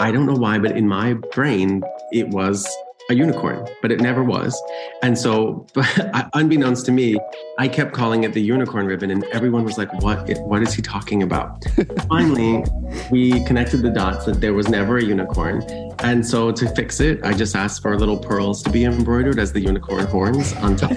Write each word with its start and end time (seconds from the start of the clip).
I 0.00 0.10
don't 0.10 0.24
know 0.24 0.34
why, 0.34 0.58
but 0.58 0.78
in 0.78 0.88
my 0.88 1.12
brain, 1.12 1.82
it 2.10 2.28
was 2.28 2.66
a 3.10 3.14
unicorn, 3.14 3.68
but 3.82 3.92
it 3.92 4.00
never 4.00 4.24
was. 4.24 4.58
And 5.02 5.18
so, 5.18 5.66
unbeknownst 6.32 6.86
to 6.86 6.92
me, 6.92 7.18
I 7.58 7.68
kept 7.68 7.92
calling 7.92 8.24
it 8.24 8.32
the 8.32 8.40
unicorn 8.40 8.86
ribbon, 8.86 9.10
and 9.10 9.24
everyone 9.24 9.62
was 9.62 9.76
like, 9.76 9.92
"What? 10.02 10.26
What 10.40 10.62
is 10.62 10.72
he 10.72 10.80
talking 10.80 11.22
about?" 11.22 11.62
Finally, 12.08 12.64
we 13.10 13.44
connected 13.44 13.82
the 13.82 13.90
dots 13.90 14.24
that 14.24 14.40
there 14.40 14.54
was 14.54 14.70
never 14.70 14.96
a 14.96 15.04
unicorn, 15.04 15.62
and 15.98 16.26
so 16.26 16.50
to 16.50 16.74
fix 16.74 17.00
it, 17.00 17.20
I 17.22 17.34
just 17.34 17.54
asked 17.54 17.82
for 17.82 17.94
little 17.98 18.16
pearls 18.16 18.62
to 18.62 18.70
be 18.70 18.84
embroidered 18.84 19.38
as 19.38 19.52
the 19.52 19.60
unicorn 19.60 20.06
horns 20.06 20.54
on 20.54 20.76
top. 20.76 20.92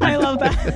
I 0.00 0.16
love 0.16 0.38
that. 0.38 0.70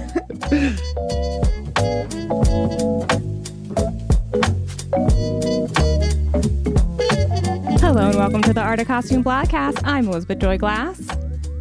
And 8.14 8.20
welcome 8.20 8.42
to 8.42 8.52
the 8.52 8.60
Art 8.60 8.78
of 8.78 8.86
Costume 8.86 9.24
Podcast. 9.24 9.80
I'm 9.82 10.06
Elizabeth 10.06 10.38
Joy 10.38 10.56
Glass. 10.56 11.08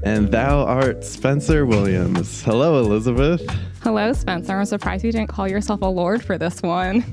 And 0.04 0.32
thou 0.32 0.64
art 0.66 1.04
Spencer 1.04 1.66
Williams. 1.66 2.44
Hello, 2.44 2.80
Elizabeth. 2.80 3.42
Hello, 3.82 4.14
Spencer. 4.14 4.60
I'm 4.60 4.66
surprised 4.66 5.04
you 5.04 5.12
didn't 5.12 5.30
call 5.30 5.48
yourself 5.48 5.82
a 5.82 5.88
lord 5.88 6.24
for 6.24 6.38
this 6.38 6.62
one. 6.62 7.04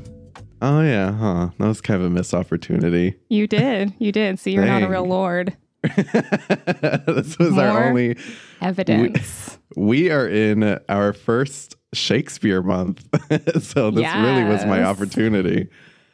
Oh, 0.61 0.83
yeah, 0.83 1.13
huh? 1.13 1.49
That 1.59 1.69
was 1.69 1.81
kind 1.81 1.99
of 1.99 2.07
a 2.07 2.11
missed 2.11 2.35
opportunity. 2.35 3.17
You 3.31 3.47
did. 3.47 3.95
You 3.99 4.13
did. 4.13 4.39
See, 4.39 4.51
you're 4.51 4.67
not 4.67 4.83
a 4.83 4.89
real 4.89 5.07
lord. 5.07 5.57
this 5.83 7.39
was 7.39 7.53
More 7.53 7.65
our 7.65 7.85
only 7.89 8.19
Evidence. 8.61 9.59
We 9.75 10.11
are 10.11 10.29
in 10.29 10.79
our 10.91 11.15
first 11.15 11.77
Shakespeare 11.95 12.63
month. 12.63 13.09
so 13.63 13.91
this 13.91 14.15
really 14.15 14.45
was 14.45 14.67
my 14.67 14.83
opportunity. 14.83 15.71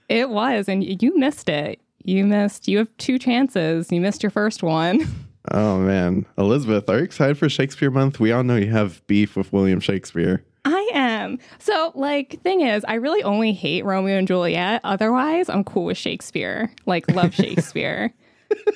It 0.08 0.30
was, 0.30 0.68
and 0.68 1.02
you 1.02 1.18
missed 1.18 1.48
it. 1.48 1.80
You 2.06 2.24
missed. 2.24 2.68
You 2.68 2.78
have 2.78 2.96
two 2.98 3.18
chances. 3.18 3.90
You 3.90 4.00
missed 4.00 4.22
your 4.22 4.30
first 4.30 4.62
one. 4.62 5.06
Oh, 5.52 5.78
man. 5.78 6.26
Elizabeth, 6.36 6.90
are 6.90 6.98
you 6.98 7.04
excited 7.04 7.38
for 7.38 7.48
Shakespeare 7.48 7.88
month? 7.88 8.18
We 8.18 8.32
all 8.32 8.42
know 8.42 8.56
you 8.56 8.72
have 8.72 9.06
beef 9.06 9.36
with 9.36 9.52
William 9.52 9.78
Shakespeare. 9.78 10.42
I 10.64 10.90
am. 10.92 11.38
So, 11.60 11.92
like, 11.94 12.42
thing 12.42 12.62
is, 12.62 12.84
I 12.88 12.94
really 12.94 13.22
only 13.22 13.52
hate 13.52 13.84
Romeo 13.84 14.18
and 14.18 14.26
Juliet. 14.26 14.80
Otherwise, 14.82 15.48
I'm 15.48 15.62
cool 15.62 15.84
with 15.84 15.96
Shakespeare. 15.98 16.72
Like, 16.84 17.08
love 17.12 17.32
Shakespeare. 17.36 18.12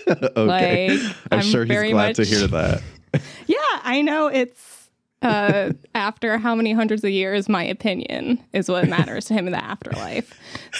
okay. 0.07 0.31
Like, 0.37 1.01
I'm, 1.33 1.41
I'm 1.41 1.43
sure 1.43 1.65
he's 1.65 1.91
glad 1.91 2.15
to 2.15 2.25
hear 2.25 2.47
that. 2.47 2.83
Yeah, 3.49 3.57
I 3.83 4.03
know 4.03 4.29
it's 4.29 4.89
uh 5.23 5.73
after 5.97 6.39
how 6.39 6.55
many 6.55 6.73
hundreds 6.73 7.03
of 7.03 7.11
years 7.11 7.49
my 7.49 7.65
opinion 7.65 8.39
is 8.53 8.69
what 8.69 8.89
matters 8.89 9.25
to 9.25 9.35
him 9.35 9.47
in 9.49 9.53
the 9.53 9.63
afterlife. 9.63 10.33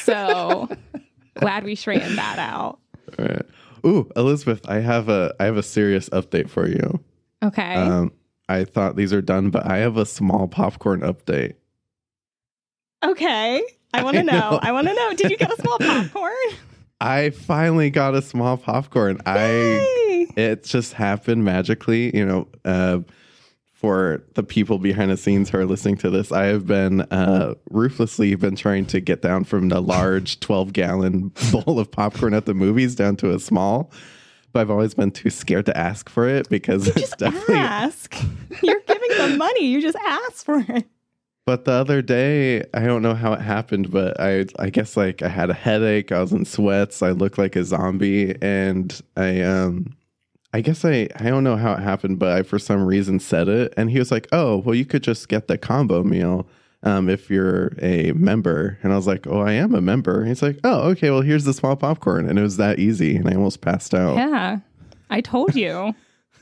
So 0.05 0.69
glad 1.41 1.65
we 1.65 1.75
straightened 1.75 2.17
that 2.19 2.39
out. 2.39 2.79
All 3.19 3.25
right. 3.25 3.43
Ooh, 3.87 4.11
Elizabeth, 4.15 4.61
I 4.69 4.81
have 4.81 5.09
a 5.09 5.35
I 5.41 5.45
have 5.45 5.57
a 5.57 5.63
serious 5.63 6.09
update 6.11 6.49
for 6.51 6.69
you. 6.69 7.01
Okay. 7.43 7.75
Um, 7.75 8.13
I 8.49 8.65
thought 8.65 8.97
these 8.97 9.13
are 9.13 9.23
done, 9.23 9.51
but 9.51 9.65
I 9.67 9.79
have 9.79 9.97
a 9.97 10.05
small 10.07 10.47
popcorn 10.49 11.01
update. 11.01 11.55
okay. 13.05 13.63
I 13.93 14.03
want 14.05 14.17
to 14.17 14.23
know. 14.23 14.33
know. 14.33 14.59
I 14.63 14.73
want 14.73 14.87
to 14.89 14.95
know. 14.95 15.15
Did 15.15 15.31
you 15.31 15.37
get 15.37 15.53
a 15.53 15.61
small 15.61 15.79
popcorn? 15.81 16.33
I 17.01 17.31
finally 17.31 17.91
got 17.91 18.15
a 18.15 18.23
small 18.23 18.57
popcorn. 18.59 19.21
I 19.25 19.47
Yay! 19.49 20.27
it 20.37 20.65
just 20.65 20.93
happened 20.93 21.45
magically, 21.45 22.15
you 22.17 22.27
know. 22.27 22.49
Uh, 22.65 22.99
for 23.81 24.23
the 24.35 24.43
people 24.43 24.79
behind 24.79 25.11
the 25.11 25.17
scenes 25.17 25.49
who 25.49 25.57
are 25.57 25.65
listening 25.65 25.97
to 25.97 26.11
this, 26.11 26.31
I 26.31 26.45
have 26.45 26.67
been 26.67 27.01
uh, 27.01 27.55
ruthlessly 27.71 28.35
been 28.35 28.55
trying 28.55 28.85
to 28.87 29.01
get 29.01 29.23
down 29.23 29.45
from 29.45 29.71
the 29.71 29.81
large 29.81 30.39
twelve 30.41 30.75
gallon 30.75 31.33
bowl 31.53 31.79
of 31.79 31.91
popcorn 31.91 32.35
at 32.35 32.45
the 32.45 32.53
movies 32.53 32.95
down 32.95 33.17
to 33.17 33.33
a 33.35 33.41
small. 33.41 33.91
But 34.53 34.61
I've 34.61 34.71
always 34.71 34.93
been 34.93 35.13
too 35.13 35.31
scared 35.31 35.65
to 35.67 35.77
ask 35.79 36.11
for 36.11 36.29
it 36.29 36.49
because 36.51 36.89
it's 36.89 37.01
Just 37.01 37.19
definitely 37.19 37.55
ask. 37.59 38.15
You're 38.63 38.81
giving 38.81 39.17
them 39.17 39.39
money. 39.39 39.65
You 39.65 39.81
just 39.81 39.97
ask 39.97 40.45
for 40.45 40.59
it. 40.69 40.87
But 41.47 41.65
the 41.65 41.73
other 41.73 42.03
day, 42.03 42.65
I 42.75 42.81
don't 42.81 43.01
know 43.01 43.15
how 43.15 43.33
it 43.33 43.41
happened, 43.41 43.91
but 43.91 44.21
I 44.21 44.45
I 44.59 44.69
guess 44.69 44.95
like 44.95 45.23
I 45.23 45.29
had 45.29 45.49
a 45.49 45.55
headache, 45.55 46.13
I 46.13 46.21
was 46.21 46.33
in 46.33 46.45
sweats, 46.45 47.01
I 47.03 47.13
looked 47.13 47.39
like 47.39 47.57
a 47.57 47.65
zombie, 47.65 48.37
and 48.43 49.01
I 49.17 49.41
um 49.41 49.97
I 50.53 50.61
guess 50.63 50.85
I 50.85 51.09
I 51.17 51.25
don't 51.31 51.45
know 51.45 51.57
how 51.57 51.73
it 51.75 51.81
happened, 51.81 52.19
but 52.19 52.33
I 52.37 52.43
for 52.43 52.59
some 52.59 52.85
reason 52.85 53.21
said 53.21 53.49
it, 53.49 53.73
and 53.77 53.91
he 53.91 53.99
was 53.99 54.11
like, 54.11 54.27
"Oh, 54.33 54.59
well, 54.59 54.75
you 54.75 54.85
could 54.85 55.03
just 55.03 55.29
get 55.29 55.47
the 55.49 55.57
combo 55.59 56.03
meal." 56.03 56.47
Um, 56.83 57.09
if 57.11 57.29
you're 57.31 57.73
a 57.83 58.13
member, 58.13 58.79
and 58.83 58.93
I 58.93 58.97
was 58.97 59.07
like, 59.07 59.27
"Oh, 59.27 59.41
I 59.41 59.53
am 59.53 59.75
a 59.75 59.81
member." 59.81 60.21
And 60.21 60.29
he's 60.29 60.43
like, 60.43 60.59
"Oh, 60.65 60.89
okay. 60.91 61.11
Well, 61.11 61.21
here's 61.21 61.45
the 61.45 61.53
small 61.53 61.77
popcorn," 61.77 62.29
and 62.29 62.39
it 62.39 62.43
was 62.43 62.57
that 62.57 62.79
easy, 62.79 63.17
and 63.17 63.29
I 63.29 63.35
almost 63.35 63.61
passed 63.61 63.95
out. 63.95 64.17
Yeah. 64.17 64.59
I 65.11 65.21
told 65.21 65.55
you. 65.55 65.95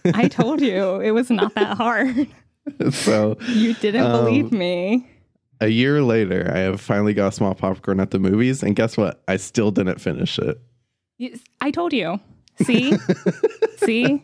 I 0.04 0.28
told 0.28 0.60
you 0.60 1.00
it 1.00 1.10
was 1.10 1.28
not 1.30 1.54
that 1.56 1.76
hard. 1.76 2.28
so 2.92 3.36
You 3.48 3.75
didn't 3.75 4.02
Um, 4.06 4.12
believe 4.25 4.52
me. 4.52 5.08
a 5.60 5.69
year 5.69 6.02
later, 6.02 6.50
I 6.54 6.58
have 6.58 6.80
finally 6.80 7.14
got 7.14 7.28
a 7.28 7.32
small 7.32 7.54
popcorn 7.54 7.98
at 8.00 8.10
the 8.12 8.19
movies, 8.19 8.62
and 8.62 8.76
guess 8.76 8.96
what? 8.96 9.22
I 9.26 9.36
still 9.38 9.70
didn't 9.70 10.00
finish 10.00 10.38
it. 10.38 10.58
I 11.60 11.70
told 11.72 11.92
you. 11.92 12.20
See? 12.62 12.96
See? 13.78 14.20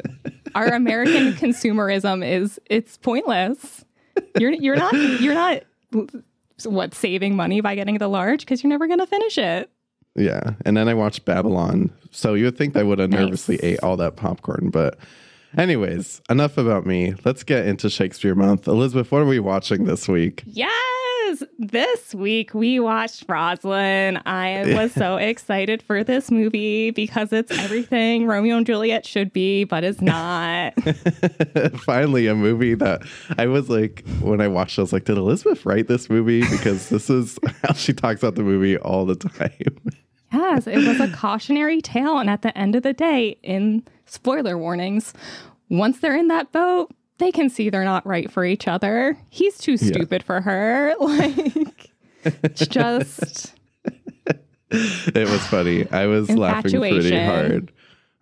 Our 0.55 0.69
American 0.69 1.33
consumerism 1.35 2.27
is 2.27 2.61
it's 2.67 2.97
pointless. 2.99 3.85
You're 4.39 4.53
you're 4.53 4.77
not 4.77 4.93
you're 4.95 5.35
not 5.35 5.63
what 6.65 6.95
saving 6.95 7.35
money 7.37 7.61
by 7.61 7.75
getting 7.75 7.99
the 7.99 8.09
large 8.09 8.41
because 8.41 8.63
you're 8.63 8.71
never 8.71 8.87
going 8.87 9.01
to 9.01 9.07
finish 9.07 9.39
it. 9.39 9.71
Yeah. 10.17 10.53
And 10.65 10.77
then 10.77 10.89
I 10.89 10.95
watched 10.95 11.25
Babylon. 11.25 11.91
So 12.13 12.35
you 12.35 12.45
would 12.45 12.57
think 12.57 12.77
I 12.77 12.85
would 12.85 13.01
have 13.01 13.11
Nice. 13.11 13.21
nervously 13.21 13.57
ate 13.63 13.81
all 13.83 13.97
that 13.97 14.15
popcorn. 14.15 14.71
But, 14.71 14.97
anyways, 15.59 16.23
enough 16.31 16.57
about 16.57 16.87
me. 16.87 17.15
Let's 17.25 17.43
get 17.43 17.67
into 17.67 17.91
Shakespeare 17.91 18.37
Month. 18.37 18.69
Elizabeth, 18.69 19.11
what 19.11 19.23
are 19.23 19.27
we 19.27 19.41
watching 19.41 19.85
this 19.87 20.07
week? 20.07 20.45
Yes. 21.27 21.43
This 21.59 22.15
week 22.15 22.55
we 22.55 22.79
watched 22.81 23.27
Rosaline. 23.29 24.21
I 24.27 24.75
was 24.75 24.93
so 24.93 25.17
excited 25.33 25.83
for 25.83 26.05
this 26.05 26.31
movie 26.31 26.91
because 26.91 27.33
it's 27.33 27.51
everything 27.51 28.27
Romeo 28.27 28.57
and 28.57 28.67
Juliet 28.67 29.07
should 29.07 29.33
be, 29.33 29.65
but 29.65 29.85
is 29.85 30.03
not. 30.03 30.75
Finally, 31.81 32.27
a 32.27 32.35
movie 32.35 32.75
that 32.75 33.03
I 33.39 33.47
was 33.47 33.71
like, 33.71 34.05
when 34.21 34.41
I 34.41 34.49
watched 34.49 34.79
I 34.79 34.83
was 34.83 34.93
like, 34.93 35.05
did 35.05 35.17
Elizabeth 35.17 35.65
write 35.65 35.89
this 35.89 36.11
movie? 36.11 36.43
Because 36.43 36.89
this 36.89 37.09
is 37.09 37.39
how 37.63 37.73
she 37.75 37.93
talks 37.93 38.23
about 38.23 38.35
the 38.35 38.43
movie 38.43 38.77
all 38.79 39.07
the 39.07 39.17
time. 39.17 39.79
Yes, 40.33 40.67
it 40.67 40.87
was 40.87 41.01
a 41.01 41.09
cautionary 41.15 41.81
tale. 41.81 42.19
And 42.19 42.29
at 42.29 42.43
the 42.43 42.57
end 42.57 42.75
of 42.75 42.83
the 42.83 42.93
day, 42.93 43.39
in 43.43 43.85
spoiler 44.07 44.59
warnings, 44.59 45.15
once 45.71 46.01
they're 46.01 46.17
in 46.17 46.29
that 46.29 46.53
boat, 46.53 46.93
they 47.25 47.33
can 47.33 47.49
see 47.49 47.71
they're 47.71 47.85
not 47.85 48.07
right 48.07 48.31
for 48.31 48.45
each 48.45 48.69
other. 48.69 49.17
He's 49.31 49.59
too 49.59 49.77
stupid 49.77 50.23
for 50.23 50.41
her. 50.41 50.95
Like, 51.01 51.91
it's 52.43 52.67
just, 52.67 53.55
it 54.71 55.29
was 55.29 55.47
funny. 55.47 55.91
I 55.91 56.07
was 56.07 56.31
laughing 56.31 56.81
pretty 56.81 57.17
hard. 57.17 57.71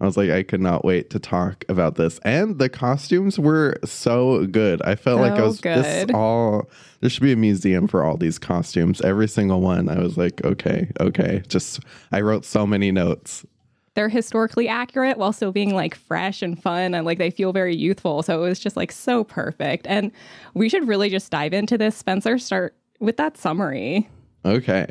I 0.01 0.05
was 0.05 0.17
like, 0.17 0.31
I 0.31 0.43
could 0.43 0.61
not 0.61 0.85
wait 0.85 1.11
to 1.11 1.21
talk 1.21 1.65
about 1.69 1.95
this. 1.95 2.19
And 2.25 2.59
the 2.59 2.69
costumes 2.69 3.39
were 3.39 3.77
so 3.85 4.47
good. 4.47 4.83
I 4.83 4.97
felt 4.97 5.21
like 5.21 5.35
I 5.35 5.37
So 5.39 5.45
was 5.45 5.61
this 5.61 6.11
all 6.13 6.69
there 7.01 7.09
should 7.09 7.23
be 7.23 7.33
a 7.33 7.37
museum 7.37 7.87
for 7.87 8.03
all 8.03 8.17
these 8.17 8.39
costumes. 8.39 9.01
Every 9.03 9.29
single 9.29 9.61
one. 9.61 9.89
I 9.89 10.01
was 10.01 10.17
like, 10.17 10.45
okay, 10.45 10.91
okay. 10.99 11.43
Just 11.47 11.81
I 12.11 12.21
wrote 12.21 12.45
so 12.45 12.67
many 12.67 12.91
notes. 12.91 13.47
They're 13.94 14.09
historically 14.09 14.69
accurate 14.69 15.19
while 15.19 15.33
still 15.33 15.53
being 15.53 15.75
like 15.75 15.94
fresh 15.94 16.43
and 16.43 16.61
fun 16.61 16.94
and 16.94 17.05
like 17.05 17.19
they 17.19 17.31
feel 17.31 17.53
very 17.53 17.77
youthful. 17.77 18.23
So 18.23 18.43
it 18.43 18.49
was 18.49 18.59
just 18.59 18.77
like 18.77 18.93
so 18.93 19.25
perfect. 19.25 19.87
And 19.87 20.11
we 20.55 20.69
should 20.69 20.89
really 20.89 21.11
just 21.11 21.31
dive 21.31 21.53
into 21.53 21.77
this. 21.77 21.97
Spencer, 21.97 22.39
start 22.39 22.75
with 23.00 23.17
that 23.19 23.37
summary. 23.37 24.09
Okay. 24.44 24.87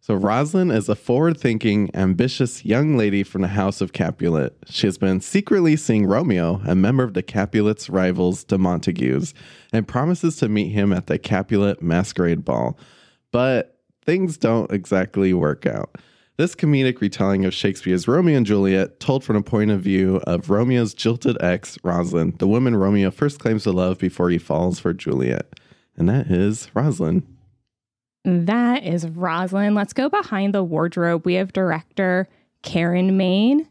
So, 0.00 0.14
Rosaline 0.14 0.72
is 0.72 0.88
a 0.88 0.96
forward 0.96 1.38
thinking, 1.38 1.88
ambitious 1.94 2.64
young 2.64 2.96
lady 2.96 3.22
from 3.22 3.42
the 3.42 3.48
House 3.48 3.80
of 3.80 3.92
Capulet. 3.92 4.52
She 4.68 4.88
has 4.88 4.98
been 4.98 5.20
secretly 5.20 5.76
seeing 5.76 6.06
Romeo, 6.06 6.60
a 6.66 6.74
member 6.74 7.04
of 7.04 7.14
the 7.14 7.22
Capulets' 7.22 7.88
rivals, 7.88 8.42
the 8.42 8.58
Montagues, 8.58 9.32
and 9.72 9.86
promises 9.86 10.34
to 10.38 10.48
meet 10.48 10.70
him 10.70 10.92
at 10.92 11.06
the 11.06 11.18
Capulet 11.18 11.82
masquerade 11.82 12.44
ball. 12.44 12.76
But 13.30 13.78
things 14.04 14.36
don't 14.36 14.72
exactly 14.72 15.32
work 15.32 15.66
out. 15.66 15.94
This 16.38 16.54
comedic 16.54 17.00
retelling 17.00 17.44
of 17.44 17.52
Shakespeare's 17.52 18.08
Romeo 18.08 18.38
and 18.38 18.46
Juliet, 18.46 19.00
told 19.00 19.22
from 19.22 19.36
the 19.36 19.42
point 19.42 19.70
of 19.70 19.82
view 19.82 20.16
of 20.26 20.48
Romeo's 20.48 20.94
jilted 20.94 21.36
ex, 21.42 21.76
Rosaline, 21.84 22.38
the 22.38 22.48
woman 22.48 22.74
Romeo 22.74 23.10
first 23.10 23.38
claims 23.38 23.64
to 23.64 23.72
love 23.72 23.98
before 23.98 24.30
he 24.30 24.38
falls 24.38 24.78
for 24.78 24.94
Juliet. 24.94 25.60
And 25.96 26.08
that 26.08 26.30
is 26.30 26.70
Rosaline. 26.74 27.22
That 28.24 28.82
is 28.82 29.06
Rosaline. 29.06 29.74
Let's 29.74 29.92
go 29.92 30.08
behind 30.08 30.54
the 30.54 30.64
wardrobe. 30.64 31.26
We 31.26 31.34
have 31.34 31.52
director 31.52 32.28
Karen 32.62 33.16
Maine 33.16 33.68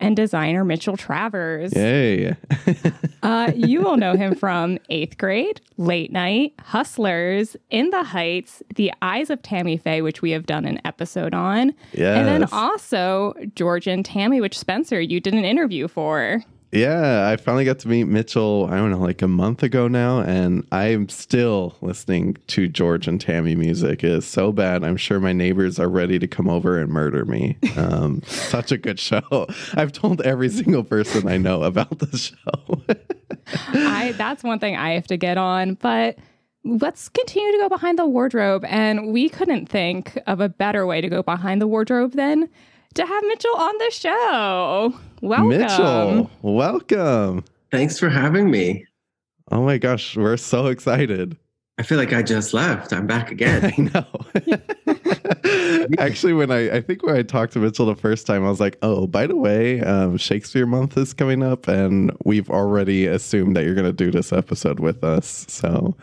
and 0.00 0.16
designer 0.16 0.64
Mitchell 0.64 0.96
Travers. 0.96 1.72
Hey. 1.72 2.36
uh, 3.22 3.52
you 3.54 3.80
will 3.80 3.96
know 3.96 4.14
him 4.14 4.34
from 4.34 4.78
eighth 4.90 5.18
grade, 5.18 5.60
late 5.76 6.12
night, 6.12 6.54
hustlers, 6.60 7.56
in 7.70 7.90
the 7.90 8.02
heights, 8.02 8.62
the 8.74 8.92
eyes 9.02 9.30
of 9.30 9.42
Tammy 9.42 9.76
Faye, 9.76 10.02
which 10.02 10.20
we 10.22 10.32
have 10.32 10.46
done 10.46 10.64
an 10.64 10.80
episode 10.84 11.34
on. 11.34 11.74
Yes. 11.92 12.18
And 12.18 12.26
then 12.26 12.44
also 12.52 13.34
George 13.54 13.86
and 13.86 14.04
Tammy, 14.04 14.40
which 14.40 14.58
Spencer, 14.58 15.00
you 15.00 15.20
did 15.20 15.34
an 15.34 15.44
interview 15.44 15.88
for. 15.88 16.42
Yeah, 16.74 17.28
I 17.28 17.36
finally 17.36 17.64
got 17.64 17.78
to 17.80 17.88
meet 17.88 18.04
Mitchell, 18.04 18.66
I 18.68 18.76
don't 18.78 18.90
know, 18.90 18.98
like 18.98 19.22
a 19.22 19.28
month 19.28 19.62
ago 19.62 19.86
now, 19.86 20.22
and 20.22 20.66
I'm 20.72 21.08
still 21.08 21.76
listening 21.80 22.36
to 22.48 22.66
George 22.66 23.06
and 23.06 23.20
Tammy 23.20 23.54
music. 23.54 24.02
It 24.02 24.10
is 24.10 24.26
so 24.26 24.50
bad. 24.50 24.82
I'm 24.82 24.96
sure 24.96 25.20
my 25.20 25.32
neighbors 25.32 25.78
are 25.78 25.88
ready 25.88 26.18
to 26.18 26.26
come 26.26 26.48
over 26.48 26.80
and 26.80 26.90
murder 26.90 27.24
me. 27.24 27.58
Um, 27.76 28.22
such 28.26 28.72
a 28.72 28.76
good 28.76 28.98
show. 28.98 29.46
I've 29.74 29.92
told 29.92 30.20
every 30.22 30.48
single 30.48 30.82
person 30.82 31.28
I 31.28 31.36
know 31.36 31.62
about 31.62 32.00
the 32.00 32.18
show. 32.18 32.82
I 33.68 34.12
that's 34.16 34.42
one 34.42 34.58
thing 34.58 34.74
I 34.74 34.94
have 34.94 35.06
to 35.06 35.16
get 35.16 35.38
on, 35.38 35.74
but 35.74 36.18
let's 36.64 37.08
continue 37.08 37.52
to 37.52 37.58
go 37.58 37.68
behind 37.68 38.00
the 38.00 38.06
wardrobe 38.06 38.64
and 38.64 39.12
we 39.12 39.28
couldn't 39.28 39.66
think 39.66 40.18
of 40.26 40.40
a 40.40 40.48
better 40.48 40.86
way 40.86 41.00
to 41.00 41.08
go 41.08 41.22
behind 41.22 41.60
the 41.60 41.68
wardrobe 41.68 42.12
than 42.12 42.48
to 42.94 43.06
have 43.06 43.24
Mitchell 43.24 43.56
on 43.56 43.78
the 43.78 43.90
show. 43.90 44.94
Welcome. 45.20 45.48
Mitchell, 45.48 46.30
welcome. 46.42 47.44
Thanks 47.70 47.98
for 47.98 48.08
having 48.08 48.50
me. 48.50 48.86
Oh 49.50 49.62
my 49.62 49.78
gosh, 49.78 50.16
we're 50.16 50.36
so 50.36 50.66
excited. 50.66 51.36
I 51.76 51.82
feel 51.82 51.98
like 51.98 52.12
I 52.12 52.22
just 52.22 52.54
left. 52.54 52.92
I'm 52.92 53.06
back 53.06 53.32
again. 53.32 53.64
I 53.76 53.80
know. 53.80 54.06
Actually, 55.98 56.32
when 56.32 56.52
I, 56.52 56.76
I 56.76 56.80
think 56.80 57.02
when 57.02 57.16
I 57.16 57.22
talked 57.22 57.52
to 57.54 57.58
Mitchell 57.58 57.86
the 57.86 57.96
first 57.96 58.26
time, 58.26 58.44
I 58.44 58.48
was 58.48 58.60
like, 58.60 58.78
oh, 58.82 59.08
by 59.08 59.26
the 59.26 59.34
way, 59.34 59.80
um, 59.80 60.16
Shakespeare 60.16 60.66
month 60.66 60.96
is 60.96 61.12
coming 61.12 61.42
up, 61.42 61.66
and 61.66 62.12
we've 62.24 62.48
already 62.48 63.06
assumed 63.06 63.56
that 63.56 63.64
you're 63.64 63.74
going 63.74 63.86
to 63.86 63.92
do 63.92 64.12
this 64.12 64.32
episode 64.32 64.78
with 64.78 65.02
us. 65.02 65.46
So 65.48 65.96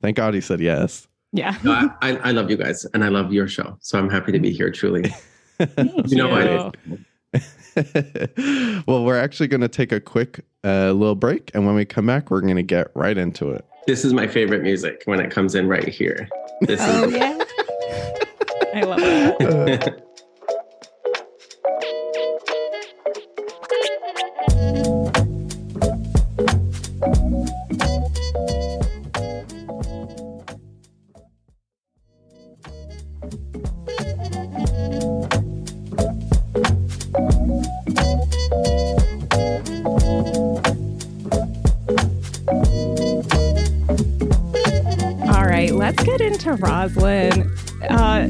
thank 0.00 0.16
God 0.16 0.32
he 0.32 0.40
said 0.40 0.60
yes. 0.60 1.06
Yeah. 1.32 1.58
No, 1.62 1.90
I, 2.00 2.16
I 2.16 2.30
love 2.30 2.48
you 2.48 2.56
guys 2.56 2.86
and 2.94 3.04
I 3.04 3.08
love 3.08 3.32
your 3.32 3.48
show. 3.48 3.76
So 3.80 3.98
I'm 3.98 4.08
happy 4.08 4.30
to 4.30 4.38
be 4.38 4.52
here, 4.52 4.70
truly. 4.70 5.12
Thank 5.58 6.10
You 6.10 6.16
know 6.16 6.38
you. 6.38 6.72
I 7.34 7.42
well, 8.86 9.04
we're 9.04 9.18
actually 9.18 9.48
going 9.48 9.60
to 9.60 9.68
take 9.68 9.90
a 9.92 10.00
quick 10.00 10.44
uh, 10.62 10.92
little 10.92 11.16
break, 11.16 11.50
and 11.54 11.66
when 11.66 11.74
we 11.74 11.84
come 11.84 12.06
back, 12.06 12.30
we're 12.30 12.40
going 12.40 12.56
to 12.56 12.62
get 12.62 12.88
right 12.94 13.18
into 13.18 13.50
it. 13.50 13.64
This 13.86 14.04
is 14.04 14.12
my 14.12 14.26
favorite 14.26 14.62
music 14.62 15.02
when 15.06 15.20
it 15.20 15.30
comes 15.30 15.54
in 15.54 15.68
right 15.68 15.88
here. 15.88 16.28
This 16.62 16.80
Oh 16.82 17.04
is 17.04 17.14
yeah. 17.14 17.38
I 18.74 18.80
love 18.82 19.00
that. 19.00 19.92
All 19.92 20.04
let's 46.46 46.60
Rosaline. 46.60 47.50
Uh, 47.88 48.28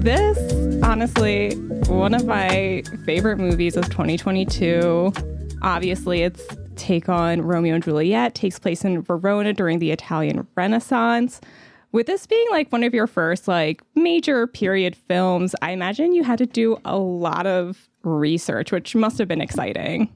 this, 0.00 0.82
honestly, 0.82 1.54
one 1.88 2.14
of 2.14 2.26
my 2.26 2.82
favorite 3.04 3.38
movies 3.38 3.76
of 3.76 3.88
2022. 3.90 5.12
Obviously, 5.62 6.22
its 6.22 6.44
take 6.76 7.08
on 7.08 7.42
Romeo 7.42 7.74
and 7.74 7.84
Juliet 7.84 8.34
takes 8.34 8.58
place 8.58 8.84
in 8.84 9.02
Verona 9.02 9.52
during 9.52 9.78
the 9.78 9.90
Italian 9.90 10.46
Renaissance. 10.56 11.40
With 11.92 12.06
this 12.06 12.26
being 12.26 12.46
like 12.50 12.72
one 12.72 12.82
of 12.84 12.94
your 12.94 13.06
first 13.06 13.46
like 13.46 13.82
major 13.94 14.46
period 14.46 14.96
films, 14.96 15.54
I 15.62 15.72
imagine 15.72 16.14
you 16.14 16.24
had 16.24 16.38
to 16.38 16.46
do 16.46 16.78
a 16.84 16.98
lot 16.98 17.46
of 17.46 17.88
research, 18.02 18.72
which 18.72 18.94
must 18.94 19.18
have 19.18 19.28
been 19.28 19.42
exciting. 19.42 20.12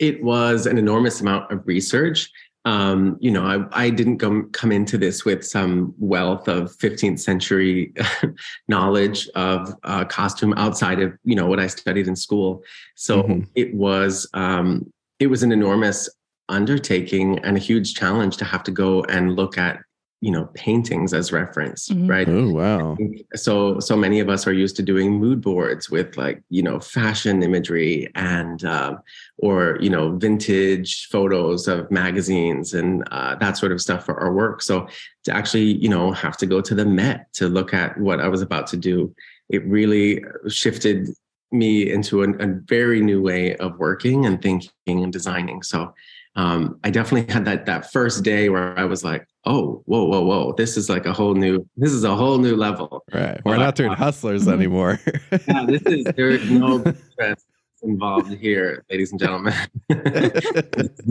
it 0.00 0.22
was 0.24 0.66
an 0.66 0.78
enormous 0.78 1.20
amount 1.20 1.50
of 1.52 1.66
research. 1.66 2.30
Um, 2.66 3.16
you 3.20 3.30
know, 3.30 3.44
I, 3.44 3.84
I 3.86 3.90
didn't 3.90 4.18
come 4.18 4.50
come 4.50 4.70
into 4.70 4.98
this 4.98 5.24
with 5.24 5.46
some 5.46 5.94
wealth 5.98 6.46
of 6.46 6.76
15th 6.76 7.20
century 7.20 7.94
knowledge 8.68 9.28
of 9.34 9.74
uh, 9.84 10.04
costume 10.04 10.52
outside 10.58 11.00
of 11.00 11.16
you 11.24 11.34
know 11.34 11.46
what 11.46 11.58
I 11.58 11.68
studied 11.68 12.06
in 12.06 12.16
school. 12.16 12.62
So 12.96 13.22
Mhm. 13.22 13.46
it 13.54 13.74
was 13.74 14.28
um, 14.34 14.92
it 15.18 15.28
was 15.28 15.42
an 15.42 15.52
enormous 15.52 16.08
undertaking 16.50 17.38
and 17.38 17.56
a 17.56 17.60
huge 17.60 17.94
challenge 17.94 18.36
to 18.38 18.44
have 18.44 18.62
to 18.64 18.70
go 18.70 19.04
and 19.04 19.36
look 19.36 19.56
at 19.56 19.80
you 20.20 20.30
know 20.30 20.44
paintings 20.54 21.14
as 21.14 21.32
reference, 21.32 21.88
Mhm. 21.88 22.08
right? 22.08 22.28
Oh, 22.28 22.50
wow. 22.50 22.96
so 23.34 23.80
so 23.80 23.96
many 23.96 24.20
of 24.20 24.28
us 24.28 24.46
are 24.46 24.52
used 24.52 24.76
to 24.76 24.82
doing 24.82 25.12
mood 25.18 25.40
boards 25.40 25.88
with 25.90 26.16
like 26.16 26.42
you 26.50 26.62
know 26.62 26.78
fashion 26.78 27.42
imagery 27.42 28.08
and 28.14 28.64
uh, 28.64 28.96
or 29.38 29.78
you 29.80 29.88
know 29.88 30.16
vintage 30.16 31.06
photos 31.08 31.68
of 31.68 31.90
magazines 31.90 32.74
and 32.74 33.02
uh, 33.10 33.34
that 33.36 33.56
sort 33.56 33.72
of 33.72 33.80
stuff 33.80 34.04
for 34.04 34.14
our 34.20 34.32
work 34.34 34.60
so 34.62 34.86
to 35.24 35.34
actually 35.34 35.72
you 35.84 35.88
know 35.88 36.12
have 36.12 36.36
to 36.36 36.46
go 36.46 36.60
to 36.60 36.74
the 36.74 36.84
met 36.84 37.32
to 37.32 37.48
look 37.48 37.72
at 37.72 37.98
what 37.98 38.20
i 38.20 38.28
was 38.28 38.42
about 38.42 38.66
to 38.66 38.76
do 38.76 39.14
it 39.48 39.64
really 39.66 40.22
shifted 40.48 41.08
me 41.52 41.90
into 41.90 42.22
a, 42.22 42.30
a 42.38 42.46
very 42.66 43.00
new 43.00 43.20
way 43.22 43.56
of 43.56 43.78
working 43.78 44.26
and 44.26 44.42
thinking 44.42 44.70
and 44.86 45.12
designing 45.12 45.62
so 45.62 45.92
um, 46.36 46.78
I 46.84 46.90
definitely 46.90 47.32
had 47.32 47.44
that 47.46 47.66
that 47.66 47.90
first 47.90 48.22
day 48.22 48.48
where 48.50 48.78
I 48.78 48.84
was 48.84 49.02
like, 49.02 49.26
"Oh, 49.44 49.82
whoa, 49.86 50.04
whoa, 50.04 50.20
whoa! 50.22 50.54
This 50.56 50.76
is 50.76 50.88
like 50.90 51.06
a 51.06 51.12
whole 51.12 51.34
new. 51.34 51.66
This 51.76 51.92
is 51.92 52.04
a 52.04 52.14
whole 52.14 52.38
new 52.38 52.56
level." 52.56 53.04
Right. 53.12 53.40
We're 53.44 53.52
Well, 53.52 53.60
not 53.60 53.74
doing 53.76 53.92
hustlers 53.92 54.46
Mhm. 54.46 54.52
anymore. 54.52 55.00
Yeah, 55.48 55.64
this 55.66 55.82
is 55.82 56.04
there 56.16 56.30
is 56.30 56.50
no 56.50 56.82
stress 57.12 57.44
involved 57.82 58.32
here, 58.34 58.84
ladies 58.90 59.10
and 59.12 59.20
gentlemen. 59.20 59.54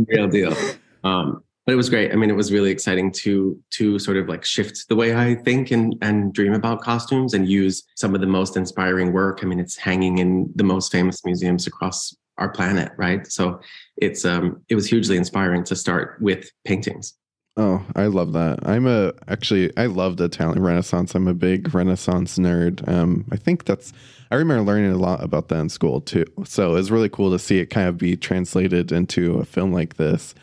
real 0.08 0.28
deal. 0.28 0.56
Um, 1.04 1.44
but 1.66 1.74
it 1.74 1.76
was 1.76 1.90
great. 1.90 2.12
I 2.12 2.16
mean, 2.16 2.30
it 2.30 2.36
was 2.36 2.52
really 2.52 2.72
exciting 2.72 3.12
to 3.24 3.60
to 3.72 4.00
sort 4.00 4.18
of 4.18 4.28
like 4.28 4.44
shift 4.44 4.88
the 4.90 4.96
way 4.96 5.16
I 5.16 5.36
think 5.36 5.72
and 5.72 5.96
and 6.02 6.34
dream 6.34 6.54
about 6.54 6.82
costumes 6.82 7.34
and 7.34 7.48
use 7.48 7.84
some 7.96 8.16
of 8.16 8.22
the 8.22 8.28
most 8.28 8.58
inspiring 8.58 9.14
work. 9.14 9.40
I 9.44 9.46
mean, 9.46 9.60
it's 9.60 9.78
hanging 9.78 10.18
in 10.20 10.52
the 10.56 10.64
most 10.64 10.92
famous 10.92 11.24
museums 11.26 11.68
across 11.68 12.16
our 12.38 12.50
planet, 12.50 12.92
right? 12.98 13.28
So 13.28 13.60
it's 13.98 14.26
um 14.26 14.62
it 14.70 14.76
was 14.76 14.88
hugely 14.88 15.18
inspiring 15.18 15.64
to 15.66 15.76
start 15.76 16.18
with 16.22 16.50
paintings. 16.66 17.14
Oh, 17.60 17.86
I 17.94 18.06
love 18.06 18.32
that. 18.32 18.60
I'm 18.64 18.88
a 18.88 19.12
actually 19.28 19.76
I 19.76 19.88
love 19.88 20.16
the 20.16 20.24
Italian 20.24 20.64
Renaissance. 20.64 21.14
I'm 21.14 21.28
a 21.28 21.34
big 21.34 21.74
Renaissance 21.76 22.38
nerd. 22.38 22.88
Um, 22.88 23.26
I 23.34 23.36
think 23.36 23.66
that's 23.66 23.92
I 24.32 24.36
remember 24.36 24.64
learning 24.64 24.94
a 24.94 24.98
lot 24.98 25.22
about 25.22 25.50
that 25.50 25.60
in 25.60 25.68
school 25.68 26.00
too. 26.00 26.24
So 26.46 26.78
it's 26.78 26.90
really 26.90 27.10
cool 27.10 27.32
to 27.32 27.38
see 27.38 27.60
it 27.60 27.66
kind 27.66 27.90
of 27.90 27.98
be 27.98 28.16
translated 28.16 28.94
into 28.94 29.40
a 29.40 29.46
film 29.46 29.74
like 29.74 29.98
this. 29.98 30.34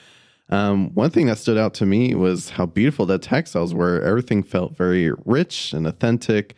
Um, 0.51 0.93
one 0.93 1.09
thing 1.09 1.29
that 1.29 1.39
stood 1.39 1.57
out 1.57 1.73
to 1.75 1.87
me 1.87 2.15
was 2.15 2.51
how 2.51 2.67
beautiful 2.67 3.07
the 3.07 3.19
textiles 3.19 3.73
were. 3.73 4.03
Everything 4.03 4.43
felt 4.43 4.77
very 4.77 5.11
rich 5.25 5.73
and 5.73 5.87
authentic. 5.87 6.55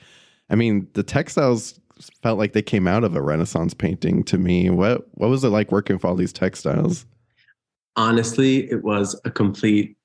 I 0.50 0.56
mean, 0.56 0.88
the 0.94 1.04
textiles 1.04 1.78
felt 2.20 2.36
like 2.36 2.52
they 2.52 2.62
came 2.62 2.88
out 2.88 3.04
of 3.04 3.14
a 3.14 3.22
Renaissance 3.22 3.74
painting 3.74 4.24
to 4.24 4.38
me. 4.38 4.70
What 4.70 5.06
what 5.12 5.30
was 5.30 5.44
it 5.44 5.50
like 5.50 5.70
working 5.70 5.94
with 5.94 6.04
all 6.04 6.16
these 6.16 6.32
textiles? 6.32 7.06
honestly, 7.98 8.70
it 8.70 8.84
was 8.84 9.20
a 9.24 9.30
complete 9.30 9.97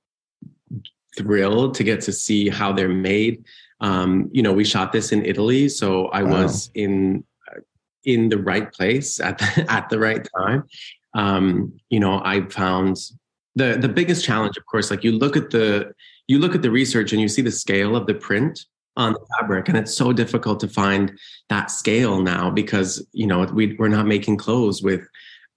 thrill 1.17 1.71
to 1.71 1.83
get 1.83 2.01
to 2.01 2.11
see 2.11 2.49
how 2.49 2.71
they're 2.71 2.89
made. 2.89 3.43
Um, 3.81 4.29
you 4.31 4.41
know, 4.41 4.53
we 4.53 4.63
shot 4.63 4.91
this 4.91 5.11
in 5.11 5.25
Italy, 5.25 5.69
so 5.69 6.07
I 6.07 6.23
Wow. 6.23 6.43
was 6.43 6.69
in 6.73 7.23
in 8.05 8.27
the 8.27 8.37
right 8.37 8.71
place 8.73 9.19
at 9.21 9.37
the, 9.37 9.65
at 9.69 9.89
the 9.89 9.99
right 9.99 10.27
time. 10.37 10.63
Um, 11.13 11.73
you 11.89 11.99
know, 11.99 12.21
I 12.23 12.41
found 12.49 12.97
the 13.55 13.77
the 13.79 13.89
biggest 13.89 14.25
challenge, 14.25 14.57
of 14.57 14.65
course, 14.65 14.89
like 14.89 15.03
you 15.03 15.11
look 15.11 15.37
at 15.37 15.51
the 15.51 15.93
you 16.27 16.39
look 16.39 16.55
at 16.55 16.61
the 16.61 16.71
research 16.71 17.11
and 17.11 17.21
you 17.21 17.27
see 17.27 17.41
the 17.41 17.51
scale 17.51 17.95
of 17.95 18.07
the 18.07 18.13
print 18.13 18.65
on 18.95 19.13
the 19.13 19.25
fabric 19.39 19.67
and 19.67 19.77
it's 19.77 19.93
so 19.93 20.13
difficult 20.13 20.59
to 20.59 20.67
find 20.67 21.17
that 21.49 21.71
scale 21.71 22.21
now 22.21 22.49
because 22.49 23.05
you 23.11 23.25
know 23.25 23.43
we, 23.45 23.75
we're 23.79 23.87
not 23.87 24.05
making 24.05 24.37
clothes 24.37 24.83
with 24.83 25.01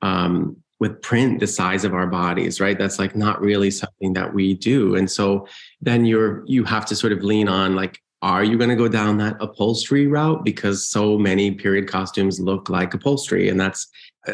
um, 0.03 0.57
with 0.78 1.00
print 1.02 1.40
the 1.40 1.47
size 1.47 1.85
of 1.85 1.95
our 1.95 2.06
bodies 2.06 2.61
right? 2.61 2.78
That's 2.78 2.99
like 2.99 3.16
not 3.16 3.40
really 3.40 3.71
something 3.71 4.12
that 4.14 4.33
we 4.33 4.54
do. 4.54 4.97
And 4.97 5.11
so 5.11 5.47
then 5.80 6.04
you're 6.04 6.45
you 6.47 6.64
have 6.64 6.87
to 6.87 6.97
sort 6.97 7.12
of 7.12 7.23
lean 7.23 7.49
on 7.49 7.75
like 7.75 8.00
are 8.23 8.42
you 8.42 8.56
going 8.56 8.71
to 8.71 8.76
go 8.76 8.88
down 8.88 9.18
that 9.18 9.37
upholstery 9.40 10.06
route? 10.06 10.42
Because 10.42 10.87
so 10.88 11.18
many 11.18 11.50
period 11.52 11.87
costumes 11.87 12.40
look 12.40 12.71
like 12.71 12.95
upholstery 12.95 13.49
and 13.49 13.61
that's 13.61 13.88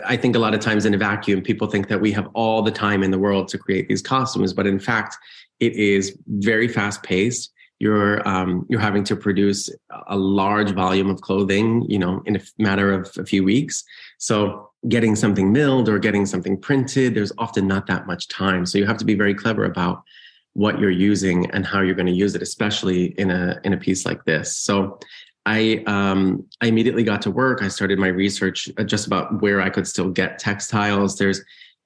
i 0.07 0.17
think 0.17 0.35
a 0.35 0.39
lot 0.39 0.55
of 0.55 0.61
times 0.61 0.87
in 0.87 0.95
a 0.95 0.97
vacuum 0.97 1.43
people 1.43 1.69
think 1.69 1.89
that 1.89 2.01
we 2.01 2.11
have 2.11 2.27
all 2.33 2.63
the 2.63 2.71
time 2.71 3.03
in 3.03 3.11
the 3.11 3.19
world 3.19 3.47
to 3.47 3.59
create 3.59 3.89
these 3.89 4.01
costumes 4.01 4.55
but 4.55 4.67
in 4.67 4.79
fact 4.79 5.19
it 5.61 5.75
is 5.75 6.17
very 6.27 6.67
fast 6.67 7.03
paced 7.03 7.53
you're 7.83 8.27
um, 8.29 8.65
you're 8.69 8.79
having 8.79 9.03
to 9.03 9.17
produce 9.17 9.69
a 10.07 10.17
large 10.17 10.71
volume 10.71 11.11
of 11.11 11.21
clothing 11.21 11.85
you 11.89 11.99
know 11.99 12.23
in 12.27 12.37
a 12.37 12.41
matter 12.57 12.93
of 12.93 13.11
a 13.19 13.25
few 13.25 13.43
weeks. 13.43 13.83
So 14.19 14.71
getting 14.89 15.15
something 15.15 15.53
milled 15.53 15.89
or 15.89 15.99
getting 15.99 16.27
something 16.27 16.59
printed, 16.59 17.15
there's 17.15 17.33
often 17.39 17.67
not 17.67 17.87
that 17.87 18.07
much 18.07 18.29
time. 18.29 18.67
So 18.67 18.79
you 18.79 18.87
have 18.87 18.99
to 18.99 19.05
be 19.05 19.15
very 19.15 19.35
clever 19.35 19.65
about 19.65 20.03
what 20.55 20.79
you're 20.79 20.91
using 20.91 21.51
and 21.53 21.65
how 21.65 21.81
you're 21.81 21.95
going 21.95 22.07
to 22.07 22.13
use 22.13 22.35
it, 22.35 22.43
especially 22.43 23.07
in 23.19 23.31
a 23.31 23.61
in 23.65 23.73
a 23.73 23.77
piece 23.77 24.05
like 24.05 24.25
this. 24.25 24.57
So 24.57 24.99
I 25.47 25.83
um, 25.87 26.47
I 26.61 26.67
immediately 26.67 27.05
got 27.05 27.23
to 27.23 27.31
work. 27.31 27.63
I 27.63 27.69
started 27.69 27.99
my 27.99 28.09
research 28.09 28.69
uh, 28.77 28.85
just 28.85 29.07
about 29.07 29.41
where 29.41 29.61
I 29.61 29.71
could 29.71 29.87
still 29.87 30.11
get 30.11 30.39
textiles. 30.39 31.17
There's 31.17 31.41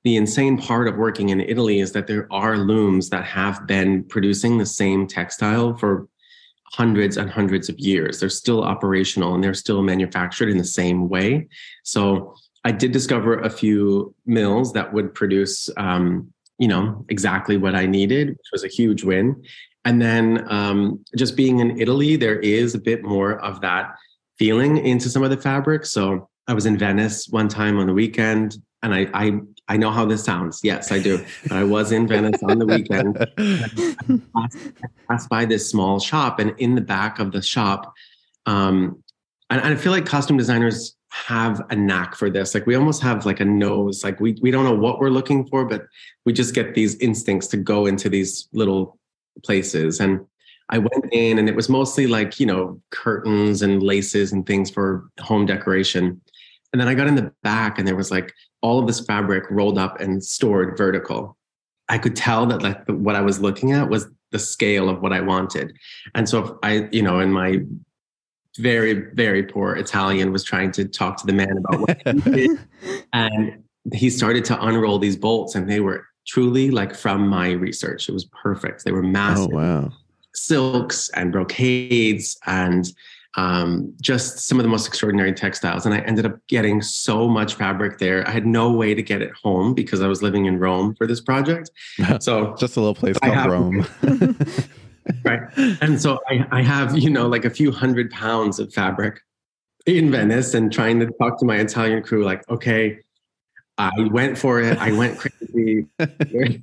the 0.04 0.16
insane 0.16 0.58
part 0.58 0.88
of 0.88 0.96
working 0.96 1.30
in 1.30 1.40
Italy 1.40 1.80
is 1.80 1.92
that 1.92 2.06
there 2.06 2.28
are 2.32 2.58
looms 2.58 3.08
that 3.10 3.24
have 3.24 3.66
been 3.66 4.04
producing 4.04 4.58
the 4.58 4.66
same 4.66 5.06
textile 5.06 5.76
for 5.76 6.06
hundreds 6.72 7.16
and 7.16 7.30
hundreds 7.30 7.68
of 7.68 7.78
years. 7.78 8.20
They're 8.20 8.28
still 8.28 8.62
operational 8.62 9.34
and 9.34 9.42
they're 9.42 9.54
still 9.54 9.82
manufactured 9.82 10.48
in 10.48 10.58
the 10.58 10.64
same 10.64 11.08
way. 11.08 11.48
So 11.82 12.34
I 12.66 12.73
did 12.73 12.90
discover 12.90 13.38
a 13.38 13.49
few 13.49 14.12
mills 14.26 14.73
that 14.73 14.92
would 14.92 15.14
produce, 15.14 15.70
um, 15.76 16.32
you 16.58 16.66
know, 16.66 17.06
exactly 17.08 17.56
what 17.56 17.76
I 17.76 17.87
needed, 17.87 18.30
which 18.30 18.49
was 18.50 18.64
a 18.64 18.68
huge 18.68 19.04
win. 19.04 19.40
And 19.85 20.02
then 20.02 20.44
um, 20.50 21.04
just 21.16 21.37
being 21.37 21.61
in 21.61 21.80
Italy, 21.80 22.16
there 22.16 22.40
is 22.40 22.75
a 22.75 22.80
bit 22.80 23.04
more 23.04 23.38
of 23.38 23.61
that 23.61 23.94
feeling 24.37 24.78
into 24.78 25.08
some 25.08 25.23
of 25.23 25.30
the 25.30 25.37
fabrics. 25.37 25.90
So 25.92 26.28
I 26.49 26.54
was 26.54 26.66
in 26.66 26.76
Venice 26.76 27.28
one 27.28 27.46
time 27.46 27.78
on 27.78 27.87
the 27.87 27.92
weekend, 27.92 28.56
and 28.82 28.92
I 28.92 29.06
I, 29.14 29.38
I 29.68 29.76
know 29.76 29.92
how 29.92 30.04
this 30.04 30.25
sounds. 30.25 30.58
Yes, 30.64 30.90
I 30.90 30.99
do. 30.99 31.25
But 31.44 31.58
I 31.58 31.62
was 31.62 31.92
in 31.92 32.08
Venice 32.08 32.42
on 32.42 32.58
the 32.58 32.66
weekend. 32.66 33.16
I 33.16 34.20
passed, 34.35 34.58
I 34.82 34.88
passed 35.08 35.28
by 35.28 35.44
this 35.44 35.70
small 35.70 36.00
shop, 36.00 36.40
and 36.40 36.52
in 36.58 36.75
the 36.75 36.80
back 36.80 37.20
of 37.20 37.30
the 37.30 37.42
shop, 37.42 37.94
um, 38.44 39.04
and 39.50 39.61
I 39.61 39.76
feel 39.76 39.92
like 39.92 40.04
costume 40.04 40.37
designers 40.37 40.96
have 41.25 41.62
a 41.70 41.76
knack 41.76 42.14
for 42.14 42.30
this. 42.30 42.54
Like 42.54 42.66
we 42.66 42.75
almost 42.75 43.02
have 43.02 43.26
like 43.26 43.40
a 43.40 43.44
nose. 43.44 44.04
Like 44.04 44.20
we 44.20 44.37
we 44.40 44.50
don't 44.50 44.64
know 44.64 44.75
what 44.75 45.00
we're 45.00 45.11
looking 45.11 45.46
for, 45.46 45.64
but 45.64 45.87
we 46.25 46.32
just 46.32 46.54
get 46.54 46.75
these 46.75 46.96
instincts 46.96 47.46
to 47.49 47.56
go 47.56 47.87
into 47.87 48.08
these 48.08 48.49
little 48.52 48.99
places. 49.42 50.00
And 50.00 50.25
I 50.68 50.78
went 50.78 51.06
in 51.12 51.38
and 51.38 51.49
it 51.49 51.56
was 51.56 51.68
mostly 51.68 52.06
like, 52.06 52.38
you 52.38 52.46
know, 52.46 52.80
curtains 52.90 53.62
and 53.62 53.82
laces 53.82 54.32
and 54.32 54.46
things 54.46 54.70
for 54.70 55.08
home 55.20 55.46
decoration. 55.46 56.20
And 56.73 56.80
then 56.80 56.88
I 56.88 56.94
got 56.94 57.06
in 57.06 57.14
the 57.14 57.32
back 57.42 57.78
and 57.78 57.87
there 57.87 57.96
was 57.96 58.11
like 58.11 58.35
all 58.61 58.78
of 58.78 58.87
this 58.87 59.00
fabric 59.00 59.44
rolled 59.50 59.78
up 59.78 60.00
and 60.00 60.23
stored 60.23 60.76
vertical. 60.76 61.37
I 61.88 61.99
could 61.99 62.16
tell 62.16 62.46
that 62.46 62.62
like 62.62 62.87
what 62.88 63.14
I 63.14 63.20
was 63.20 63.40
looking 63.40 63.73
at 63.73 63.88
was 63.88 64.08
the 64.32 64.38
scale 64.38 64.88
of 64.88 65.00
what 65.00 65.12
I 65.12 65.20
wanted. 65.20 65.76
And 66.14 66.28
so 66.28 66.58
I, 66.62 66.88
you 66.90 67.02
know, 67.02 67.20
in 67.20 67.32
my 67.32 67.61
very, 68.56 68.92
very 69.14 69.42
poor 69.42 69.75
Italian 69.75 70.32
was 70.32 70.44
trying 70.44 70.72
to 70.72 70.84
talk 70.86 71.16
to 71.18 71.26
the 71.26 71.32
man 71.32 71.56
about 71.56 71.80
what 71.80 72.02
he 72.04 72.30
did. 72.30 72.58
and 73.12 73.62
he 73.92 74.10
started 74.10 74.44
to 74.46 74.64
unroll 74.64 74.98
these 74.98 75.16
bolts, 75.16 75.54
and 75.54 75.70
they 75.70 75.80
were 75.80 76.06
truly 76.26 76.70
like 76.70 76.94
from 76.94 77.28
my 77.28 77.52
research. 77.52 78.08
It 78.08 78.12
was 78.12 78.25
perfect. 78.26 78.84
They 78.84 78.92
were 78.92 79.04
oh, 79.04 79.08
massive. 79.08 79.50
Oh, 79.52 79.56
wow. 79.56 79.92
Silks 80.34 81.08
and 81.10 81.32
brocades 81.32 82.36
and 82.46 82.86
um, 83.36 83.94
just 84.00 84.40
some 84.40 84.58
of 84.58 84.64
the 84.64 84.68
most 84.68 84.86
extraordinary 84.86 85.32
textiles. 85.32 85.84
And 85.84 85.94
I 85.94 85.98
ended 86.00 86.26
up 86.26 86.38
getting 86.48 86.80
so 86.82 87.28
much 87.28 87.54
fabric 87.54 87.98
there. 87.98 88.26
I 88.26 88.30
had 88.30 88.46
no 88.46 88.72
way 88.72 88.94
to 88.94 89.02
get 89.02 89.22
it 89.22 89.32
home 89.32 89.75
because 89.75 90.00
I 90.00 90.08
was 90.08 90.22
living 90.22 90.46
in 90.46 90.58
Rome 90.58 90.94
for 90.94 91.06
this 91.06 91.20
project. 91.20 91.70
So 92.20 92.54
just 92.58 92.76
a 92.76 92.80
little 92.80 92.94
place 92.94 93.18
called 93.18 93.34
have, 93.34 93.50
Rome. 93.50 93.86
right. 95.25 95.40
And 95.80 96.00
so 96.00 96.20
I, 96.28 96.46
I 96.50 96.62
have, 96.62 96.96
you 96.96 97.10
know, 97.10 97.26
like 97.26 97.44
a 97.44 97.50
few 97.50 97.72
hundred 97.72 98.10
pounds 98.10 98.58
of 98.58 98.72
fabric 98.72 99.20
in 99.86 100.10
Venice 100.10 100.54
and 100.54 100.72
trying 100.72 100.98
to 101.00 101.06
talk 101.20 101.38
to 101.38 101.44
my 101.44 101.56
Italian 101.56 102.02
crew, 102.02 102.25
like, 102.25 102.48
okay, 102.48 102.98
I 103.78 104.08
went 104.10 104.38
for 104.38 104.60
it. 104.60 104.78
I 104.78 104.92
went 104.92 105.18
crazy. 105.50 105.86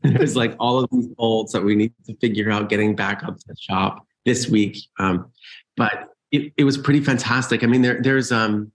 There's 0.03 0.35
like 0.35 0.55
all 0.59 0.83
of 0.83 0.89
these 0.91 1.07
bolts 1.07 1.53
that 1.53 1.63
we 1.63 1.75
need 1.75 1.93
to 2.07 2.15
figure 2.17 2.51
out 2.51 2.69
getting 2.69 2.95
back 2.95 3.23
up 3.23 3.37
to 3.37 3.47
the 3.47 3.55
shop 3.55 4.05
this 4.25 4.49
week. 4.49 4.77
Um, 4.99 5.31
but 5.77 6.09
it, 6.31 6.51
it 6.57 6.63
was 6.63 6.77
pretty 6.77 7.01
fantastic. 7.01 7.63
I 7.63 7.67
mean, 7.67 7.83
there, 7.83 8.01
there's 8.01 8.31
um, 8.31 8.71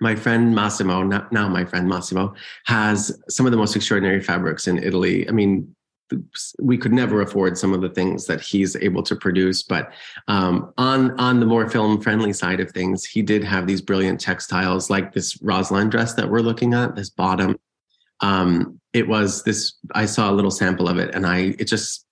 my 0.00 0.16
friend 0.16 0.54
Massimo, 0.54 1.02
now 1.02 1.48
my 1.48 1.64
friend 1.64 1.88
Massimo, 1.88 2.34
has 2.66 3.16
some 3.28 3.46
of 3.46 3.52
the 3.52 3.58
most 3.58 3.76
extraordinary 3.76 4.20
fabrics 4.20 4.66
in 4.66 4.82
Italy. 4.82 5.28
I 5.28 5.32
mean, 5.32 5.74
we 6.60 6.78
could 6.78 6.92
never 6.92 7.20
afford 7.20 7.58
some 7.58 7.72
of 7.72 7.80
the 7.80 7.88
things 7.88 8.26
that 8.26 8.40
he's 8.40 8.76
able 8.76 9.02
to 9.02 9.16
produce. 9.16 9.62
But 9.62 9.92
um, 10.28 10.72
on 10.78 11.18
on 11.18 11.40
the 11.40 11.46
more 11.46 11.68
film 11.68 12.00
friendly 12.00 12.32
side 12.32 12.60
of 12.60 12.70
things, 12.70 13.04
he 13.04 13.22
did 13.22 13.44
have 13.44 13.66
these 13.66 13.80
brilliant 13.80 14.20
textiles, 14.20 14.90
like 14.90 15.12
this 15.12 15.40
Rosaline 15.42 15.90
dress 15.90 16.14
that 16.14 16.30
we're 16.30 16.40
looking 16.40 16.74
at. 16.74 16.94
This 16.96 17.10
bottom, 17.10 17.58
um, 18.20 18.80
it 18.92 19.08
was 19.08 19.42
this. 19.42 19.74
I 19.94 20.06
saw 20.06 20.30
a 20.30 20.34
little 20.34 20.50
sample 20.50 20.88
of 20.88 20.98
it, 20.98 21.14
and 21.14 21.26
I 21.26 21.54
it 21.58 21.66
just 21.66 22.06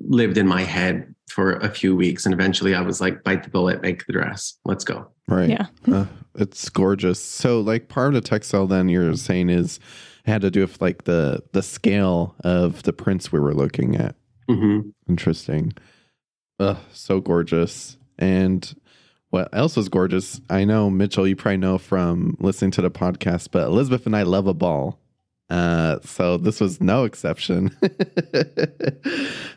lived 0.00 0.36
in 0.36 0.46
my 0.46 0.62
head 0.62 1.14
for 1.28 1.52
a 1.52 1.70
few 1.70 1.96
weeks, 1.96 2.26
and 2.26 2.34
eventually 2.34 2.74
I 2.74 2.80
was 2.80 3.00
like, 3.00 3.24
bite 3.24 3.42
the 3.42 3.50
bullet, 3.50 3.80
make 3.82 4.06
the 4.06 4.12
dress, 4.12 4.58
let's 4.64 4.84
go. 4.84 5.08
Right. 5.28 5.48
Yeah. 5.48 5.66
uh, 5.90 6.06
it's 6.34 6.68
gorgeous. 6.68 7.22
So, 7.22 7.60
like, 7.60 7.88
part 7.88 8.08
of 8.08 8.14
the 8.22 8.28
textile, 8.28 8.66
then 8.66 8.88
you're 8.88 9.14
saying 9.16 9.48
is 9.48 9.80
had 10.24 10.42
to 10.42 10.50
do 10.50 10.60
with 10.60 10.80
like 10.80 11.04
the 11.04 11.42
the 11.52 11.62
scale 11.62 12.34
of 12.44 12.82
the 12.84 12.92
prints 12.92 13.32
we 13.32 13.40
were 13.40 13.54
looking 13.54 13.96
at. 13.96 14.14
Mm-hmm. 14.48 14.90
Interesting. 15.08 15.72
Ugh, 16.58 16.76
so 16.92 17.20
gorgeous. 17.20 17.96
And 18.18 18.74
what 19.30 19.48
else 19.52 19.76
was 19.76 19.88
gorgeous? 19.88 20.40
I 20.50 20.64
know 20.64 20.90
Mitchell, 20.90 21.26
you 21.26 21.36
probably 21.36 21.56
know 21.56 21.78
from 21.78 22.36
listening 22.38 22.70
to 22.72 22.82
the 22.82 22.90
podcast, 22.90 23.48
but 23.50 23.66
Elizabeth 23.66 24.06
and 24.06 24.14
I 24.14 24.22
love 24.22 24.46
a 24.46 24.54
ball. 24.54 24.98
Uh, 25.50 25.98
so 26.02 26.38
this 26.38 26.60
was 26.60 26.80
no 26.80 27.04
exception. 27.04 27.76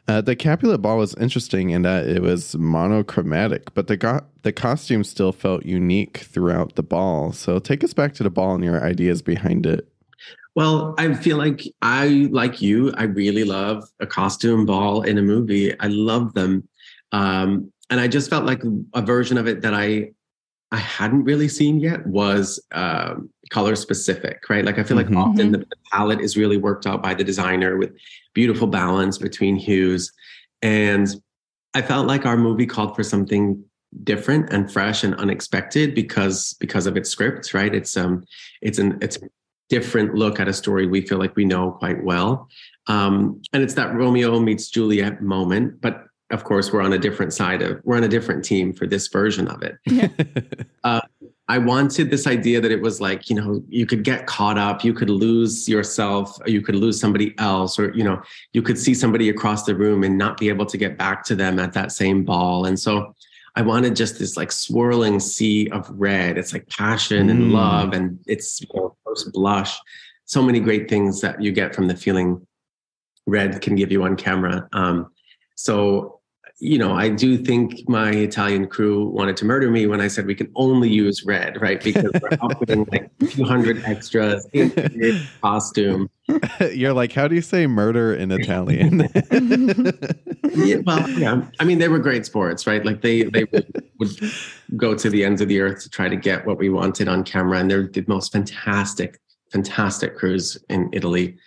uh, 0.07 0.19
the 0.21 0.35
Capulet 0.37 0.81
ball 0.81 0.97
was 0.97 1.15
interesting 1.15 1.69
in 1.69 1.83
that 1.83 2.07
it 2.07 2.21
was 2.21 2.55
monochromatic, 2.55 3.73
but 3.73 3.87
the 3.87 3.95
go- 3.95 4.25
the 4.41 4.51
costume 4.51 5.03
still 5.03 5.31
felt 5.31 5.65
unique 5.65 6.17
throughout 6.17 6.75
the 6.75 6.83
ball. 6.83 7.31
So 7.31 7.59
take 7.59 7.83
us 7.83 7.93
back 7.93 8.13
to 8.15 8.23
the 8.23 8.29
ball 8.29 8.55
and 8.55 8.63
your 8.63 8.83
ideas 8.83 9.21
behind 9.21 9.65
it. 9.65 9.87
Well, 10.55 10.95
I 10.97 11.13
feel 11.13 11.37
like 11.37 11.63
I, 11.81 12.29
like 12.31 12.61
you, 12.61 12.93
I 12.93 13.03
really 13.03 13.43
love 13.43 13.83
a 13.99 14.07
costume 14.07 14.65
ball 14.65 15.01
in 15.01 15.17
a 15.17 15.21
movie. 15.21 15.77
I 15.79 15.87
love 15.87 16.33
them. 16.33 16.67
Um, 17.11 17.71
and 17.89 17.99
I 17.99 18.07
just 18.07 18.29
felt 18.29 18.45
like 18.45 18.61
a 18.93 19.01
version 19.01 19.37
of 19.37 19.47
it 19.47 19.61
that 19.61 19.73
I 19.73 20.11
I 20.71 20.77
hadn't 20.77 21.23
really 21.23 21.47
seen 21.47 21.79
yet 21.79 22.05
was 22.07 22.59
um, 22.73 23.29
color 23.49 23.75
specific, 23.75 24.49
right? 24.49 24.65
Like 24.65 24.79
I 24.79 24.83
feel 24.83 24.97
like 24.97 25.05
mm-hmm. 25.05 25.17
often 25.17 25.51
the, 25.51 25.59
the 25.59 25.75
palette 25.91 26.19
is 26.19 26.35
really 26.35 26.57
worked 26.57 26.87
out 26.87 27.03
by 27.03 27.13
the 27.13 27.23
designer 27.23 27.77
with 27.77 27.95
beautiful 28.33 28.67
balance 28.67 29.17
between 29.17 29.55
hues. 29.55 30.11
And 30.61 31.07
I 31.75 31.81
felt 31.81 32.07
like 32.07 32.25
our 32.25 32.35
movie 32.35 32.65
called 32.65 32.95
for 32.95 33.03
something 33.03 33.63
different 34.03 34.51
and 34.51 34.71
fresh 34.71 35.03
and 35.03 35.15
unexpected 35.15 35.95
because 35.95 36.55
because 36.59 36.87
of 36.87 36.97
its 36.97 37.09
script, 37.09 37.53
right? 37.53 37.73
It's 37.73 37.95
um 37.95 38.25
it's 38.61 38.79
an 38.79 38.97
it's 39.01 39.19
different 39.69 40.15
look 40.15 40.39
at 40.39 40.47
a 40.47 40.53
story 40.53 40.85
we 40.85 41.01
feel 41.01 41.17
like 41.17 41.35
we 41.35 41.45
know 41.45 41.71
quite 41.71 42.03
well. 42.03 42.49
Um, 42.87 43.41
and 43.53 43.63
it's 43.63 43.73
that 43.75 43.93
Romeo 43.93 44.39
meets 44.39 44.69
Juliet 44.69 45.21
moment, 45.21 45.81
but 45.81 46.05
of 46.31 46.43
course 46.43 46.73
we're 46.73 46.81
on 46.81 46.93
a 46.93 46.97
different 46.97 47.33
side 47.33 47.61
of 47.61 47.79
we're 47.83 47.97
on 47.97 48.03
a 48.03 48.07
different 48.07 48.43
team 48.43 48.73
for 48.73 48.87
this 48.87 49.07
version 49.07 49.47
of 49.47 49.61
it. 49.61 49.77
Yeah. 49.85 50.09
uh, 50.83 51.01
I 51.47 51.59
wanted 51.59 52.09
this 52.09 52.25
idea 52.25 52.59
that 52.59 52.71
it 52.71 52.81
was 52.81 52.99
like, 52.99 53.29
you 53.29 53.35
know, 53.35 53.63
you 53.69 53.85
could 53.85 54.03
get 54.03 54.25
caught 54.25 54.57
up, 54.57 54.83
you 54.83 54.93
could 54.93 55.11
lose 55.11 55.69
yourself, 55.69 56.35
you 56.47 56.59
could 56.59 56.75
lose 56.75 56.99
somebody 56.99 57.35
else, 57.37 57.77
or, 57.77 57.93
you 57.93 58.03
know, 58.03 58.19
you 58.53 58.63
could 58.63 58.79
see 58.79 58.95
somebody 58.95 59.29
across 59.29 59.63
the 59.63 59.75
room 59.75 60.03
and 60.03 60.17
not 60.17 60.37
be 60.37 60.49
able 60.49 60.65
to 60.65 60.77
get 60.77 60.97
back 60.97 61.23
to 61.25 61.35
them 61.35 61.59
at 61.59 61.73
that 61.73 61.91
same 61.91 62.23
ball. 62.23 62.65
And 62.65 62.79
so 62.79 63.13
I 63.55 63.61
wanted 63.61 63.95
just 63.95 64.19
this 64.19 64.35
like 64.35 64.51
swirling 64.51 65.19
sea 65.19 65.69
of 65.69 65.89
red. 65.91 66.37
It's 66.37 66.51
like 66.51 66.67
passion 66.67 67.29
and 67.29 67.43
mm. 67.43 67.51
love, 67.51 67.93
and 67.93 68.19
it's 68.27 68.59
you 68.61 68.67
know, 68.73 68.95
first 69.15 69.31
blush. 69.33 69.77
So 70.25 70.41
many 70.41 70.59
great 70.59 70.89
things 70.89 71.21
that 71.21 71.41
you 71.41 71.51
get 71.51 71.75
from 71.75 71.87
the 71.87 71.95
feeling 71.95 72.45
red 73.27 73.61
can 73.61 73.75
give 73.75 73.91
you 73.91 74.03
on 74.03 74.15
camera. 74.15 74.67
Um, 74.73 75.11
so 75.55 76.19
you 76.59 76.77
know, 76.77 76.93
I 76.93 77.09
do 77.09 77.37
think 77.37 77.87
my 77.89 78.11
Italian 78.11 78.67
crew 78.67 79.09
wanted 79.09 79.35
to 79.37 79.45
murder 79.45 79.69
me 79.69 79.87
when 79.87 79.99
I 79.99 80.07
said 80.07 80.25
we 80.25 80.35
can 80.35 80.49
only 80.55 80.89
use 80.89 81.25
red, 81.25 81.61
right? 81.61 81.83
Because 81.83 82.09
we're 82.21 82.37
outfitting 82.41 82.87
like 82.93 83.11
a 83.21 83.25
few 83.25 83.43
hundred 83.43 83.83
extras 83.83 84.47
in 84.53 84.71
costume. 85.41 86.09
You're 86.73 86.93
like, 86.93 87.13
how 87.13 87.27
do 87.27 87.35
you 87.35 87.41
say 87.41 87.67
murder 87.67 88.13
in 88.13 88.31
Italian? 88.31 88.99
yeah, 90.55 90.77
well, 90.83 91.09
yeah. 91.11 91.45
I 91.59 91.63
mean, 91.63 91.79
they 91.79 91.87
were 91.87 91.99
great 91.99 92.25
sports, 92.25 92.65
right? 92.65 92.83
Like 92.83 93.01
they 93.01 93.23
they 93.23 93.43
would, 93.45 93.73
would 93.99 94.19
go 94.75 94.95
to 94.95 95.09
the 95.09 95.23
ends 95.23 95.41
of 95.41 95.47
the 95.47 95.61
earth 95.61 95.83
to 95.83 95.89
try 95.89 96.09
to 96.09 96.15
get 96.15 96.45
what 96.45 96.57
we 96.57 96.69
wanted 96.69 97.07
on 97.07 97.23
camera, 97.23 97.59
and 97.59 97.69
they're 97.69 97.87
the 97.87 98.03
most 98.07 98.31
fantastic, 98.31 99.19
fantastic 99.51 100.15
crews 100.15 100.57
in 100.69 100.89
Italy. 100.93 101.37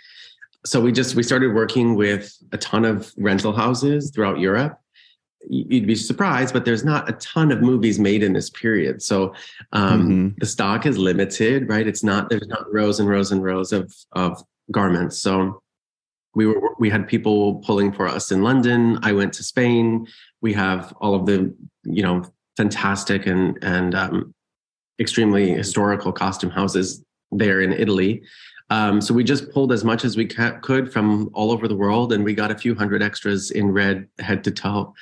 So 0.64 0.80
we 0.80 0.92
just 0.92 1.14
we 1.14 1.22
started 1.22 1.54
working 1.54 1.94
with 1.94 2.32
a 2.52 2.58
ton 2.58 2.84
of 2.84 3.12
rental 3.16 3.52
houses 3.52 4.10
throughout 4.10 4.38
Europe 4.38 4.78
you'd 5.48 5.86
be 5.86 5.94
surprised, 5.94 6.52
but 6.52 6.64
there's 6.64 6.84
not 6.84 7.08
a 7.08 7.12
ton 7.14 7.50
of 7.52 7.60
movies 7.60 7.98
made 7.98 8.22
in 8.22 8.32
this 8.32 8.50
period. 8.50 9.02
So 9.02 9.34
um, 9.72 10.02
mm-hmm. 10.02 10.28
the 10.38 10.46
stock 10.46 10.86
is 10.86 10.98
limited, 10.98 11.68
right? 11.68 11.86
It's 11.86 12.02
not 12.02 12.28
there's 12.28 12.46
not 12.48 12.72
rows 12.72 13.00
and 13.00 13.08
rows 13.08 13.32
and 13.32 13.42
rows 13.42 13.72
of 13.72 13.94
of 14.12 14.42
garments. 14.70 15.18
So 15.18 15.62
we 16.34 16.46
were 16.46 16.74
we 16.78 16.90
had 16.90 17.08
people 17.08 17.56
pulling 17.66 17.92
for 17.92 18.06
us 18.06 18.30
in 18.30 18.42
London. 18.42 18.98
I 19.02 19.12
went 19.12 19.32
to 19.34 19.42
Spain. 19.42 20.06
We 20.40 20.52
have 20.54 20.94
all 21.00 21.14
of 21.14 21.26
the 21.26 21.54
you 21.84 22.02
know 22.02 22.24
fantastic 22.56 23.26
and 23.26 23.58
and 23.62 23.94
um, 23.94 24.34
extremely 25.00 25.50
historical 25.50 26.12
costume 26.12 26.50
houses 26.50 27.02
there 27.30 27.60
in 27.60 27.72
Italy. 27.72 28.22
Um, 28.70 29.00
so 29.00 29.14
we 29.14 29.24
just 29.24 29.50
pulled 29.50 29.72
as 29.72 29.82
much 29.82 30.04
as 30.04 30.16
we 30.16 30.26
ca- 30.26 30.58
could 30.60 30.92
from 30.92 31.30
all 31.32 31.50
over 31.50 31.68
the 31.68 31.74
world, 31.74 32.12
and 32.12 32.22
we 32.22 32.34
got 32.34 32.50
a 32.50 32.58
few 32.58 32.74
hundred 32.74 33.02
extras 33.02 33.50
in 33.50 33.72
red 33.72 34.06
head 34.18 34.44
to 34.44 34.50
toe. 34.50 34.94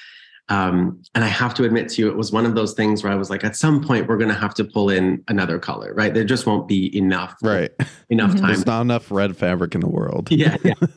Um, 0.49 1.03
and 1.15 1.25
I 1.25 1.29
have 1.29 1.55
to 1.55 1.65
admit 1.65 1.89
to 1.91 2.03
you, 2.03 2.09
it 2.09 2.17
was 2.17 2.31
one 2.31 2.47
of 2.47 2.55
those 2.55 2.73
things 2.75 3.03
where 3.03 3.13
I 3.13 3.17
was 3.17 3.31
like, 3.31 3.43
at 3.43 3.57
some 3.57 3.83
point, 3.83 4.07
we're 4.07 4.17
going 4.17 4.29
to 4.29 4.35
have 4.35 4.55
to 4.55 4.65
pull 4.65 4.91
in 4.91 5.25
another 5.27 5.59
color, 5.59 5.93
right? 5.95 6.15
There 6.15 6.25
just 6.25 6.47
won't 6.47 6.69
be 6.69 6.97
enough, 6.97 7.35
right? 7.43 7.73
Enough 8.09 8.37
time. 8.37 8.47
There's 8.47 8.67
not 8.67 8.83
enough 8.83 9.11
red 9.11 9.37
fabric 9.37 9.75
in 9.75 9.81
the 9.81 9.89
world. 9.89 10.31
Yeah, 10.31 10.57
yeah. 10.63 10.75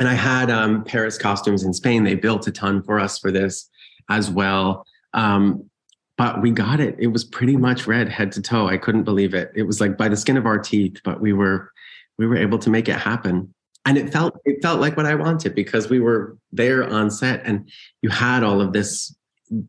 and 0.00 0.08
I 0.08 0.14
had 0.14 0.50
um, 0.50 0.82
Peris 0.82 1.16
costumes 1.16 1.62
in 1.62 1.72
Spain. 1.72 2.02
They 2.02 2.16
built 2.16 2.48
a 2.48 2.50
ton 2.50 2.82
for 2.82 2.98
us 2.98 3.16
for 3.16 3.30
this 3.30 3.68
as 4.08 4.28
well. 4.28 4.84
Um, 5.14 5.70
but 6.18 6.42
we 6.42 6.50
got 6.50 6.80
it. 6.80 6.96
It 6.98 7.06
was 7.06 7.22
pretty 7.22 7.56
much 7.56 7.86
red 7.86 8.08
head 8.08 8.32
to 8.32 8.42
toe. 8.42 8.66
I 8.66 8.76
couldn't 8.76 9.04
believe 9.04 9.34
it. 9.34 9.52
It 9.54 9.62
was 9.62 9.80
like 9.80 9.96
by 9.96 10.08
the 10.08 10.16
skin 10.16 10.36
of 10.36 10.46
our 10.46 10.58
teeth, 10.58 11.00
but 11.04 11.20
we 11.20 11.32
were 11.32 11.70
we 12.18 12.26
were 12.26 12.36
able 12.36 12.58
to 12.58 12.70
make 12.70 12.88
it 12.88 12.96
happen 12.96 13.54
and 13.86 13.96
it 13.96 14.12
felt 14.12 14.38
it 14.44 14.62
felt 14.62 14.80
like 14.80 14.96
what 14.96 15.06
I 15.06 15.14
wanted 15.14 15.54
because 15.54 15.88
we 15.88 16.00
were 16.00 16.36
there 16.52 16.84
on 16.84 17.10
set 17.10 17.42
and 17.44 17.68
you 18.02 18.10
had 18.10 18.42
all 18.42 18.60
of 18.60 18.72
this 18.72 19.14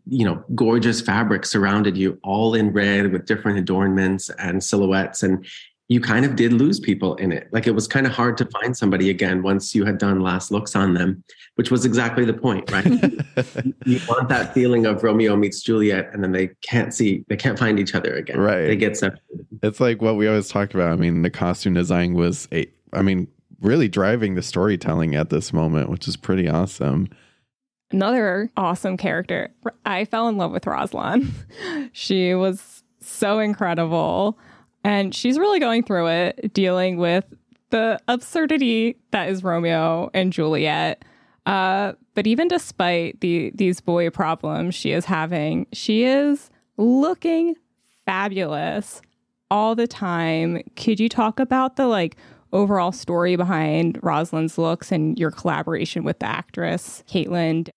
you 0.08 0.26
know 0.26 0.44
gorgeous 0.54 1.02
fabric 1.02 1.46
surrounded 1.46 1.98
you 1.98 2.20
all 2.24 2.54
in 2.54 2.72
red 2.72 3.12
with 3.12 3.26
different 3.26 3.58
adornments 3.58 4.30
and 4.32 4.64
silhouettes. 4.64 5.24
And 5.24 5.46
you 5.88 6.00
kind 6.00 6.24
of 6.24 6.38
did 6.38 6.54
lose 6.54 6.80
people 6.80 7.16
in 7.16 7.34
it. 7.34 7.50
Like 7.52 7.68
it 7.68 7.72
was 7.72 7.86
kind 7.86 8.06
of 8.06 8.14
hard 8.14 8.38
to 8.38 8.46
find 8.46 8.78
somebody 8.78 9.10
again 9.10 9.44
once 9.44 9.76
you 9.76 9.84
had 9.84 9.98
done 9.98 10.22
last 10.22 10.52
looks 10.52 10.76
on 10.76 10.94
them 10.94 11.24
which 11.56 11.70
was 11.70 11.86
exactly 11.86 12.26
the 12.26 12.34
point 12.34 12.72
right? 12.72 12.86
You 13.86 14.00
want 14.08 14.30
that 14.30 14.54
feeling 14.54 14.86
of 14.86 15.04
romeo 15.04 15.36
meets 15.36 15.62
juliet 15.62 16.10
and 16.14 16.24
then 16.24 16.32
they 16.32 16.52
can't 16.62 16.94
see 16.94 17.26
they 17.28 17.36
can't 17.36 17.58
find 17.58 17.80
each 17.80 17.96
other 17.96 18.14
again. 18.16 18.40
Right. 18.40 18.68
they 18.68 18.76
get 18.76 18.98
separated. 18.98 19.48
It's 19.64 19.80
like 19.80 20.02
what 20.02 20.16
we 20.16 20.28
always 20.28 20.50
talk 20.50 20.74
about. 20.74 20.92
I 20.92 20.96
mean 20.96 21.24
the 21.24 21.30
costume 21.30 21.74
design 21.74 22.14
was 22.14 22.48
a 22.52 22.68
i 22.94 23.02
mean 23.02 23.28
really 23.62 23.88
driving 23.88 24.36
the 24.36 24.42
storytelling 24.42 25.16
at 25.16 25.30
this 25.30 25.54
moment, 25.54 25.90
which 25.90 26.08
is 26.08 26.18
pretty 26.18 26.50
awesome. 26.50 27.08
Another 27.92 28.50
awesome 28.58 28.98
character. 28.98 29.50
I 29.86 30.06
fell 30.06 30.28
in 30.28 30.38
love 30.38 30.52
with 30.52 30.66
Rosaline. 30.66 31.32
she 31.92 32.34
was 32.34 32.84
so 33.02 33.40
incredible. 33.40 34.38
And 34.84 35.14
she's 35.14 35.38
really 35.38 35.60
going 35.60 35.84
through 35.84 36.08
it, 36.08 36.54
dealing 36.54 36.98
with 36.98 37.26
the 37.70 38.00
absurdity 38.08 38.98
that 39.12 39.30
is 39.30 39.44
Romeo 39.44 40.10
and 40.14 40.34
Juliet. 40.34 41.04
Uh, 41.46 41.94
but 42.14 42.28
even 42.28 42.48
despite 42.48 43.20
the 43.22 43.52
these 43.56 43.82
boy 43.82 44.10
problems 44.10 44.76
she 44.76 44.92
is 44.92 45.06
having, 45.06 45.66
she 45.72 46.04
is 46.04 46.50
looking 46.78 47.56
fabulous 48.06 49.02
all 49.50 49.76
the 49.76 49.88
time. 49.88 50.62
Could 50.76 51.00
you 51.00 51.10
talk 51.10 51.40
about 51.40 51.76
the 51.76 51.88
like 51.88 52.16
overall 52.54 52.92
story 52.92 53.36
behind 53.36 54.00
Rosaline's 54.02 54.58
looks 54.58 54.92
and 54.92 55.18
your 55.18 55.32
collaboration 55.32 56.04
with 56.04 56.20
the 56.20 56.26
actress, 56.26 57.04
Kaitlyn. 57.08 57.70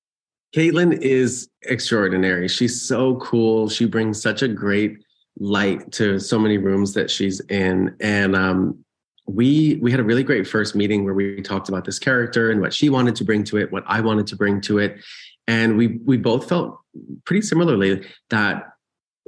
Kaitlyn 0.54 0.98
is 1.00 1.48
extraordinary. 1.62 2.48
She's 2.48 2.80
so 2.80 3.16
cool. 3.16 3.68
She 3.68 3.86
brings 3.86 4.22
such 4.22 4.42
a 4.42 4.48
great 4.48 4.98
light 5.38 5.90
to 5.92 6.20
so 6.20 6.38
many 6.38 6.58
rooms 6.58 6.94
that 6.94 7.10
she's 7.10 7.40
in. 7.40 7.96
And 8.00 8.36
um, 8.36 8.84
we 9.26 9.78
we 9.82 9.90
had 9.90 10.00
a 10.00 10.04
really 10.04 10.22
great 10.22 10.46
first 10.46 10.74
meeting 10.74 11.04
where 11.04 11.14
we 11.14 11.40
talked 11.42 11.68
about 11.68 11.84
this 11.84 11.98
character 11.98 12.50
and 12.50 12.60
what 12.60 12.72
she 12.72 12.88
wanted 12.88 13.16
to 13.16 13.24
bring 13.24 13.42
to 13.44 13.56
it, 13.56 13.72
what 13.72 13.84
I 13.86 14.00
wanted 14.00 14.26
to 14.28 14.36
bring 14.36 14.60
to 14.62 14.78
it. 14.78 15.02
And 15.48 15.76
we 15.76 15.98
we 16.04 16.16
both 16.16 16.48
felt 16.48 16.78
pretty 17.24 17.42
similarly 17.42 18.06
that 18.30 18.70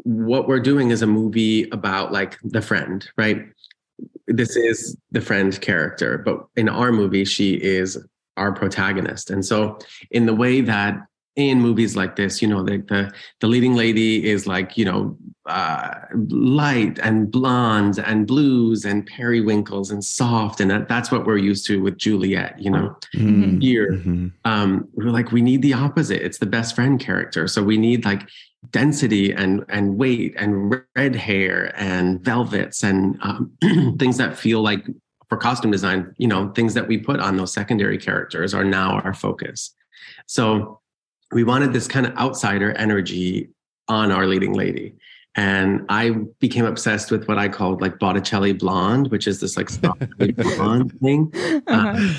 what 0.04 0.46
we're 0.46 0.60
doing 0.60 0.90
is 0.90 1.02
a 1.02 1.06
movie 1.06 1.68
about 1.70 2.12
like 2.12 2.38
the 2.42 2.60
friend, 2.60 3.08
right? 3.16 3.46
This 4.26 4.56
is 4.56 4.96
the 5.12 5.20
friend 5.20 5.58
character, 5.60 6.18
but 6.18 6.46
in 6.56 6.68
our 6.68 6.92
movie, 6.92 7.24
she 7.24 7.54
is 7.54 7.98
our 8.36 8.52
protagonist. 8.52 9.30
And 9.30 9.44
so, 9.44 9.78
in 10.10 10.26
the 10.26 10.34
way 10.34 10.60
that 10.62 11.06
in 11.36 11.60
movies 11.60 11.94
like 11.94 12.16
this, 12.16 12.40
you 12.40 12.48
know, 12.48 12.62
the 12.62 12.78
the, 12.78 13.12
the 13.40 13.46
leading 13.46 13.74
lady 13.74 14.28
is 14.28 14.46
like, 14.46 14.76
you 14.76 14.86
know, 14.86 15.16
uh, 15.46 15.94
light 16.28 16.98
and 16.98 17.30
blonde 17.30 17.98
and 17.98 18.26
blues 18.26 18.84
and 18.84 19.06
periwinkles 19.06 19.90
and 19.90 20.02
soft, 20.02 20.60
and 20.60 20.70
that, 20.70 20.88
that's 20.88 21.12
what 21.12 21.26
we're 21.26 21.36
used 21.36 21.66
to 21.66 21.82
with 21.82 21.98
Juliet. 21.98 22.58
You 22.58 22.70
know, 22.70 22.96
mm-hmm. 23.14 23.60
here 23.60 23.92
mm-hmm. 23.92 24.28
um, 24.44 24.88
we're 24.94 25.10
like, 25.10 25.30
we 25.30 25.42
need 25.42 25.62
the 25.62 25.74
opposite. 25.74 26.22
It's 26.22 26.38
the 26.38 26.46
best 26.46 26.74
friend 26.74 26.98
character, 26.98 27.46
so 27.46 27.62
we 27.62 27.76
need 27.76 28.04
like 28.04 28.28
density 28.70 29.32
and 29.32 29.64
and 29.68 29.96
weight 29.96 30.34
and 30.36 30.82
red 30.96 31.14
hair 31.14 31.72
and 31.76 32.20
velvets 32.24 32.82
and 32.82 33.18
um, 33.22 33.52
things 33.98 34.16
that 34.16 34.36
feel 34.36 34.62
like 34.62 34.86
for 35.28 35.38
costume 35.38 35.70
design 35.70 36.12
you 36.18 36.26
know 36.26 36.50
things 36.52 36.74
that 36.74 36.88
we 36.88 36.98
put 36.98 37.20
on 37.20 37.36
those 37.36 37.52
secondary 37.52 37.98
characters 37.98 38.54
are 38.54 38.64
now 38.64 38.98
our 39.00 39.14
focus 39.14 39.72
so 40.26 40.80
we 41.36 41.44
wanted 41.44 41.74
this 41.74 41.86
kind 41.86 42.06
of 42.06 42.16
outsider 42.16 42.72
energy 42.78 43.50
on 43.88 44.10
our 44.10 44.26
leading 44.26 44.54
lady 44.54 44.94
and 45.34 45.84
I 45.90 46.12
became 46.40 46.64
obsessed 46.64 47.10
with 47.10 47.28
what 47.28 47.36
I 47.36 47.46
called 47.50 47.82
like 47.82 47.98
Botticelli 47.98 48.54
blonde, 48.54 49.10
which 49.10 49.26
is 49.26 49.40
this 49.40 49.54
like 49.54 49.68
blonde 50.56 50.98
thing. 50.98 51.30
Uh-huh. 51.66 51.94
Uh, 51.94 52.14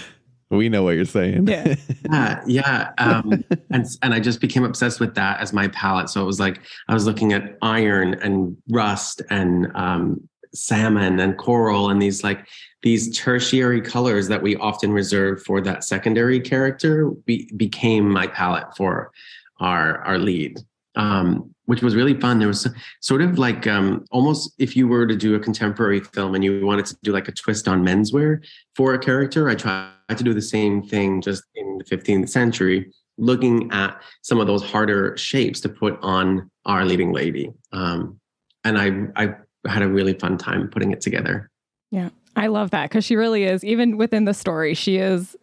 we 0.52 0.70
know 0.70 0.84
what 0.84 0.92
you're 0.92 1.06
saying. 1.06 1.48
Yeah. 1.48 1.74
yeah. 2.12 2.44
Yeah. 2.46 2.92
Um, 3.00 3.44
and, 3.72 3.88
and 4.04 4.14
I 4.14 4.20
just 4.20 4.40
became 4.40 4.64
obsessed 4.64 5.00
with 5.00 5.16
that 5.16 5.40
as 5.40 5.52
my 5.52 5.68
palette. 5.70 6.10
So 6.10 6.22
it 6.22 6.26
was 6.26 6.40
like, 6.40 6.62
I 6.88 6.94
was 6.94 7.08
looking 7.08 7.34
at 7.34 7.58
iron 7.64 8.14
and 8.22 8.56
rust 8.70 9.24
and 9.32 9.72
um, 9.74 10.30
salmon 10.58 11.20
and 11.20 11.38
coral 11.38 11.90
and 11.90 12.02
these 12.02 12.24
like, 12.24 12.48
these 12.84 13.18
tertiary 13.18 13.82
colors 13.82 14.28
that 14.28 14.42
we 14.42 14.56
often 14.58 14.92
reserve 14.92 15.44
for 15.44 15.62
that 15.62 15.84
secondary 15.84 16.40
character 16.40 17.10
be, 17.26 17.52
became 17.58 18.10
my 18.10 18.28
palette 18.28 18.76
for 18.76 19.12
our, 19.60 20.00
our 20.00 20.18
lead. 20.18 20.60
Um, 20.96 21.54
which 21.68 21.84
was 21.84 21.96
really 21.96 22.20
fun. 22.20 22.40
There 22.40 22.48
was 22.48 22.68
sort 23.02 23.22
of 23.22 23.38
like 23.38 23.68
um, 23.68 24.06
almost 24.10 24.54
if 24.58 24.76
you 24.76 24.88
were 24.88 25.06
to 25.06 25.16
do 25.16 25.36
a 25.36 25.40
contemporary 25.40 26.00
film 26.00 26.34
and 26.34 26.44
you 26.44 26.66
wanted 26.66 26.86
to 26.88 26.98
do 27.04 27.12
like 27.12 27.28
a 27.28 27.34
twist 27.34 27.68
on 27.68 27.84
menswear 27.84 28.44
for 28.74 28.94
a 28.94 29.00
character, 29.00 29.50
I 29.50 29.56
tried 29.56 29.92
to 30.10 30.24
do 30.24 30.34
the 30.34 30.42
same 30.42 30.82
thing 30.82 31.22
just 31.22 31.44
in 31.56 31.78
the 31.78 31.84
15th 31.84 32.30
century, 32.30 32.92
looking 33.18 33.70
at 33.72 34.02
some 34.22 34.40
of 34.40 34.48
those 34.48 34.64
harder 34.64 35.16
shapes 35.18 35.60
to 35.62 35.70
put 35.70 36.00
on 36.02 36.50
our 36.66 36.86
leading 36.86 37.12
lady. 37.12 37.52
Um, 37.74 38.20
and 38.64 38.78
I, 38.78 38.92
I 39.22 39.36
had 39.66 39.82
a 39.82 39.88
really 39.88 40.14
fun 40.14 40.38
time 40.38 40.68
putting 40.68 40.92
it 40.92 41.02
together. 41.02 41.50
Yeah, 41.92 42.10
I 42.36 42.48
love 42.48 42.72
that 42.72 42.90
because 42.90 43.06
she 43.06 43.16
really 43.16 43.44
is, 43.44 43.64
even 43.64 43.98
within 43.98 44.26
the 44.26 44.34
story, 44.34 44.74
she 44.74 44.98
is 44.98 45.36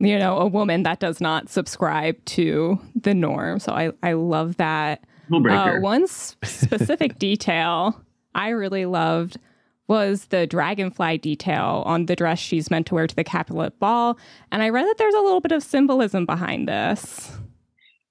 you 0.00 0.18
know, 0.18 0.38
a 0.38 0.46
woman 0.46 0.82
that 0.82 1.00
does 1.00 1.20
not 1.20 1.48
subscribe 1.48 2.22
to 2.26 2.78
the 3.00 3.14
norm. 3.14 3.58
So 3.58 3.72
I, 3.72 3.92
I 4.02 4.14
love 4.14 4.56
that. 4.56 5.04
Uh, 5.32 5.78
one 5.78 6.06
specific 6.06 7.18
detail 7.18 8.00
I 8.34 8.50
really 8.50 8.84
loved 8.84 9.38
was 9.86 10.26
the 10.26 10.46
dragonfly 10.46 11.18
detail 11.18 11.82
on 11.86 12.06
the 12.06 12.16
dress 12.16 12.38
she's 12.38 12.70
meant 12.70 12.86
to 12.88 12.94
wear 12.94 13.06
to 13.06 13.14
the 13.14 13.24
Capulet 13.24 13.78
ball. 13.78 14.18
And 14.50 14.62
I 14.62 14.70
read 14.70 14.86
that 14.86 14.98
there's 14.98 15.14
a 15.14 15.20
little 15.20 15.40
bit 15.40 15.52
of 15.52 15.62
symbolism 15.62 16.26
behind 16.26 16.68
this. 16.68 17.30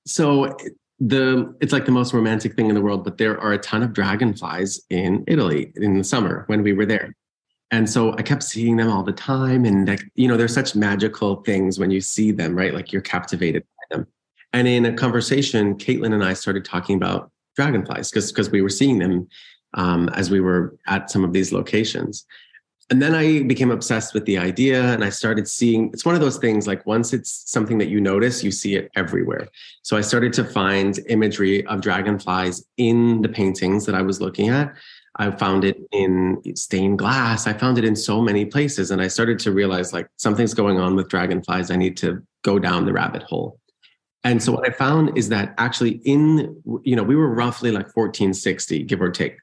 So 0.06 0.56
the 1.06 1.54
it's 1.60 1.74
like 1.74 1.86
the 1.86 1.92
most 1.92 2.14
romantic 2.14 2.56
thing 2.56 2.70
in 2.70 2.76
the 2.76 2.82
world, 2.82 3.04
but 3.04 3.18
there 3.18 3.40
are 3.40 3.52
a 3.52 3.58
ton 3.58 3.84
of 3.84 3.92
dragonflies 3.92 4.80
in 4.90 5.24
Italy 5.28 5.74
in 5.76 5.98
the 5.98 6.04
summer 6.04 6.46
when 6.48 6.64
we 6.64 6.72
were 6.72 6.86
there. 6.86 7.14
And 7.72 7.90
so 7.90 8.14
I 8.14 8.22
kept 8.22 8.44
seeing 8.44 8.78
them 8.78 8.90
all 8.90 9.04
the 9.04 9.12
time. 9.12 9.66
And, 9.66 10.00
you 10.16 10.28
know, 10.28 10.38
they're 10.38 10.48
such 10.48 10.76
magical 10.76 11.38
things 11.38 11.80
when 11.80 11.90
you 11.90 12.02
see 12.02 12.32
them, 12.32 12.56
right? 12.56 12.74
Like 12.74 12.94
you're 12.94 13.02
captivated 13.02 13.64
by 13.64 13.98
them. 13.98 14.08
And 14.54 14.68
in 14.68 14.86
a 14.86 14.94
conversation, 14.94 15.76
Kaitlyn 15.76 16.14
and 16.14 16.24
I 16.24 16.34
started 16.34 16.64
talking 16.64 16.96
about 16.96 17.32
dragonflies 17.56 18.10
because 18.10 18.32
because 18.32 18.50
we 18.50 18.62
were 18.62 18.70
seeing 18.70 19.00
them 19.00 19.28
um, 19.74 20.08
as 20.10 20.30
we 20.30 20.40
were 20.40 20.78
at 20.88 21.12
some 21.12 21.24
of 21.24 21.34
these 21.34 21.52
locations. 21.52 22.26
And 22.90 23.02
then 23.02 23.16
I 23.16 23.44
became 23.44 23.72
obsessed 23.72 24.14
with 24.14 24.26
the 24.26 24.38
idea 24.38 24.84
and 24.94 25.04
I 25.04 25.10
started 25.10 25.48
seeing 25.48 25.90
it's 25.94 26.06
one 26.06 26.16
of 26.16 26.22
those 26.22 26.38
things 26.38 26.68
like 26.68 26.86
once 26.86 27.14
it's 27.14 27.50
something 27.50 27.78
that 27.78 27.88
you 27.88 28.02
notice, 28.02 28.44
you 28.44 28.52
see 28.52 28.76
it 28.76 28.92
everywhere. 28.96 29.48
So 29.84 29.96
I 29.96 30.02
started 30.02 30.34
to 30.34 30.44
find 30.44 31.00
imagery 31.08 31.66
of 31.68 31.82
dragonflies 31.82 32.66
in 32.78 33.22
the 33.22 33.30
paintings 33.30 33.86
that 33.86 33.96
I 33.96 34.02
was 34.02 34.20
looking 34.20 34.50
at. 34.50 34.74
I 35.16 35.32
found 35.32 35.64
it 35.64 35.78
in 35.92 36.42
stained 36.56 37.00
glass. 37.00 37.48
I 37.48 37.54
found 37.54 37.78
it 37.78 37.86
in 37.86 37.96
so 37.96 38.20
many 38.20 38.46
places. 38.46 38.92
And 38.92 39.02
I 39.02 39.08
started 39.08 39.40
to 39.40 39.52
realize 39.52 39.94
like 39.94 40.08
something's 40.18 40.54
going 40.54 40.80
on 40.80 40.96
with 40.96 41.08
dragonflies. 41.08 41.72
I 41.72 41.76
need 41.76 41.96
to 41.98 42.22
go 42.44 42.60
down 42.60 42.86
the 42.86 42.94
rabbit 42.94 43.24
hole. 43.24 43.60
And 44.24 44.42
so 44.42 44.52
what 44.52 44.68
I 44.68 44.72
found 44.72 45.18
is 45.18 45.30
that 45.30 45.54
actually 45.58 46.02
in, 46.06 46.62
you 46.84 46.96
know, 46.96 47.04
we 47.04 47.16
were 47.16 47.30
roughly 47.30 47.72
like 47.72 47.96
1460, 47.96 48.84
give 48.84 49.02
or 49.02 49.12
take. 49.12 49.38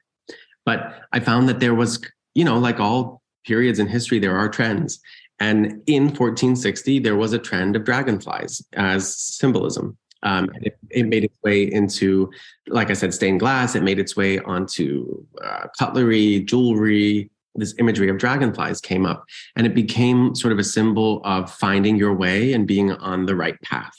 But 0.65 1.01
I 1.11 1.19
found 1.19 1.47
that 1.49 1.59
there 1.59 1.75
was, 1.75 2.03
you 2.35 2.43
know, 2.43 2.57
like 2.57 2.79
all 2.79 3.20
periods 3.45 3.79
in 3.79 3.87
history, 3.87 4.19
there 4.19 4.37
are 4.37 4.49
trends. 4.49 4.99
And 5.39 5.81
in 5.87 6.03
1460, 6.03 6.99
there 6.99 7.15
was 7.15 7.33
a 7.33 7.39
trend 7.39 7.75
of 7.75 7.83
dragonflies 7.83 8.61
as 8.73 9.15
symbolism. 9.15 9.97
Um, 10.23 10.49
it, 10.61 10.77
it, 10.91 11.07
made 11.07 11.23
its 11.23 11.37
way 11.43 11.63
into, 11.63 12.29
like 12.67 12.91
I 12.91 12.93
said, 12.93 13.11
stained 13.11 13.39
glass. 13.39 13.73
It 13.73 13.81
made 13.81 13.97
its 13.97 14.15
way 14.15 14.37
onto 14.39 15.25
uh, 15.43 15.65
cutlery, 15.79 16.41
jewelry. 16.41 17.31
This 17.55 17.73
imagery 17.79 18.07
of 18.07 18.19
dragonflies 18.19 18.79
came 18.81 19.05
up, 19.05 19.25
and 19.55 19.65
it 19.65 19.73
became 19.73 20.35
sort 20.35 20.53
of 20.53 20.59
a 20.59 20.63
symbol 20.63 21.21
of 21.25 21.51
finding 21.51 21.97
your 21.97 22.13
way 22.13 22.53
and 22.53 22.67
being 22.67 22.91
on 22.91 23.25
the 23.25 23.35
right 23.35 23.59
path. 23.61 23.95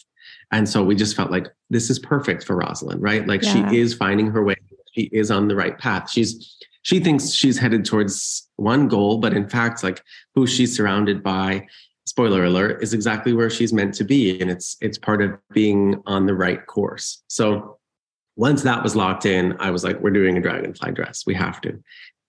And 0.52 0.68
so 0.68 0.85
we 0.85 0.94
just 0.94 1.16
felt 1.16 1.31
like 1.31 1.48
this 1.70 1.90
is 1.90 1.98
perfect 1.98 2.44
for 2.44 2.57
Rosaline, 2.57 3.00
right? 3.00 3.26
Like 3.26 3.42
yeah. 3.42 3.68
she 3.70 3.78
is 3.78 3.94
finding 3.94 4.28
her 4.28 4.44
way. 4.44 4.55
She 4.94 5.09
is 5.12 5.31
on 5.31 5.48
the 5.48 5.57
right 5.57 5.76
path. 5.76 6.11
She's 6.11 6.57
she 6.83 7.01
thinks 7.01 7.31
she's 7.31 7.59
headed 7.59 7.85
towards 7.85 8.49
one 8.57 8.88
goal, 8.88 9.18
but 9.18 9.33
in 9.33 9.49
fact, 9.49 9.83
like 9.83 10.03
who 10.35 10.47
she's 10.47 10.77
surrounded 10.77 11.23
by, 11.23 11.66
spoiler 12.07 12.45
alert, 12.45 12.83
is 12.83 12.92
exactly 12.92 13.33
where 13.33 13.51
she's 13.51 13.73
meant 13.73 13.95
to 13.95 14.05
be. 14.05 14.40
And 14.40 14.51
it's 14.51 14.77
it's 14.81 14.99
part 14.99 15.23
of 15.23 15.38
being 15.53 16.03
on 16.07 16.27
the 16.27 16.35
right 16.35 16.64
course. 16.66 17.23
So 17.29 17.79
once 18.37 18.62
that 18.62 18.83
was 18.83 18.97
locked 18.97 19.27
in, 19.27 19.57
I 19.61 19.71
was 19.71 19.85
like, 19.85 20.01
we're 20.01 20.11
doing 20.11 20.37
a 20.37 20.40
dragonfly 20.40 20.92
dress. 20.92 21.25
We 21.27 21.35
have 21.35 21.61
to. 21.62 21.83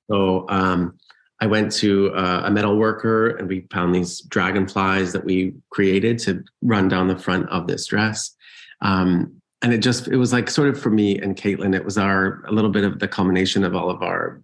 So 0.09 0.45
um, 0.49 0.97
I 1.39 1.47
went 1.47 1.71
to 1.73 2.13
uh, 2.13 2.43
a 2.45 2.51
metal 2.51 2.77
worker 2.77 3.29
and 3.37 3.47
we 3.47 3.67
found 3.71 3.95
these 3.95 4.21
dragonflies 4.21 5.13
that 5.13 5.25
we 5.25 5.53
created 5.69 6.19
to 6.19 6.43
run 6.61 6.87
down 6.87 7.07
the 7.07 7.17
front 7.17 7.49
of 7.49 7.67
this 7.67 7.87
dress. 7.87 8.35
Um, 8.81 9.41
and 9.63 9.73
it 9.73 9.79
just 9.79 10.07
it 10.07 10.17
was 10.17 10.33
like 10.33 10.49
sort 10.49 10.69
of 10.69 10.79
for 10.79 10.89
me 10.89 11.17
and 11.17 11.35
Kaitlyn, 11.35 11.73
it 11.73 11.85
was 11.85 11.97
our 11.97 12.43
a 12.45 12.51
little 12.51 12.69
bit 12.69 12.83
of 12.83 12.99
the 12.99 13.07
culmination 13.07 13.63
of 13.63 13.75
all 13.75 13.89
of 13.89 14.03
our 14.03 14.41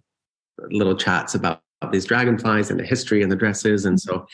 little 0.70 0.96
chats 0.96 1.34
about 1.34 1.62
these 1.92 2.06
dragonflies 2.06 2.70
and 2.70 2.80
the 2.80 2.84
history 2.84 3.22
and 3.22 3.30
the 3.30 3.36
dresses. 3.36 3.84
And 3.84 4.00
so 4.00 4.26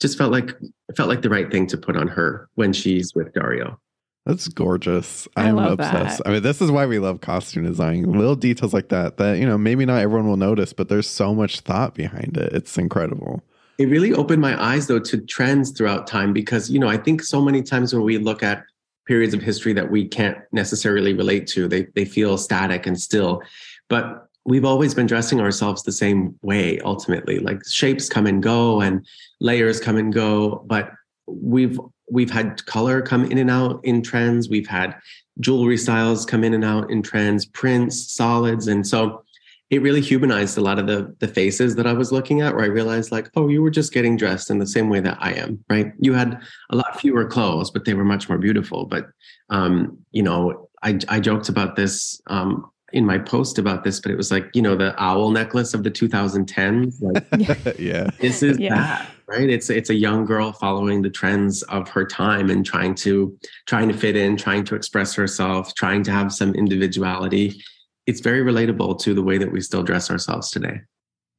just 0.00 0.18
felt 0.18 0.32
like 0.32 0.50
it 0.50 0.96
felt 0.96 1.08
like 1.08 1.22
the 1.22 1.30
right 1.30 1.50
thing 1.50 1.66
to 1.68 1.76
put 1.76 1.96
on 1.96 2.08
her 2.08 2.48
when 2.54 2.72
she's 2.72 3.14
with 3.14 3.32
Dario. 3.34 3.78
That's 4.26 4.48
gorgeous. 4.48 5.26
I'm 5.36 5.58
obsessed. 5.58 6.18
That. 6.18 6.28
I 6.28 6.32
mean, 6.32 6.42
this 6.42 6.60
is 6.60 6.70
why 6.70 6.86
we 6.86 6.98
love 6.98 7.20
costume 7.20 7.64
design. 7.64 8.02
Little 8.04 8.36
details 8.36 8.74
like 8.74 8.90
that 8.90 9.16
that, 9.16 9.38
you 9.38 9.46
know, 9.46 9.56
maybe 9.56 9.86
not 9.86 10.00
everyone 10.00 10.28
will 10.28 10.36
notice, 10.36 10.72
but 10.72 10.88
there's 10.88 11.08
so 11.08 11.34
much 11.34 11.60
thought 11.60 11.94
behind 11.94 12.36
it. 12.36 12.52
It's 12.52 12.76
incredible. 12.76 13.42
It 13.78 13.86
really 13.88 14.12
opened 14.12 14.42
my 14.42 14.62
eyes 14.62 14.86
though 14.88 14.98
to 15.00 15.18
trends 15.22 15.70
throughout 15.70 16.06
time 16.06 16.34
because, 16.34 16.70
you 16.70 16.78
know, 16.78 16.88
I 16.88 16.98
think 16.98 17.22
so 17.22 17.40
many 17.40 17.62
times 17.62 17.94
when 17.94 18.02
we 18.02 18.18
look 18.18 18.42
at 18.42 18.64
periods 19.10 19.34
of 19.34 19.42
history 19.42 19.72
that 19.72 19.90
we 19.90 20.06
can't 20.06 20.38
necessarily 20.52 21.12
relate 21.12 21.44
to. 21.44 21.66
They 21.66 21.82
they 21.96 22.04
feel 22.04 22.38
static 22.38 22.86
and 22.86 22.98
still. 22.98 23.42
But 23.88 24.28
we've 24.44 24.64
always 24.64 24.94
been 24.94 25.08
dressing 25.08 25.40
ourselves 25.40 25.82
the 25.82 25.90
same 25.90 26.38
way 26.42 26.78
ultimately. 26.84 27.40
Like 27.40 27.66
shapes 27.66 28.08
come 28.08 28.28
and 28.28 28.40
go 28.40 28.80
and 28.80 29.04
layers 29.40 29.80
come 29.80 29.96
and 29.96 30.12
go, 30.12 30.62
but 30.64 30.92
we've 31.26 31.76
we've 32.08 32.30
had 32.30 32.64
color 32.66 33.02
come 33.02 33.24
in 33.24 33.38
and 33.38 33.50
out 33.50 33.80
in 33.82 34.00
trends. 34.00 34.48
We've 34.48 34.68
had 34.68 34.94
jewelry 35.40 35.76
styles 35.76 36.24
come 36.24 36.44
in 36.44 36.54
and 36.54 36.64
out 36.64 36.88
in 36.88 37.02
trends, 37.02 37.46
prints, 37.46 38.12
solids. 38.12 38.68
And 38.68 38.86
so 38.86 39.24
it 39.70 39.82
really 39.82 40.00
humanized 40.00 40.58
a 40.58 40.60
lot 40.60 40.78
of 40.78 40.86
the 40.86 41.14
the 41.20 41.28
faces 41.28 41.76
that 41.76 41.86
I 41.86 41.92
was 41.92 42.10
looking 42.10 42.40
at 42.40 42.54
where 42.54 42.64
I 42.64 42.68
realized 42.68 43.12
like, 43.12 43.30
oh, 43.36 43.48
you 43.48 43.62
were 43.62 43.70
just 43.70 43.92
getting 43.92 44.16
dressed 44.16 44.50
in 44.50 44.58
the 44.58 44.66
same 44.66 44.90
way 44.90 45.00
that 45.00 45.16
I 45.20 45.32
am, 45.34 45.64
right? 45.70 45.92
You 46.00 46.12
had 46.12 46.42
a 46.70 46.76
lot 46.76 47.00
fewer 47.00 47.24
clothes, 47.24 47.70
but 47.70 47.84
they 47.84 47.94
were 47.94 48.04
much 48.04 48.28
more 48.28 48.38
beautiful. 48.38 48.84
But 48.84 49.06
um, 49.48 49.98
you 50.10 50.24
know, 50.24 50.68
I 50.82 50.98
I 51.08 51.20
joked 51.20 51.48
about 51.48 51.76
this 51.76 52.20
um 52.26 52.68
in 52.92 53.06
my 53.06 53.18
post 53.18 53.58
about 53.58 53.84
this, 53.84 54.00
but 54.00 54.10
it 54.10 54.16
was 54.16 54.32
like, 54.32 54.50
you 54.52 54.60
know, 54.60 54.74
the 54.74 55.00
owl 55.00 55.30
necklace 55.30 55.74
of 55.74 55.84
the 55.84 55.90
2010s. 55.92 57.00
Like 57.00 57.78
yeah. 57.78 58.10
This 58.18 58.42
is 58.42 58.58
yeah. 58.58 58.74
that, 58.74 59.10
right? 59.28 59.48
It's 59.48 59.70
it's 59.70 59.90
a 59.90 59.94
young 59.94 60.24
girl 60.24 60.50
following 60.52 61.02
the 61.02 61.10
trends 61.10 61.62
of 61.64 61.88
her 61.90 62.04
time 62.04 62.50
and 62.50 62.66
trying 62.66 62.96
to 62.96 63.38
trying 63.66 63.86
to 63.86 63.94
fit 63.94 64.16
in, 64.16 64.36
trying 64.36 64.64
to 64.64 64.74
express 64.74 65.14
herself, 65.14 65.76
trying 65.76 66.02
to 66.02 66.10
have 66.10 66.32
some 66.32 66.56
individuality 66.56 67.62
it's 68.10 68.20
very 68.20 68.40
relatable 68.40 68.98
to 68.98 69.14
the 69.14 69.22
way 69.22 69.38
that 69.38 69.52
we 69.52 69.60
still 69.60 69.84
dress 69.84 70.10
ourselves 70.10 70.50
today. 70.50 70.80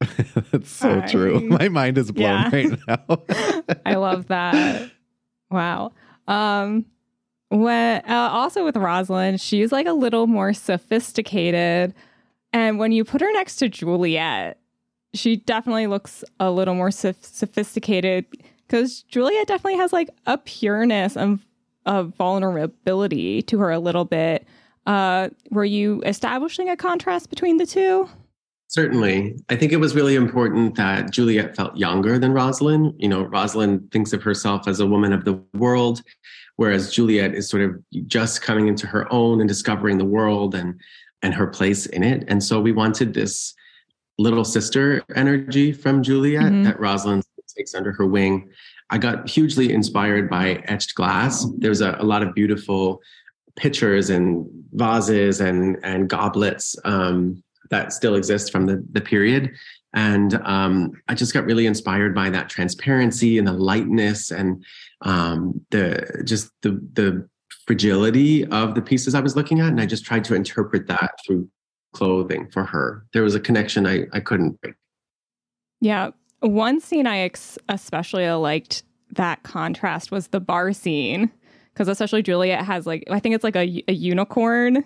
That's 0.50 0.70
so 0.70 1.00
I, 1.00 1.06
true. 1.06 1.40
My 1.40 1.68
mind 1.68 1.98
is 1.98 2.10
blown 2.10 2.24
yeah. 2.30 2.50
right 2.50 2.78
now. 2.88 3.74
I 3.86 3.94
love 3.96 4.28
that. 4.28 4.90
Wow. 5.50 5.92
Um, 6.26 6.86
when 7.50 8.02
uh, 8.08 8.30
also 8.32 8.64
with 8.64 8.74
Rosaline, 8.74 9.36
she's 9.36 9.70
like 9.70 9.86
a 9.86 9.92
little 9.92 10.26
more 10.26 10.54
sophisticated, 10.54 11.92
and 12.54 12.78
when 12.78 12.90
you 12.90 13.04
put 13.04 13.20
her 13.20 13.30
next 13.32 13.56
to 13.56 13.68
Juliet, 13.68 14.58
she 15.12 15.36
definitely 15.36 15.86
looks 15.86 16.24
a 16.40 16.50
little 16.50 16.74
more 16.74 16.90
sof- 16.90 17.22
sophisticated 17.22 18.24
because 18.66 19.02
Juliet 19.02 19.46
definitely 19.46 19.76
has 19.76 19.92
like 19.92 20.08
a 20.24 20.38
pureness 20.38 21.16
and 21.16 21.40
a 21.84 22.04
vulnerability 22.04 23.42
to 23.42 23.58
her 23.58 23.70
a 23.70 23.78
little 23.78 24.06
bit 24.06 24.46
uh, 24.86 25.28
were 25.50 25.64
you 25.64 26.02
establishing 26.04 26.68
a 26.68 26.76
contrast 26.76 27.30
between 27.30 27.56
the 27.56 27.66
two? 27.66 28.08
Certainly. 28.68 29.36
I 29.50 29.56
think 29.56 29.72
it 29.72 29.76
was 29.76 29.94
really 29.94 30.14
important 30.14 30.76
that 30.76 31.10
Juliet 31.10 31.54
felt 31.54 31.76
younger 31.76 32.18
than 32.18 32.32
Rosaline. 32.32 32.94
You 32.98 33.08
know, 33.08 33.24
Rosaline 33.24 33.86
thinks 33.92 34.14
of 34.14 34.22
herself 34.22 34.66
as 34.66 34.80
a 34.80 34.86
woman 34.86 35.12
of 35.12 35.26
the 35.26 35.34
world, 35.52 36.02
whereas 36.56 36.92
Juliet 36.92 37.34
is 37.34 37.48
sort 37.48 37.62
of 37.62 37.76
just 38.06 38.40
coming 38.40 38.68
into 38.68 38.86
her 38.86 39.12
own 39.12 39.40
and 39.40 39.48
discovering 39.48 39.98
the 39.98 40.06
world 40.06 40.54
and 40.54 40.80
and 41.20 41.34
her 41.34 41.46
place 41.46 41.86
in 41.86 42.02
it. 42.02 42.24
And 42.28 42.42
so 42.42 42.60
we 42.60 42.72
wanted 42.72 43.14
this 43.14 43.54
little 44.18 44.44
sister 44.44 45.02
energy 45.14 45.72
from 45.72 46.02
Juliet 46.02 46.44
mm-hmm. 46.44 46.62
that 46.64 46.80
Rosaline 46.80 47.22
takes 47.56 47.74
under 47.74 47.92
her 47.92 48.06
wing. 48.06 48.48
I 48.90 48.98
got 48.98 49.28
hugely 49.28 49.72
inspired 49.72 50.28
by 50.28 50.62
etched 50.64 50.94
glass. 50.94 51.46
There's 51.58 51.80
a, 51.80 51.96
a 51.98 52.04
lot 52.04 52.22
of 52.22 52.34
beautiful 52.34 53.00
pitchers 53.56 54.10
and 54.10 54.46
vases 54.72 55.40
and 55.40 55.78
and 55.82 56.08
goblets 56.08 56.76
um, 56.84 57.42
that 57.70 57.92
still 57.92 58.14
exist 58.14 58.52
from 58.52 58.66
the 58.66 58.84
the 58.92 59.00
period. 59.00 59.52
And 59.94 60.34
um, 60.44 60.92
I 61.08 61.14
just 61.14 61.34
got 61.34 61.44
really 61.44 61.66
inspired 61.66 62.14
by 62.14 62.30
that 62.30 62.48
transparency 62.48 63.36
and 63.36 63.46
the 63.46 63.52
lightness 63.52 64.30
and 64.30 64.64
um, 65.02 65.60
the 65.70 66.22
just 66.24 66.50
the 66.62 66.70
the 66.94 67.28
fragility 67.66 68.46
of 68.46 68.74
the 68.74 68.82
pieces 68.82 69.14
I 69.14 69.20
was 69.20 69.36
looking 69.36 69.60
at. 69.60 69.68
And 69.68 69.80
I 69.80 69.86
just 69.86 70.04
tried 70.04 70.24
to 70.24 70.34
interpret 70.34 70.86
that 70.88 71.12
through 71.24 71.48
clothing 71.92 72.50
for 72.50 72.64
her. 72.64 73.04
There 73.12 73.22
was 73.22 73.34
a 73.34 73.40
connection 73.40 73.86
I, 73.86 74.06
I 74.12 74.20
couldn't 74.20 74.60
break. 74.60 74.74
Yeah. 75.80 76.10
One 76.40 76.80
scene 76.80 77.06
I 77.06 77.18
ex- 77.18 77.58
especially 77.68 78.28
liked 78.30 78.82
that 79.12 79.42
contrast 79.42 80.10
was 80.10 80.28
the 80.28 80.40
bar 80.40 80.72
scene 80.72 81.30
because 81.72 81.88
especially 81.88 82.22
Juliet 82.22 82.64
has 82.64 82.86
like 82.86 83.04
I 83.10 83.20
think 83.20 83.34
it's 83.34 83.44
like 83.44 83.56
a, 83.56 83.82
a 83.88 83.92
unicorn 83.92 84.84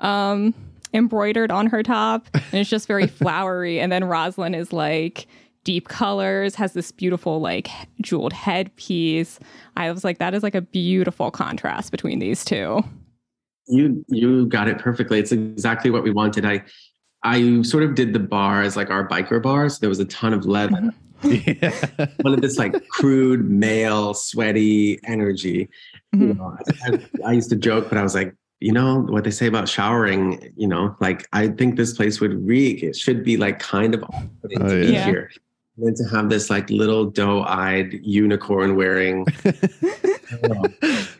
um, 0.00 0.54
embroidered 0.94 1.50
on 1.50 1.66
her 1.66 1.82
top, 1.82 2.28
and 2.34 2.54
it's 2.54 2.70
just 2.70 2.86
very 2.86 3.06
flowery. 3.08 3.80
And 3.80 3.90
then 3.90 4.04
Rosaline 4.04 4.54
is 4.54 4.72
like 4.72 5.26
deep 5.64 5.88
colors, 5.88 6.54
has 6.54 6.72
this 6.72 6.90
beautiful 6.92 7.40
like 7.40 7.68
jeweled 8.00 8.32
headpiece. 8.32 9.38
I 9.76 9.90
was 9.92 10.04
like, 10.04 10.18
that 10.18 10.34
is 10.34 10.42
like 10.42 10.54
a 10.54 10.62
beautiful 10.62 11.30
contrast 11.30 11.90
between 11.90 12.18
these 12.18 12.44
two. 12.44 12.82
You 13.66 14.04
you 14.08 14.46
got 14.46 14.68
it 14.68 14.78
perfectly. 14.78 15.18
It's 15.18 15.32
exactly 15.32 15.90
what 15.90 16.02
we 16.02 16.10
wanted. 16.10 16.44
I 16.44 16.64
I 17.22 17.62
sort 17.62 17.82
of 17.82 17.94
did 17.94 18.12
the 18.12 18.18
bar 18.18 18.62
as 18.62 18.76
like 18.76 18.90
our 18.90 19.06
biker 19.06 19.42
bars. 19.42 19.74
So 19.74 19.80
there 19.80 19.88
was 19.88 20.00
a 20.00 20.06
ton 20.06 20.32
of 20.32 20.46
leather. 20.46 20.76
Mm-hmm. 20.76 20.90
Yeah. 21.22 22.06
One 22.22 22.32
of 22.32 22.40
this 22.40 22.56
like 22.56 22.88
crude, 22.88 23.50
male, 23.50 24.14
sweaty 24.14 24.98
energy. 25.04 25.68
Mm-hmm. 26.14 26.28
You 26.28 26.34
know, 26.34 26.56
I, 27.24 27.28
I, 27.30 27.32
used 27.32 27.50
to 27.50 27.56
joke, 27.56 27.88
but 27.88 27.98
I 27.98 28.02
was 28.02 28.14
like, 28.14 28.34
you 28.58 28.72
know 28.72 29.00
what 29.00 29.24
they 29.24 29.30
say 29.30 29.46
about 29.46 29.68
showering. 29.68 30.52
You 30.56 30.66
know, 30.66 30.96
like 31.00 31.26
I 31.32 31.48
think 31.48 31.76
this 31.76 31.94
place 31.94 32.20
would 32.20 32.46
reek. 32.46 32.82
It 32.82 32.96
should 32.96 33.24
be 33.24 33.36
like 33.36 33.58
kind 33.58 33.94
of 33.94 34.04
oh, 34.12 34.48
to 34.48 34.92
yeah. 34.92 35.06
be 35.06 35.10
here. 35.10 35.30
And 35.76 35.86
then 35.86 35.94
to 35.94 36.14
have 36.14 36.28
this 36.28 36.50
like 36.50 36.68
little 36.68 37.06
doe-eyed 37.06 38.00
unicorn 38.02 38.76
wearing, 38.76 39.24
you 39.44 40.48
know, 40.48 40.64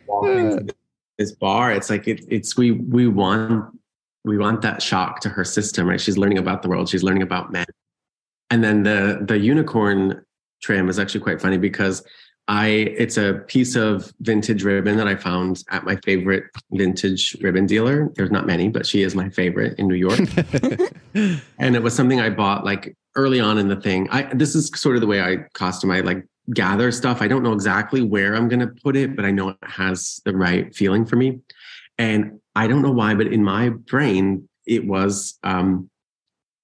walk 0.07 0.29
into 0.29 0.75
this 1.19 1.33
bar. 1.33 1.73
It's 1.73 1.89
like 1.89 2.09
it, 2.09 2.25
it's 2.29 2.57
we 2.57 2.73
we 2.73 3.07
want 3.07 3.79
we 4.25 4.37
want 4.37 4.61
that 4.63 4.83
shock 4.83 5.21
to 5.21 5.29
her 5.29 5.45
system, 5.45 5.89
right? 5.89 6.01
She's 6.01 6.19
learning 6.19 6.39
about 6.39 6.63
the 6.63 6.69
world. 6.69 6.89
She's 6.89 7.03
learning 7.03 7.23
about 7.23 7.53
men, 7.53 7.67
and 8.51 8.63
then 8.65 8.83
the 8.83 9.21
the 9.23 9.39
unicorn 9.39 10.25
trim 10.63 10.89
is 10.89 10.99
actually 10.99 11.21
quite 11.21 11.41
funny 11.41 11.57
because 11.57 12.03
I 12.51 12.67
it's 12.99 13.17
a 13.17 13.45
piece 13.47 13.77
of 13.77 14.13
vintage 14.23 14.65
ribbon 14.65 14.97
that 14.97 15.07
I 15.07 15.15
found 15.15 15.63
at 15.71 15.85
my 15.85 15.95
favorite 16.05 16.47
vintage 16.73 17.37
ribbon 17.41 17.65
dealer. 17.65 18.11
There's 18.17 18.33
not 18.33 18.45
many, 18.45 18.69
but 18.69 18.85
she 18.85 19.03
is 19.03 19.15
my 19.15 19.31
favorite 19.31 19.79
in 19.79 19.87
New 19.87 19.95
York. 19.95 20.19
and 21.61 21.77
it 21.77 21.83
was 21.83 21.95
something 21.95 22.19
I 22.21 22.29
bought 22.29 22.65
like 22.65 22.97
early 23.15 23.39
on 23.39 23.57
in 23.57 23.69
the 23.69 23.81
thing. 23.81 24.09
I 24.11 24.35
this 24.35 24.57
is 24.57 24.69
sort 24.75 24.97
of 24.97 25.01
the 25.01 25.07
way 25.07 25.23
I 25.23 25.45
costume. 25.55 25.93
I 25.93 26.01
like 26.01 26.27
gather 26.53 26.91
stuff. 26.91 27.23
I 27.23 27.29
don't 27.29 27.45
know 27.45 27.53
exactly 27.53 28.03
where 28.03 28.35
I'm 28.35 28.49
going 28.49 28.59
to 28.59 28.75
put 28.83 28.97
it, 28.97 29.15
but 29.15 29.25
I 29.25 29.31
know 29.31 29.51
it 29.51 29.57
has 29.63 30.21
the 30.25 30.37
right 30.37 30.75
feeling 30.75 31.07
for 31.07 31.15
me. 31.15 31.39
And 31.99 32.41
I 32.57 32.67
don't 32.67 32.83
know 32.83 32.91
why, 32.91 33.15
but 33.15 33.29
in 33.29 33.45
my 33.45 33.69
brain, 33.69 34.49
it 34.67 34.85
was 34.89 35.39
um, 35.45 35.89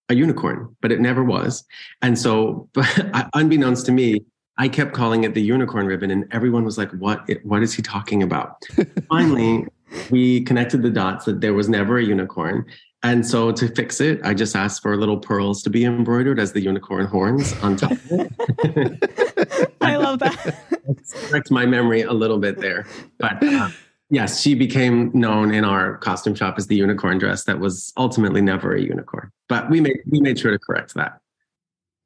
a 0.09 0.16
unicorn, 0.16 0.75
but 0.81 0.90
it 0.90 0.99
never 0.99 1.22
was. 1.22 1.64
And 2.03 2.18
so, 2.18 2.68
unbeknownst 3.35 3.87
to 3.87 3.92
me, 3.92 4.25
I 4.59 4.69
kept 4.69 4.95
calling 4.95 5.25
it 5.25 5.35
the 5.35 5.42
unicorn 5.42 5.87
ribbon, 5.87 6.11
and 6.11 6.27
everyone 6.33 6.64
was 6.64 6.79
like, 6.79 6.90
"What? 6.92 7.29
What 7.42 7.62
is 7.62 7.75
he 7.75 7.83
talking 7.83 8.23
about?" 8.23 8.62
Finally, 9.09 9.66
we 10.11 10.42
connected 10.42 10.83
the 10.83 10.90
dots 10.90 11.27
that 11.27 11.40
there 11.40 11.55
was 11.55 11.69
never 11.69 11.99
a 11.99 12.05
unicorn, 12.05 12.64
and 13.03 13.27
so 13.27 13.53
to 13.53 13.69
fix 13.69 14.01
it, 14.01 14.21
I 14.25 14.35
just 14.35 14.57
asked 14.57 14.83
for 14.83 14.97
little 14.97 15.19
pearls 15.19 15.62
to 15.64 15.71
be 15.71 15.85
embroidered 15.85 16.40
as 16.40 16.53
the 16.53 16.61
unicorn 16.61 17.07
horns 17.07 17.53
on 17.62 17.77
top 17.77 17.92
of 17.92 18.11
it. 18.11 19.75
I 19.81 19.97
love 19.97 20.19
that. 20.21 20.57
Correct 21.29 21.51
my 21.51 21.66
memory 21.66 22.03
a 22.03 22.12
little 22.12 22.38
bit 22.38 22.59
there, 22.59 22.87
but. 23.19 23.42
Uh, 23.42 23.71
yes, 24.09 24.40
she 24.40 24.55
became 24.55 25.11
known 25.14 25.53
in 25.53 25.64
our 25.64 25.99
costume 25.99 26.35
shop 26.35 26.55
as 26.59 26.69
the 26.69 26.77
unicorn 26.77 27.19
dress 27.19 27.45
that 27.45 27.59
was 27.59 27.92
ultimately 27.97 28.40
never 28.40 28.75
a 28.75 28.81
unicorn. 28.81 29.31
But 29.49 29.69
we 29.69 29.81
made 29.81 29.99
we 30.11 30.21
made 30.21 30.38
sure 30.38 30.53
to 30.53 30.59
correct 30.59 30.95
that. 30.95 31.21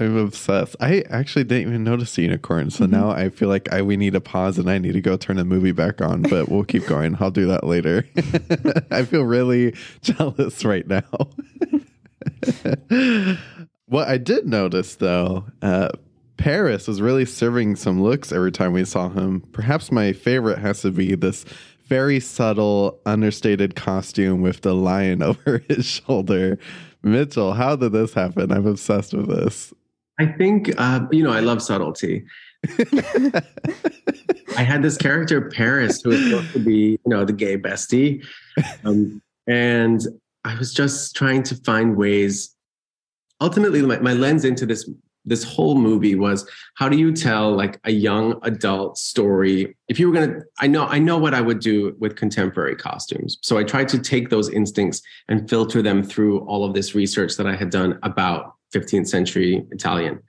I'm 0.01 0.17
obsessed. 0.17 0.75
I 0.81 1.05
actually 1.11 1.45
didn't 1.45 1.69
even 1.69 1.85
notice 1.85 2.15
the 2.15 2.23
unicorn, 2.23 2.71
so 2.71 2.85
mm-hmm. 2.85 2.93
now 2.93 3.11
I 3.11 3.29
feel 3.29 3.51
like 3.51 3.71
I 3.71 3.83
we 3.83 3.99
need 3.99 4.15
a 4.15 4.21
pause 4.21 4.59
and 4.59 4.71
I 4.71 4.79
need 4.79 4.93
to 4.93 5.03
go 5.03 5.19
turn 5.19 5.37
the 5.37 5.45
movie 5.45 5.73
back 5.73 6.01
on. 6.01 6.23
But 6.23 6.49
we'll 6.49 6.65
keep 6.65 6.87
going. 6.87 7.19
I'll 7.21 7.31
do 7.31 7.47
that 7.49 7.65
later. 7.65 8.07
I 8.91 9.05
feel 9.05 9.25
really 9.25 9.75
jealous 10.01 10.65
right 10.65 10.87
now. 10.87 11.03
what 13.87 14.09
I 14.09 14.17
did 14.17 14.47
notice 14.47 14.95
though, 14.97 15.45
uh, 15.61 15.91
Paris 16.39 16.89
was 16.89 17.03
really 17.03 17.27
serving 17.27 17.77
some 17.77 18.03
looks 18.03 18.33
every 18.33 18.53
time 18.53 18.73
we 18.73 18.87
saw 18.87 19.11
him. 19.11 19.43
Perhaps 19.53 19.93
my 19.93 20.15
favorite 20.15 20.59
has 20.59 20.81
to 20.81 20.91
be 20.91 21.15
this 21.15 21.45
very 21.85 22.21
subtle, 22.21 22.99
understated 23.05 23.77
costume 23.77 24.41
with 24.41 24.63
the 24.63 24.75
lion 24.75 25.23
over 25.23 25.63
his 25.69 25.85
shoulder. 25.85 26.59
Mitchell, 27.03 27.53
how 27.53 27.77
did 27.77 27.93
this 27.93 28.15
happen? 28.15 28.51
I'm 28.51 28.67
obsessed 28.67 29.13
with 29.13 29.29
this. 29.29 29.75
I 30.21 30.27
think 30.27 30.71
uh, 30.77 31.07
you 31.11 31.25
know 31.25 31.33
I 31.33 31.41
love 31.41 31.63
subtlety. 31.63 32.27
I 34.55 34.63
had 34.63 34.83
this 34.83 34.99
character 34.99 35.49
Paris 35.49 36.03
who 36.03 36.11
was 36.11 36.23
supposed 36.23 36.53
to 36.53 36.59
be 36.59 36.99
you 37.03 37.11
know 37.13 37.25
the 37.25 37.33
gay 37.33 37.57
bestie, 37.57 38.23
um, 38.85 39.23
and 39.47 40.03
I 40.45 40.55
was 40.57 40.75
just 40.75 41.17
trying 41.17 41.43
to 41.45 41.55
find 41.55 41.97
ways. 41.97 42.55
Ultimately, 43.41 43.81
my, 43.81 43.99
my 44.01 44.13
lens 44.13 44.45
into 44.45 44.67
this 44.67 44.91
this 45.25 45.43
whole 45.43 45.75
movie 45.75 46.17
was 46.17 46.47
how 46.77 46.89
do 46.89 46.99
you 46.99 47.13
tell 47.13 47.55
like 47.55 47.81
a 47.85 47.91
young 47.91 48.39
adult 48.43 48.99
story 48.99 49.77
if 49.89 49.99
you 49.99 50.09
were 50.09 50.15
going 50.15 50.31
to 50.31 50.41
i 50.61 50.67
know 50.67 50.87
i 50.87 50.99
know 50.99 51.19
what 51.19 51.35
i 51.35 51.43
would 51.43 51.61
do 51.61 51.95
with 51.99 52.17
contemporary 52.17 52.75
costumes 52.75 53.37
so 53.43 53.59
i 53.59 53.63
tried 53.63 53.87
to 53.87 53.99
take 53.99 54.31
those 54.31 54.49
instincts 54.49 55.03
and 55.29 55.47
filter 55.49 55.83
them 55.83 56.03
through 56.03 56.41
all 56.47 56.65
of 56.65 56.73
this 56.73 56.95
research 56.95 57.37
that 57.37 57.47
i 57.47 57.55
had 57.55 57.69
done 57.69 57.99
about 58.03 58.55
15th 58.75 59.09
century 59.09 59.67
Italian 59.71 60.23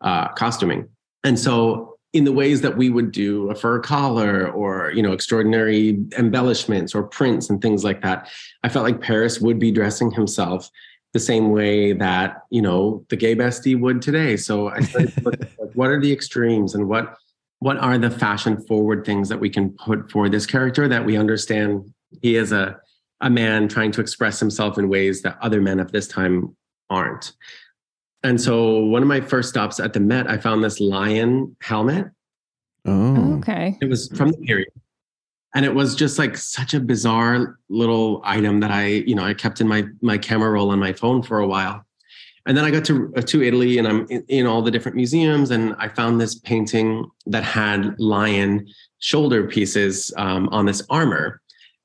uh, 0.00 0.28
costuming. 0.28 0.88
And 1.24 1.38
so 1.38 1.98
in 2.12 2.24
the 2.24 2.32
ways 2.32 2.62
that 2.62 2.76
we 2.76 2.88
would 2.88 3.12
do 3.12 3.50
a 3.50 3.54
fur 3.54 3.78
collar 3.80 4.50
or 4.50 4.92
you 4.94 5.02
know 5.02 5.12
extraordinary 5.12 5.98
embellishments 6.16 6.94
or 6.94 7.02
prints 7.02 7.50
and 7.50 7.60
things 7.60 7.84
like 7.84 8.00
that 8.00 8.30
i 8.64 8.68
felt 8.68 8.84
like 8.84 9.00
paris 9.00 9.40
would 9.40 9.58
be 9.58 9.70
dressing 9.70 10.10
himself 10.10 10.70
the 11.12 11.20
same 11.20 11.50
way 11.50 11.92
that 11.92 12.42
you 12.50 12.62
know 12.62 13.04
the 13.08 13.16
gay 13.16 13.36
bestie 13.36 13.78
would 13.78 14.00
today 14.00 14.36
so 14.36 14.68
i 14.68 14.80
started 14.80 15.14
to 15.14 15.20
look 15.22 15.34
at 15.34 15.50
like, 15.58 15.72
what 15.74 15.90
are 15.90 16.00
the 16.00 16.12
extremes 16.12 16.74
and 16.74 16.88
what 16.88 17.16
what 17.60 17.76
are 17.76 17.98
the 17.98 18.10
fashion 18.10 18.58
forward 18.66 19.04
things 19.04 19.28
that 19.28 19.40
we 19.40 19.50
can 19.50 19.70
put 19.70 20.10
for 20.10 20.28
this 20.28 20.46
character 20.46 20.88
that 20.88 21.04
we 21.04 21.16
understand 21.16 21.92
he 22.22 22.36
is 22.36 22.52
a 22.52 22.78
a 23.20 23.28
man 23.28 23.68
trying 23.68 23.90
to 23.90 24.00
express 24.00 24.38
himself 24.40 24.78
in 24.78 24.88
ways 24.88 25.22
that 25.22 25.36
other 25.42 25.60
men 25.60 25.80
of 25.80 25.92
this 25.92 26.06
time 26.06 26.56
aren't 26.88 27.32
and 28.22 28.40
so 28.40 28.78
one 28.84 29.02
of 29.02 29.08
my 29.08 29.20
first 29.20 29.48
stops 29.48 29.78
at 29.78 29.92
the 29.92 30.00
Met, 30.00 30.28
I 30.28 30.38
found 30.38 30.64
this 30.64 30.80
lion 30.80 31.56
helmet. 31.60 32.06
Oh, 32.84 33.38
okay. 33.38 33.76
It 33.80 33.88
was 33.88 34.08
from 34.08 34.30
the 34.30 34.38
period. 34.38 34.68
And 35.54 35.64
it 35.64 35.74
was 35.74 35.94
just 35.94 36.18
like 36.18 36.36
such 36.36 36.74
a 36.74 36.80
bizarre 36.80 37.58
little 37.68 38.20
item 38.24 38.60
that 38.60 38.70
I, 38.70 38.86
you 38.86 39.14
know, 39.14 39.24
I 39.24 39.34
kept 39.34 39.60
in 39.60 39.68
my 39.68 39.84
my 40.02 40.18
camera 40.18 40.50
roll 40.50 40.70
on 40.70 40.78
my 40.78 40.92
phone 40.92 41.22
for 41.22 41.38
a 41.38 41.46
while. 41.46 41.84
And 42.46 42.56
then 42.56 42.64
I 42.64 42.70
got 42.70 42.84
to 42.86 43.12
uh, 43.16 43.22
to 43.22 43.42
Italy 43.42 43.78
and 43.78 43.86
I'm 43.86 44.06
in, 44.08 44.24
in 44.28 44.46
all 44.46 44.62
the 44.62 44.70
different 44.70 44.96
museums 44.96 45.50
and 45.50 45.74
I 45.78 45.88
found 45.88 46.20
this 46.20 46.34
painting 46.34 47.06
that 47.26 47.44
had 47.44 47.98
lion 47.98 48.66
shoulder 48.98 49.46
pieces 49.46 50.12
um, 50.16 50.48
on 50.50 50.66
this 50.66 50.82
armor 50.90 51.40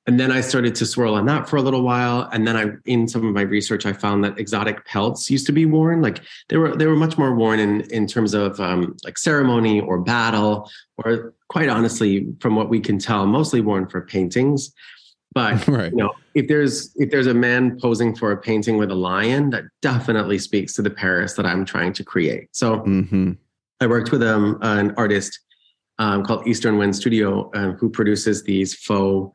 and 0.06 0.20
then 0.20 0.32
I 0.32 0.42
started 0.42 0.76
to 0.76 0.86
swirl 0.86 1.16
on 1.16 1.26
that 1.28 1.48
for 1.48 1.56
a 1.56 1.62
little 1.62 1.82
while. 1.82 2.28
And 2.34 2.46
then 2.46 2.58
I, 2.58 2.72
in 2.86 3.08
some 3.08 3.26
of 3.26 3.34
my 3.34 3.42
research, 3.42 3.86
I 3.86 3.94
found 3.94 4.24
that 4.26 4.38
exotic 4.38 4.86
pelts 4.86 5.30
used 5.30 5.46
to 5.46 5.54
be 5.54 5.66
worn. 5.66 6.02
Like 6.02 6.20
they 6.50 6.58
were, 6.58 6.76
they 6.76 6.88
were 6.88 6.96
much 6.96 7.18
more 7.18 7.34
worn 7.34 7.60
in 7.60 7.82
in 7.92 8.06
terms 8.06 8.34
of 8.34 8.60
um, 8.60 8.98
like 9.06 9.18
ceremony 9.18 9.80
or 9.80 10.00
battle, 10.00 10.70
or 10.98 11.34
quite 11.48 11.70
honestly, 11.70 12.28
from 12.42 12.56
what 12.56 12.70
we 12.70 12.82
can 12.82 13.00
tell, 13.00 13.26
mostly 13.26 13.62
worn 13.62 13.88
for 13.88 14.02
paintings. 14.02 14.74
But 15.34 15.66
right. 15.70 15.92
you 15.92 15.98
know, 15.98 16.12
if 16.34 16.50
there's 16.50 16.94
if 16.98 17.10
there's 17.10 17.28
a 17.28 17.34
man 17.34 17.80
posing 17.80 18.14
for 18.14 18.32
a 18.32 18.38
painting 18.38 18.78
with 18.78 18.92
a 18.92 18.96
lion, 18.96 19.52
that 19.52 19.64
definitely 19.82 20.38
speaks 20.38 20.74
to 20.74 20.82
the 20.82 20.92
Paris 20.92 21.36
that 21.36 21.46
I'm 21.46 21.64
trying 21.64 21.94
to 21.94 22.04
create. 22.04 22.50
So 22.52 22.80
mm-hmm. 22.80 23.32
I 23.80 23.88
worked 23.88 24.12
with 24.12 24.22
um, 24.22 24.58
an 24.62 24.94
artist 24.98 25.40
um, 25.98 26.26
called 26.26 26.46
Eastern 26.46 26.78
Wind 26.78 26.94
Studio, 26.94 27.50
uh, 27.52 27.72
who 27.74 27.90
produces 27.90 28.44
these 28.44 28.74
faux 28.76 29.32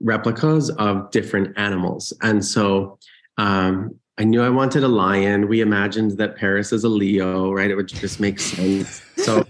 replicas 0.00 0.70
of 0.70 1.10
different 1.10 1.56
animals. 1.58 2.12
And 2.22 2.44
so 2.44 2.98
um, 3.38 3.94
I 4.18 4.24
knew 4.24 4.42
I 4.42 4.48
wanted 4.48 4.82
a 4.82 4.88
lion. 4.88 5.48
We 5.48 5.60
imagined 5.60 6.18
that 6.18 6.36
Paris 6.36 6.72
is 6.72 6.84
a 6.84 6.88
Leo, 6.88 7.52
right? 7.52 7.70
It 7.70 7.76
would 7.76 7.88
just 7.88 8.18
make 8.18 8.40
sense. 8.40 9.02
So 9.16 9.46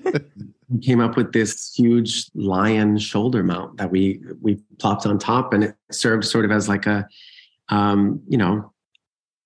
we 0.68 0.80
came 0.80 1.00
up 1.00 1.16
with 1.16 1.32
this 1.32 1.72
huge 1.74 2.30
lion 2.34 2.98
shoulder 2.98 3.42
mount 3.42 3.76
that 3.76 3.90
we 3.90 4.20
we 4.40 4.60
plopped 4.78 5.06
on 5.06 5.18
top, 5.18 5.52
and 5.52 5.64
it 5.64 5.76
served 5.92 6.24
sort 6.24 6.44
of 6.44 6.50
as 6.50 6.68
like 6.68 6.86
a, 6.86 7.06
um, 7.68 8.20
you 8.28 8.36
know, 8.36 8.72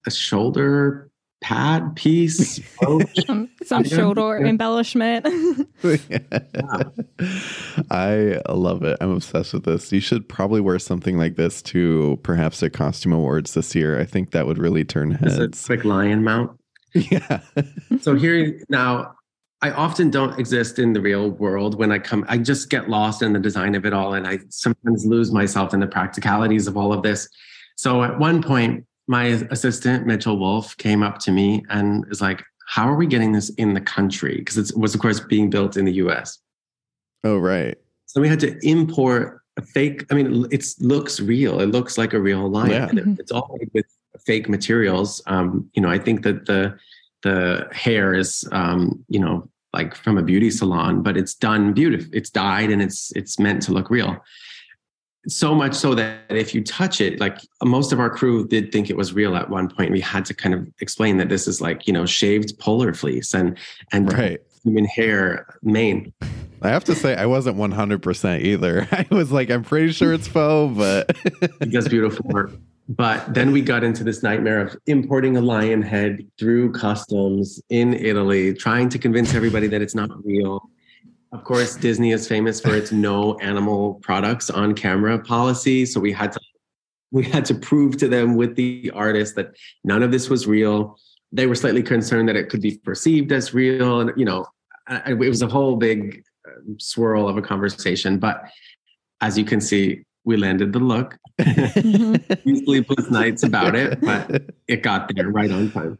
a 0.06 0.10
shoulder 0.10 1.10
pad 1.44 1.94
piece, 1.94 2.58
some, 3.26 3.50
some 3.62 3.84
shoulder 3.84 4.38
embellishment. 4.38 5.26
I 7.90 8.40
love 8.48 8.82
it. 8.82 8.96
I'm 9.02 9.10
obsessed 9.10 9.52
with 9.52 9.64
this. 9.64 9.92
You 9.92 10.00
should 10.00 10.26
probably 10.26 10.62
wear 10.62 10.78
something 10.78 11.18
like 11.18 11.36
this 11.36 11.60
to 11.62 12.18
perhaps 12.22 12.62
a 12.62 12.70
costume 12.70 13.12
awards 13.12 13.52
this 13.52 13.74
year. 13.74 14.00
I 14.00 14.06
think 14.06 14.30
that 14.30 14.46
would 14.46 14.56
really 14.56 14.86
turn 14.86 15.10
heads. 15.10 15.36
It's 15.36 15.62
a 15.62 15.66
quick 15.66 15.84
lion 15.84 16.24
mount. 16.24 16.58
Yeah. 16.94 17.40
so 18.00 18.16
here 18.16 18.58
now, 18.70 19.14
I 19.60 19.70
often 19.72 20.08
don't 20.08 20.38
exist 20.38 20.78
in 20.78 20.94
the 20.94 21.02
real 21.02 21.30
world 21.32 21.78
when 21.78 21.92
I 21.92 21.98
come. 21.98 22.24
I 22.26 22.38
just 22.38 22.70
get 22.70 22.88
lost 22.88 23.20
in 23.20 23.34
the 23.34 23.38
design 23.38 23.74
of 23.74 23.84
it 23.84 23.92
all, 23.92 24.14
and 24.14 24.26
I 24.26 24.38
sometimes 24.48 25.04
lose 25.04 25.30
myself 25.30 25.74
in 25.74 25.80
the 25.80 25.86
practicalities 25.86 26.66
of 26.66 26.78
all 26.78 26.90
of 26.90 27.02
this. 27.02 27.28
So 27.76 28.02
at 28.02 28.18
one 28.18 28.42
point, 28.42 28.86
my 29.06 29.24
assistant 29.50 30.06
Mitchell 30.06 30.38
Wolf 30.38 30.76
came 30.76 31.02
up 31.02 31.18
to 31.20 31.32
me 31.32 31.64
and 31.68 32.06
was 32.06 32.20
like, 32.20 32.42
"How 32.68 32.88
are 32.88 32.96
we 32.96 33.06
getting 33.06 33.32
this 33.32 33.50
in 33.50 33.74
the 33.74 33.80
country?" 33.80 34.38
Because 34.38 34.58
it 34.58 34.76
was, 34.76 34.94
of 34.94 35.00
course, 35.00 35.20
being 35.20 35.50
built 35.50 35.76
in 35.76 35.84
the 35.84 35.92
U.S. 35.94 36.38
Oh, 37.24 37.38
right. 37.38 37.76
So 38.06 38.20
we 38.20 38.28
had 38.28 38.40
to 38.40 38.58
import 38.66 39.40
a 39.56 39.62
fake. 39.62 40.06
I 40.10 40.14
mean, 40.14 40.46
it 40.50 40.64
looks 40.80 41.20
real. 41.20 41.60
It 41.60 41.66
looks 41.66 41.98
like 41.98 42.12
a 42.12 42.20
real 42.20 42.48
lion. 42.48 42.70
Yeah. 42.70 42.88
Mm-hmm. 42.88 43.14
It's 43.18 43.32
all 43.32 43.56
made 43.58 43.70
with 43.74 43.86
fake 44.26 44.48
materials. 44.48 45.22
Um, 45.26 45.68
you 45.74 45.82
know, 45.82 45.90
I 45.90 45.98
think 45.98 46.22
that 46.22 46.46
the 46.46 46.78
the 47.22 47.68
hair 47.72 48.14
is, 48.14 48.46
um, 48.52 49.02
you 49.08 49.18
know, 49.18 49.48
like 49.72 49.94
from 49.94 50.18
a 50.18 50.22
beauty 50.22 50.50
salon, 50.50 51.02
but 51.02 51.16
it's 51.16 51.34
done 51.34 51.72
beautiful. 51.72 52.08
It's 52.12 52.30
dyed 52.30 52.70
and 52.70 52.80
it's 52.80 53.12
it's 53.16 53.38
meant 53.38 53.62
to 53.62 53.72
look 53.72 53.90
real 53.90 54.22
so 55.26 55.54
much 55.54 55.74
so 55.74 55.94
that 55.94 56.18
if 56.28 56.54
you 56.54 56.62
touch 56.62 57.00
it 57.00 57.18
like 57.20 57.38
most 57.62 57.92
of 57.92 58.00
our 58.00 58.10
crew 58.10 58.46
did 58.46 58.70
think 58.70 58.90
it 58.90 58.96
was 58.96 59.12
real 59.12 59.36
at 59.36 59.48
one 59.48 59.68
point 59.68 59.90
we 59.90 60.00
had 60.00 60.24
to 60.24 60.34
kind 60.34 60.54
of 60.54 60.68
explain 60.80 61.16
that 61.16 61.28
this 61.28 61.48
is 61.48 61.60
like 61.60 61.86
you 61.86 61.92
know 61.92 62.04
shaved 62.04 62.58
polar 62.58 62.92
fleece 62.92 63.34
and 63.34 63.58
and 63.92 64.12
right 64.12 64.40
human 64.64 64.86
hair 64.86 65.46
mane. 65.62 66.12
I 66.62 66.70
have 66.70 66.84
to 66.84 66.94
say, 66.94 67.14
I 67.14 67.26
wasn't 67.26 67.58
100% 67.58 68.40
either. 68.40 68.88
I 68.92 69.06
was 69.10 69.30
like, 69.30 69.50
I'm 69.50 69.62
pretty 69.62 69.92
sure 69.92 70.12
it's 70.12 70.26
faux, 70.26 70.76
but. 70.76 71.16
he 71.60 71.70
does 71.70 71.88
beautiful 71.88 72.24
work. 72.30 72.52
But 72.88 73.32
then 73.32 73.52
we 73.52 73.62
got 73.62 73.84
into 73.84 74.04
this 74.04 74.22
nightmare 74.22 74.60
of 74.60 74.76
importing 74.86 75.36
a 75.36 75.40
lion 75.40 75.80
head 75.80 76.26
through 76.38 76.72
customs 76.72 77.62
in 77.70 77.94
Italy, 77.94 78.52
trying 78.52 78.88
to 78.90 78.98
convince 78.98 79.34
everybody 79.34 79.68
that 79.68 79.80
it's 79.80 79.94
not 79.94 80.10
real. 80.24 80.68
Of 81.34 81.42
course, 81.42 81.74
Disney 81.74 82.12
is 82.12 82.28
famous 82.28 82.60
for 82.60 82.76
its 82.76 82.92
no 82.92 83.36
animal 83.40 83.94
products 83.94 84.50
on 84.50 84.72
camera 84.72 85.18
policy. 85.18 85.84
So 85.84 85.98
we 85.98 86.12
had 86.12 86.30
to 86.30 86.40
we 87.10 87.24
had 87.24 87.44
to 87.46 87.54
prove 87.56 87.96
to 87.98 88.08
them 88.08 88.36
with 88.36 88.54
the 88.54 88.92
artist 88.94 89.34
that 89.34 89.56
none 89.82 90.04
of 90.04 90.12
this 90.12 90.30
was 90.30 90.46
real. 90.46 90.96
They 91.32 91.48
were 91.48 91.56
slightly 91.56 91.82
concerned 91.82 92.28
that 92.28 92.36
it 92.36 92.50
could 92.50 92.60
be 92.60 92.78
perceived 92.78 93.32
as 93.32 93.52
real, 93.52 94.00
and 94.00 94.12
you 94.16 94.24
know, 94.24 94.46
it 95.06 95.18
was 95.18 95.42
a 95.42 95.48
whole 95.48 95.74
big 95.74 96.22
um, 96.46 96.78
swirl 96.78 97.28
of 97.28 97.36
a 97.36 97.42
conversation. 97.42 98.20
But 98.20 98.44
as 99.20 99.36
you 99.36 99.44
can 99.44 99.60
see, 99.60 100.04
we 100.24 100.36
landed 100.36 100.72
the 100.72 100.78
look. 100.78 101.18
sleepless 102.64 103.10
nights 103.10 103.42
about 103.42 103.74
it, 103.74 104.00
but 104.00 104.50
it 104.68 104.84
got 104.84 105.10
there 105.12 105.30
right 105.30 105.50
on 105.50 105.72
time. 105.72 105.98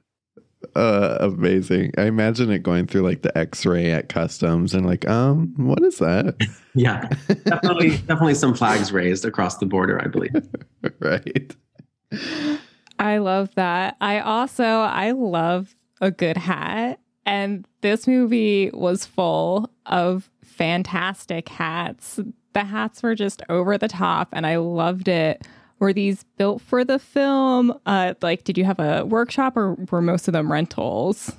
Uh, 0.75 1.19
amazing. 1.21 1.93
I 1.99 2.05
imagine 2.05 2.51
it 2.51 2.63
going 2.63 2.87
through 2.87 3.03
like 3.03 3.23
the 3.23 3.37
X-ray 3.37 3.91
at 3.91 4.09
customs 4.09 4.75
and 4.75 4.87
like, 4.87 5.09
um, 5.09 5.55
what 5.57 5.83
is 5.83 5.99
that? 5.99 6.37
yeah, 6.75 7.09
definitely, 7.45 7.91
definitely 7.99 8.35
some 8.35 8.55
flags 8.55 8.93
raised 8.93 9.25
across 9.25 9.59
the 9.59 9.67
border. 9.67 10.01
I 10.03 10.09
believe. 10.09 10.35
right. 11.01 11.57
I 12.99 13.19
love 13.19 13.55
that. 13.55 13.97
I 14.01 14.21
also 14.21 14.65
I 14.65 15.11
love 15.13 15.75
a 16.01 16.11
good 16.11 16.37
hat, 16.37 17.01
and 17.25 17.67
this 17.81 18.07
movie 18.07 18.71
was 18.73 19.05
full 19.05 19.71
of 19.87 20.31
fantastic 20.43 21.49
hats 21.49 22.21
the 22.55 22.65
hats 22.65 23.03
were 23.03 23.15
just 23.15 23.43
over 23.49 23.77
the 23.77 23.89
top 23.89 24.29
and 24.33 24.47
I 24.47 24.57
loved 24.57 25.09
it. 25.09 25.47
Were 25.79 25.93
these 25.93 26.25
built 26.39 26.63
for 26.63 26.85
the 26.85 26.99
film? 26.99 27.79
Uh, 27.85 28.15
like, 28.23 28.45
did 28.45 28.57
you 28.57 28.65
have 28.65 28.79
a 28.79 29.05
workshop 29.05 29.57
or 29.57 29.75
were 29.91 30.01
most 30.01 30.29
of 30.29 30.33
them 30.33 30.51
rentals? 30.51 31.33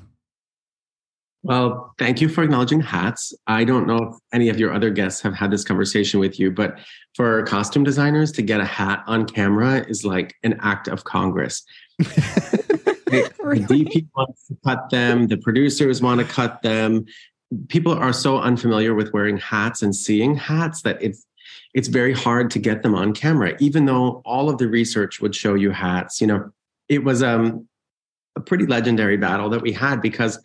Well, 1.43 1.93
thank 1.99 2.21
you 2.21 2.27
for 2.27 2.43
acknowledging 2.43 2.81
hats. 2.81 3.31
I 3.45 3.65
don't 3.65 3.85
know 3.85 3.97
if 3.97 4.15
any 4.33 4.49
of 4.49 4.59
your 4.59 4.73
other 4.73 4.89
guests 4.89 5.21
have 5.21 5.35
had 5.35 5.51
this 5.51 5.63
conversation 5.63 6.19
with 6.19 6.39
you, 6.39 6.49
but 6.49 6.79
for 7.13 7.43
costume 7.43 7.83
designers 7.83 8.31
to 8.33 8.41
get 8.41 8.59
a 8.59 8.65
hat 8.65 9.03
on 9.05 9.25
camera 9.27 9.85
is 9.87 10.03
like 10.03 10.33
an 10.43 10.57
act 10.61 10.87
of 10.87 11.03
Congress. 11.03 11.63
the 11.99 13.29
DP 13.45 14.07
wants 14.15 14.47
to 14.47 14.57
cut 14.65 14.89
them, 14.89 15.27
the 15.27 15.37
producers 15.37 16.01
want 16.01 16.19
to 16.19 16.25
cut 16.25 16.63
them, 16.63 17.05
people 17.67 17.93
are 17.93 18.13
so 18.13 18.39
unfamiliar 18.39 18.93
with 18.93 19.13
wearing 19.13 19.37
hats 19.37 19.81
and 19.81 19.95
seeing 19.95 20.35
hats 20.35 20.81
that 20.81 21.01
it's 21.01 21.25
it's 21.75 21.89
very 21.89 22.13
hard 22.13 22.49
to 22.49 22.57
get 22.57 22.81
them 22.81 22.95
on 22.95 23.13
camera 23.13 23.55
even 23.59 23.85
though 23.85 24.21
all 24.25 24.49
of 24.49 24.57
the 24.57 24.67
research 24.67 25.21
would 25.21 25.35
show 25.35 25.53
you 25.53 25.69
hats 25.69 26.19
you 26.19 26.25
know 26.25 26.51
it 26.89 27.03
was 27.03 27.21
um, 27.21 27.67
a 28.35 28.39
pretty 28.39 28.65
legendary 28.65 29.17
battle 29.17 29.49
that 29.49 29.61
we 29.61 29.71
had 29.71 30.01
because 30.01 30.39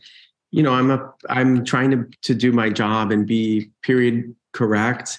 you 0.51 0.62
know 0.62 0.75
i'm 0.75 0.90
a 0.90 1.12
i'm 1.31 1.64
trying 1.64 1.90
to 1.90 2.05
to 2.21 2.35
do 2.35 2.53
my 2.53 2.69
job 2.69 3.11
and 3.11 3.27
be 3.27 3.71
period 3.83 4.35
correct 4.53 5.19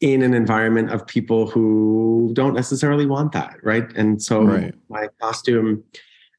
in 0.00 0.22
an 0.22 0.34
environment 0.34 0.90
of 0.90 1.06
people 1.06 1.46
who 1.46 2.30
don't 2.32 2.54
necessarily 2.54 3.06
want 3.06 3.30
that 3.30 3.56
right 3.62 3.94
and 3.96 4.20
so 4.20 4.42
right. 4.42 4.74
my 4.88 5.06
costume 5.20 5.84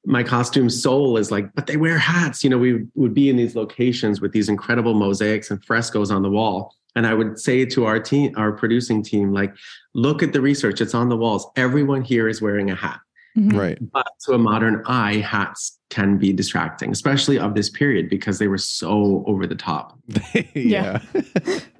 my 0.06 0.23
costume 0.23 0.69
soul 0.69 1.17
is 1.17 1.32
like, 1.32 1.54
but 1.56 1.67
they 1.67 1.78
wear 1.78 1.97
hats. 1.97 2.43
You 2.43 2.49
know, 2.49 2.58
we 2.58 2.86
would 2.95 3.13
be 3.13 3.30
in 3.30 3.38
these 3.38 3.56
locations 3.56 4.19
with 4.19 4.34
these 4.34 4.49
incredible 4.49 4.93
mosaics 4.93 5.49
and 5.49 5.63
frescoes 5.63 6.12
on 6.12 6.23
the 6.23 6.30
wall. 6.30 6.76
And 6.95 7.08
I 7.08 7.13
would 7.13 7.39
say 7.39 7.65
to 7.65 7.86
our 7.86 7.99
team, 7.99 8.34
our 8.38 8.51
producing 8.51 9.03
team, 9.03 9.34
like, 9.34 9.56
look 9.93 10.21
at 10.21 10.34
the 10.34 10.41
research, 10.41 10.82
it's 10.82 10.93
on 10.93 11.10
the 11.10 11.17
walls. 11.17 11.47
Everyone 11.56 12.01
here 12.01 12.27
is 12.27 12.41
wearing 12.41 12.69
a 12.69 12.75
hat. 12.75 12.99
Mm-hmm. 13.38 13.58
Right. 13.58 13.91
But 13.91 14.08
to 14.25 14.34
a 14.34 14.38
modern 14.38 14.84
eye, 14.86 15.17
hats 15.17 15.79
can 15.89 16.17
be 16.17 16.32
distracting, 16.34 16.91
especially 16.91 17.39
of 17.39 17.56
this 17.56 17.69
period 17.69 18.10
because 18.10 18.38
they 18.38 18.47
were 18.47 18.60
so 18.60 19.23
over 19.25 19.47
the 19.47 19.56
top. 19.56 19.97
yeah. 20.53 20.99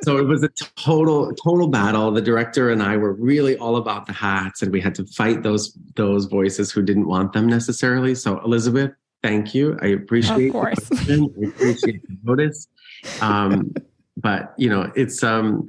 so 0.02 0.18
it 0.18 0.28
was 0.28 0.44
a 0.44 0.50
total 0.76 1.32
total 1.36 1.68
battle. 1.68 2.12
The 2.12 2.22
director 2.22 2.72
and 2.72 2.82
I 2.82 2.98
were 2.98 3.14
really 3.14 3.56
all 3.58 3.76
about 3.78 4.08
the 4.08 4.14
hats 4.14 4.64
and 4.64 4.72
we 4.72 4.82
had 4.82 4.96
to 4.96 5.06
fight 5.06 5.44
those 5.44 5.78
those 5.96 6.26
voices 6.26 6.72
who 6.72 6.82
didn't 6.82 7.08
want 7.08 7.34
them 7.34 7.48
necessarily. 7.48 8.16
So 8.16 8.40
Elizabeth, 8.40 8.92
thank 9.22 9.54
you. 9.54 9.78
I 9.82 9.88
appreciate 9.88 10.48
of 10.48 10.54
course. 10.54 10.92
I 10.92 11.14
appreciate 11.46 12.02
the 12.08 12.18
notice. 12.24 12.68
Um, 13.22 13.74
but 14.18 14.54
you 14.58 14.70
know, 14.70 14.92
it's 14.96 15.24
um 15.24 15.68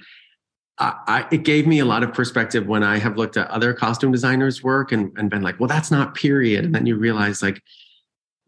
I, 0.76 1.26
it 1.30 1.44
gave 1.44 1.68
me 1.68 1.78
a 1.78 1.84
lot 1.84 2.02
of 2.02 2.12
perspective 2.12 2.66
when 2.66 2.82
I 2.82 2.98
have 2.98 3.16
looked 3.16 3.36
at 3.36 3.48
other 3.48 3.72
costume 3.72 4.10
designers' 4.10 4.62
work 4.62 4.90
and, 4.90 5.16
and 5.16 5.30
been 5.30 5.42
like, 5.42 5.60
well, 5.60 5.68
that's 5.68 5.90
not 5.90 6.16
period. 6.16 6.64
And 6.64 6.74
then 6.74 6.84
you 6.84 6.96
realize, 6.96 7.42
like, 7.42 7.62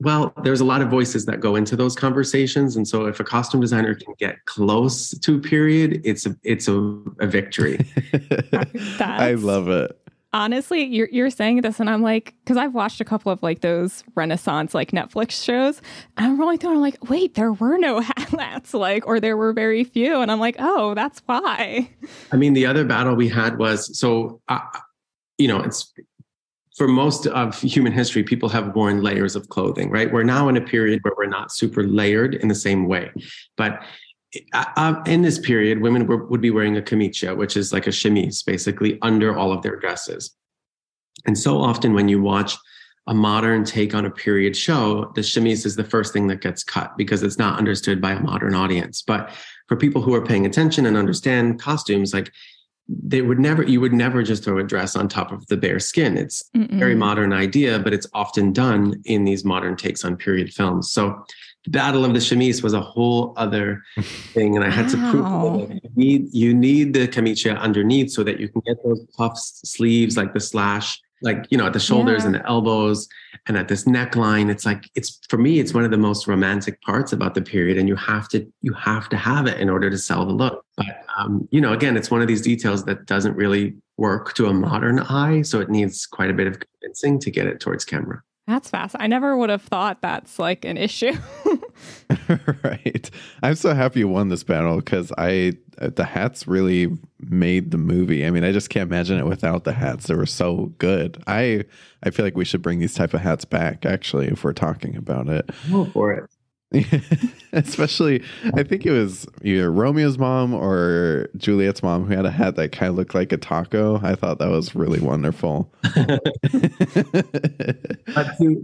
well, 0.00 0.32
there's 0.42 0.60
a 0.60 0.64
lot 0.64 0.82
of 0.82 0.90
voices 0.90 1.24
that 1.26 1.38
go 1.38 1.54
into 1.54 1.76
those 1.76 1.94
conversations. 1.94 2.74
And 2.74 2.86
so 2.86 3.06
if 3.06 3.20
a 3.20 3.24
costume 3.24 3.60
designer 3.60 3.94
can 3.94 4.12
get 4.18 4.44
close 4.44 5.10
to 5.10 5.40
period, 5.40 6.00
it's 6.04 6.26
a 6.26 6.36
it's 6.42 6.66
a, 6.66 6.74
a 7.20 7.28
victory. 7.28 7.78
I 9.00 9.34
love 9.38 9.68
it 9.68 9.96
honestly, 10.36 10.84
you're 10.84 11.08
you're 11.10 11.30
saying 11.30 11.62
this, 11.62 11.80
and 11.80 11.88
I'm 11.88 12.02
like, 12.02 12.34
because 12.44 12.56
I've 12.56 12.74
watched 12.74 13.00
a 13.00 13.04
couple 13.04 13.32
of 13.32 13.42
like 13.42 13.60
those 13.60 14.04
Renaissance 14.14 14.74
like 14.74 14.90
Netflix 14.92 15.42
shows, 15.42 15.80
and 16.16 16.26
I'm 16.26 16.38
rolling 16.38 16.58
through, 16.58 16.70
and 16.70 16.76
I'm 16.76 16.82
like, 16.82 17.08
wait, 17.08 17.34
there 17.34 17.52
were 17.52 17.78
no 17.78 18.00
hats, 18.16 18.74
like, 18.74 19.06
or 19.06 19.18
there 19.18 19.36
were 19.36 19.52
very 19.52 19.82
few, 19.82 20.20
and 20.20 20.30
I'm 20.30 20.40
like, 20.40 20.56
oh, 20.58 20.94
that's 20.94 21.22
why. 21.26 21.90
I 22.32 22.36
mean, 22.36 22.52
the 22.52 22.66
other 22.66 22.84
battle 22.84 23.14
we 23.14 23.28
had 23.28 23.58
was 23.58 23.98
so, 23.98 24.40
uh, 24.48 24.60
you 25.38 25.48
know, 25.48 25.60
it's 25.60 25.92
for 26.76 26.86
most 26.86 27.26
of 27.28 27.58
human 27.62 27.92
history, 27.92 28.22
people 28.22 28.50
have 28.50 28.74
worn 28.74 29.02
layers 29.02 29.34
of 29.34 29.48
clothing, 29.48 29.90
right? 29.90 30.12
We're 30.12 30.24
now 30.24 30.48
in 30.48 30.58
a 30.58 30.60
period 30.60 31.00
where 31.02 31.14
we're 31.16 31.26
not 31.26 31.50
super 31.50 31.82
layered 31.82 32.34
in 32.34 32.48
the 32.48 32.54
same 32.54 32.86
way, 32.86 33.10
but 33.56 33.82
uh, 34.52 35.02
in 35.06 35.22
this 35.22 35.38
period, 35.38 35.80
women 35.80 36.06
were, 36.06 36.26
would 36.26 36.40
be 36.40 36.50
wearing 36.50 36.76
a 36.76 36.82
camicia, 36.82 37.34
which 37.34 37.56
is 37.56 37.72
like 37.72 37.86
a 37.86 37.92
chemise, 37.92 38.42
basically 38.42 38.98
under 39.02 39.36
all 39.36 39.52
of 39.52 39.62
their 39.62 39.76
dresses. 39.76 40.34
And 41.26 41.38
so 41.38 41.58
often, 41.58 41.94
when 41.94 42.08
you 42.08 42.20
watch 42.20 42.56
a 43.08 43.14
modern 43.14 43.64
take 43.64 43.94
on 43.94 44.04
a 44.04 44.10
period 44.10 44.56
show, 44.56 45.12
the 45.14 45.22
chemise 45.22 45.64
is 45.64 45.76
the 45.76 45.84
first 45.84 46.12
thing 46.12 46.26
that 46.26 46.40
gets 46.40 46.64
cut 46.64 46.96
because 46.96 47.22
it's 47.22 47.38
not 47.38 47.58
understood 47.58 48.00
by 48.00 48.12
a 48.12 48.20
modern 48.20 48.54
audience. 48.54 49.02
But 49.02 49.30
for 49.68 49.76
people 49.76 50.02
who 50.02 50.14
are 50.14 50.24
paying 50.24 50.44
attention 50.44 50.86
and 50.86 50.96
understand 50.96 51.60
costumes, 51.60 52.12
like 52.12 52.32
they 52.88 53.22
would 53.22 53.38
never, 53.38 53.62
you 53.62 53.80
would 53.80 53.92
never 53.92 54.22
just 54.22 54.44
throw 54.44 54.58
a 54.58 54.64
dress 54.64 54.96
on 54.96 55.08
top 55.08 55.32
of 55.32 55.46
the 55.46 55.56
bare 55.56 55.80
skin. 55.80 56.16
It's 56.16 56.42
Mm-mm. 56.56 56.74
a 56.74 56.78
very 56.78 56.94
modern 56.94 57.32
idea, 57.32 57.78
but 57.78 57.94
it's 57.94 58.06
often 58.12 58.52
done 58.52 59.00
in 59.04 59.24
these 59.24 59.44
modern 59.44 59.76
takes 59.76 60.04
on 60.04 60.16
period 60.16 60.52
films. 60.52 60.92
So 60.92 61.24
battle 61.68 62.04
of 62.04 62.14
the 62.14 62.20
chemise 62.20 62.62
was 62.62 62.72
a 62.72 62.80
whole 62.80 63.32
other 63.36 63.82
thing 64.32 64.56
and 64.56 64.64
i 64.64 64.70
had 64.70 64.86
wow. 64.86 64.90
to 64.90 65.66
prove 65.66 65.70
you 65.70 65.90
need 65.96 66.34
you 66.34 66.54
need 66.54 66.92
the 66.92 67.08
camicia 67.08 67.56
underneath 67.56 68.10
so 68.10 68.22
that 68.22 68.38
you 68.38 68.48
can 68.48 68.62
get 68.66 68.76
those 68.84 69.04
puffs 69.16 69.60
sleeves 69.64 70.16
like 70.16 70.32
the 70.32 70.40
slash 70.40 71.00
like 71.22 71.46
you 71.50 71.56
know 71.56 71.66
at 71.66 71.72
the 71.72 71.80
shoulders 71.80 72.22
yeah. 72.22 72.26
and 72.26 72.34
the 72.34 72.46
elbows 72.46 73.08
and 73.46 73.56
at 73.56 73.68
this 73.68 73.84
neckline 73.84 74.50
it's 74.50 74.66
like 74.66 74.90
it's 74.94 75.18
for 75.28 75.38
me 75.38 75.58
it's 75.58 75.72
one 75.72 75.84
of 75.84 75.90
the 75.90 75.96
most 75.96 76.26
romantic 76.26 76.80
parts 76.82 77.12
about 77.12 77.34
the 77.34 77.42
period 77.42 77.78
and 77.78 77.88
you 77.88 77.96
have 77.96 78.28
to 78.28 78.46
you 78.60 78.72
have 78.74 79.08
to 79.08 79.16
have 79.16 79.46
it 79.46 79.58
in 79.58 79.70
order 79.70 79.88
to 79.88 79.98
sell 79.98 80.26
the 80.26 80.32
look 80.32 80.64
but 80.76 81.04
um, 81.16 81.48
you 81.50 81.60
know 81.60 81.72
again 81.72 81.96
it's 81.96 82.10
one 82.10 82.20
of 82.20 82.28
these 82.28 82.42
details 82.42 82.84
that 82.84 83.06
doesn't 83.06 83.34
really 83.34 83.74
work 83.96 84.34
to 84.34 84.46
a 84.46 84.52
modern 84.52 85.00
eye 85.00 85.40
so 85.42 85.60
it 85.60 85.70
needs 85.70 86.06
quite 86.06 86.30
a 86.30 86.34
bit 86.34 86.46
of 86.46 86.58
convincing 86.60 87.18
to 87.18 87.30
get 87.30 87.46
it 87.46 87.60
towards 87.60 87.84
camera 87.84 88.22
that's 88.46 88.70
fast. 88.70 88.94
I 88.98 89.06
never 89.06 89.36
would 89.36 89.50
have 89.50 89.62
thought 89.62 90.02
that's 90.02 90.38
like 90.38 90.64
an 90.64 90.76
issue. 90.76 91.12
right. 92.64 93.10
I'm 93.42 93.54
so 93.54 93.74
happy 93.74 94.00
you 94.00 94.08
won 94.08 94.28
this 94.28 94.44
battle 94.44 94.76
because 94.76 95.12
I 95.18 95.52
uh, 95.78 95.90
the 95.94 96.04
hats 96.04 96.46
really 96.46 96.96
made 97.20 97.70
the 97.70 97.78
movie. 97.78 98.24
I 98.24 98.30
mean, 98.30 98.44
I 98.44 98.52
just 98.52 98.70
can't 98.70 98.90
imagine 98.90 99.18
it 99.18 99.26
without 99.26 99.64
the 99.64 99.72
hats. 99.72 100.06
They 100.06 100.14
were 100.14 100.26
so 100.26 100.72
good. 100.78 101.22
I 101.26 101.64
I 102.02 102.10
feel 102.10 102.24
like 102.24 102.36
we 102.36 102.44
should 102.44 102.62
bring 102.62 102.78
these 102.78 102.94
type 102.94 103.14
of 103.14 103.20
hats 103.20 103.44
back. 103.44 103.84
Actually, 103.84 104.28
if 104.28 104.44
we're 104.44 104.52
talking 104.52 104.96
about 104.96 105.28
it, 105.28 105.50
go 105.70 105.84
for 105.86 106.12
it. 106.12 106.30
Especially, 107.52 108.22
I 108.54 108.62
think 108.62 108.84
it 108.84 108.90
was 108.90 109.26
either 109.42 109.70
Romeo's 109.70 110.18
mom 110.18 110.52
or 110.52 111.28
Juliet's 111.36 111.82
mom 111.82 112.04
who 112.04 112.14
had 112.14 112.26
a 112.26 112.30
hat 112.30 112.56
that 112.56 112.72
kind 112.72 112.90
of 112.90 112.96
looked 112.96 113.14
like 113.14 113.32
a 113.32 113.36
taco. 113.36 114.00
I 114.02 114.14
thought 114.14 114.38
that 114.38 114.50
was 114.50 114.74
really 114.74 115.00
wonderful. 115.00 115.72
to, 115.94 116.20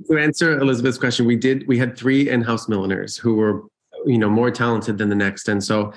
to 0.09 0.19
answer 0.19 0.59
Elizabeth's 0.59 0.99
question, 0.99 1.27
we 1.27 1.37
did. 1.37 1.67
We 1.69 1.79
had 1.79 1.97
three 1.97 2.29
in-house 2.29 2.69
milliners 2.69 3.17
who 3.17 3.35
were, 3.35 3.63
you 4.05 4.19
know, 4.19 4.29
more 4.29 4.51
talented 4.51 4.99
than 4.99 5.09
the 5.09 5.15
next, 5.15 5.49
and 5.49 5.63
so 5.63 5.93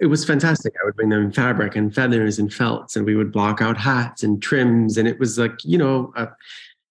it 0.00 0.06
was 0.06 0.24
fantastic. 0.24 0.72
I 0.80 0.86
would 0.86 0.96
bring 0.96 1.10
them 1.10 1.30
fabric 1.30 1.76
and 1.76 1.94
feathers 1.94 2.38
and 2.38 2.52
felts, 2.52 2.96
and 2.96 3.04
we 3.04 3.16
would 3.16 3.32
block 3.32 3.60
out 3.60 3.76
hats 3.76 4.22
and 4.22 4.42
trims, 4.42 4.96
and 4.96 5.06
it 5.06 5.18
was 5.18 5.38
like, 5.38 5.62
you 5.62 5.76
know. 5.76 6.12
Uh, 6.16 6.26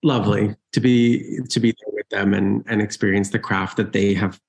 lovely 0.04 0.56
to 0.74 0.80
be 0.80 1.39
to 1.50 1.60
be 1.60 1.72
there 1.72 1.93
with 1.93 2.08
them 2.10 2.34
and 2.34 2.64
and 2.68 2.82
experience 2.82 3.30
the 3.30 3.39
craft 3.39 3.78
that 3.78 3.93
they 3.93 4.14
have 4.14 4.39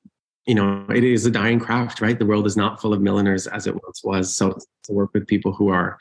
you 0.49 0.55
know, 0.55 0.87
it 0.89 1.05
is 1.05 1.27
a 1.27 1.31
dying 1.31 1.61
craft, 1.61 2.01
right? 2.01 2.19
The 2.19 2.25
world 2.25 2.47
is 2.47 2.57
not 2.57 2.81
full 2.81 2.95
of 2.95 3.03
milliners 3.03 3.47
as 3.47 3.67
it 3.67 3.75
once 3.75 4.03
was. 4.03 4.35
So 4.35 4.59
to 4.85 4.93
work 4.93 5.11
with 5.13 5.27
people 5.27 5.53
who 5.53 5.69
are 5.69 5.99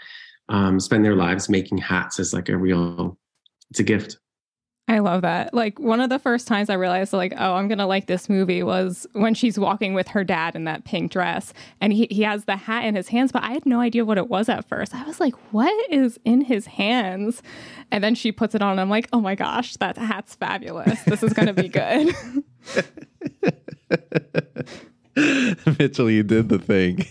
um, 0.47 0.79
spend 0.79 1.03
their 1.03 1.17
lives 1.17 1.49
making 1.49 1.79
hats 1.79 2.17
is 2.17 2.33
like 2.33 2.47
a 2.47 2.55
real, 2.55 3.17
it's 3.69 3.81
a 3.81 3.83
gift. 3.83 4.17
I 4.89 4.99
love 4.99 5.21
that. 5.23 5.53
Like 5.53 5.79
one 5.79 5.99
of 5.99 6.09
the 6.09 6.17
first 6.17 6.47
times 6.47 6.69
I 6.69 6.75
realized 6.75 7.11
like, 7.11 7.33
oh, 7.37 7.55
I'm 7.55 7.67
gonna 7.67 7.87
like 7.87 8.07
this 8.07 8.29
movie 8.29 8.63
was 8.63 9.05
when 9.11 9.33
she's 9.33 9.59
walking 9.59 9.93
with 9.93 10.07
her 10.09 10.23
dad 10.23 10.55
in 10.55 10.63
that 10.63 10.85
pink 10.85 11.11
dress 11.11 11.53
and 11.81 11.91
he, 11.91 12.07
he 12.09 12.21
has 12.21 12.45
the 12.45 12.55
hat 12.55 12.85
in 12.85 12.95
his 12.95 13.09
hands, 13.09 13.33
but 13.33 13.43
I 13.43 13.51
had 13.51 13.65
no 13.65 13.81
idea 13.81 14.05
what 14.05 14.17
it 14.17 14.29
was 14.29 14.47
at 14.47 14.67
first. 14.69 14.95
I 14.95 15.03
was 15.03 15.19
like, 15.19 15.33
what 15.51 15.91
is 15.91 16.17
in 16.23 16.39
his 16.39 16.67
hands? 16.67 17.43
And 17.91 18.01
then 18.01 18.15
she 18.15 18.31
puts 18.31 18.55
it 18.55 18.61
on 18.61 18.71
and 18.71 18.81
I'm 18.81 18.89
like, 18.89 19.09
oh 19.11 19.19
my 19.19 19.35
gosh, 19.35 19.75
that 19.77 19.97
hat's 19.97 20.35
fabulous. 20.35 21.01
This 21.03 21.21
is 21.21 21.33
gonna 21.33 21.53
be 21.53 21.67
good. 21.67 22.15
Mitchell, 25.79 26.11
you 26.11 26.21
did 26.21 26.49
the 26.49 26.59
thing. 26.59 27.03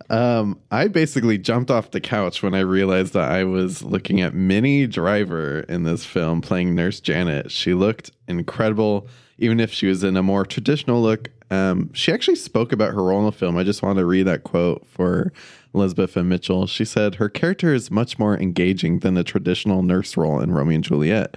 um, 0.10 0.60
I 0.70 0.88
basically 0.88 1.38
jumped 1.38 1.70
off 1.70 1.90
the 1.90 2.00
couch 2.00 2.42
when 2.42 2.54
I 2.54 2.60
realized 2.60 3.14
that 3.14 3.30
I 3.30 3.44
was 3.44 3.82
looking 3.82 4.20
at 4.20 4.34
Minnie 4.34 4.86
Driver 4.86 5.60
in 5.60 5.84
this 5.84 6.04
film 6.04 6.42
playing 6.42 6.74
Nurse 6.74 7.00
Janet. 7.00 7.50
She 7.50 7.72
looked 7.72 8.10
incredible, 8.28 9.08
even 9.38 9.58
if 9.58 9.72
she 9.72 9.86
was 9.86 10.04
in 10.04 10.16
a 10.18 10.22
more 10.22 10.44
traditional 10.44 11.00
look. 11.00 11.30
Um, 11.50 11.90
she 11.94 12.12
actually 12.12 12.36
spoke 12.36 12.72
about 12.72 12.92
her 12.92 13.02
role 13.02 13.20
in 13.20 13.26
the 13.26 13.32
film. 13.32 13.56
I 13.56 13.64
just 13.64 13.82
want 13.82 13.98
to 13.98 14.04
read 14.04 14.24
that 14.24 14.44
quote 14.44 14.86
for 14.86 15.32
Elizabeth 15.74 16.14
and 16.16 16.28
Mitchell. 16.28 16.66
She 16.66 16.84
said, 16.84 17.14
Her 17.14 17.30
character 17.30 17.72
is 17.72 17.90
much 17.90 18.18
more 18.18 18.36
engaging 18.38 18.98
than 18.98 19.14
the 19.14 19.24
traditional 19.24 19.82
nurse 19.82 20.16
role 20.16 20.40
in 20.40 20.52
Romeo 20.52 20.74
and 20.74 20.84
Juliet. 20.84 21.36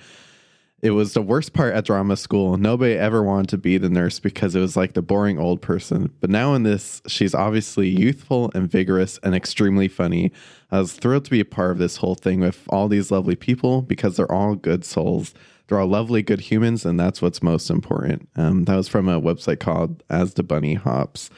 It 0.84 0.92
was 0.92 1.14
the 1.14 1.24
worst 1.24 1.54
part 1.54 1.74
at 1.74 1.86
drama 1.86 2.16
school. 2.16 2.56
Nobody 2.56 2.94
ever 2.94 3.24
wanted 3.24 3.50
to 3.50 3.58
be 3.58 3.80
the 3.80 3.90
nurse 3.90 4.20
because 4.20 4.56
it 4.56 4.60
was 4.60 4.78
like 4.78 4.94
the 4.94 5.02
boring 5.02 5.40
old 5.40 5.60
person. 5.60 6.14
But 6.20 6.30
now 6.30 6.54
in 6.54 6.62
this, 6.62 7.02
she's 7.08 7.34
obviously 7.34 7.90
youthful 7.90 8.52
and 8.54 8.70
vigorous 8.70 9.20
and 9.24 9.34
extremely 9.34 9.88
funny. 9.88 10.32
I 10.70 10.80
was 10.80 10.94
thrilled 10.94 11.26
to 11.26 11.32
be 11.32 11.40
a 11.40 11.46
part 11.46 11.72
of 11.72 11.80
this 11.80 11.98
whole 11.98 12.14
thing 12.14 12.42
with 12.42 12.64
all 12.70 12.88
these 12.88 13.10
lovely 13.10 13.36
people 13.36 13.82
because 13.82 14.18
they're 14.18 14.32
all 14.32 14.54
good 14.54 14.86
souls. 14.86 15.34
They're 15.68 15.80
all 15.80 15.88
lovely, 15.88 16.22
good 16.22 16.42
humans, 16.42 16.86
and 16.86 17.00
that's 17.00 17.24
what's 17.24 17.42
most 17.42 17.72
important. 17.72 18.30
Um, 18.36 18.66
that 18.66 18.76
was 18.76 18.88
from 18.88 19.10
a 19.10 19.20
website 19.20 19.60
called 19.60 20.04
As 20.12 20.36
the 20.36 20.44
Bunny 20.44 20.76
Hops. 20.76 21.32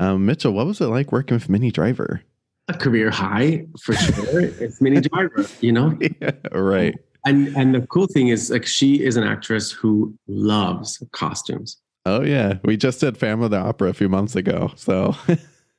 Um, 0.00 0.26
Mitchell, 0.26 0.52
what 0.52 0.66
was 0.66 0.80
it 0.80 0.86
like 0.86 1.12
working 1.12 1.36
with 1.36 1.48
Minnie 1.48 1.70
Driver? 1.70 2.22
A 2.66 2.74
career 2.74 3.10
high 3.10 3.66
for 3.80 3.94
sure. 3.94 4.40
it's 4.60 4.80
Minnie 4.80 5.00
Driver, 5.00 5.46
you 5.60 5.70
know? 5.70 5.96
Yeah, 6.20 6.32
right 6.52 6.96
and 7.24 7.56
and 7.56 7.74
the 7.74 7.86
cool 7.86 8.06
thing 8.06 8.28
is 8.28 8.50
like 8.50 8.66
she 8.66 9.04
is 9.04 9.16
an 9.16 9.24
actress 9.24 9.70
who 9.70 10.14
loves 10.26 11.02
costumes. 11.12 11.78
Oh 12.06 12.22
yeah. 12.22 12.54
We 12.64 12.76
just 12.76 13.00
did 13.00 13.18
Phantom 13.18 13.42
of 13.42 13.50
the 13.50 13.58
Opera 13.58 13.90
a 13.90 13.94
few 13.94 14.08
months 14.08 14.36
ago 14.36 14.72
so. 14.76 15.14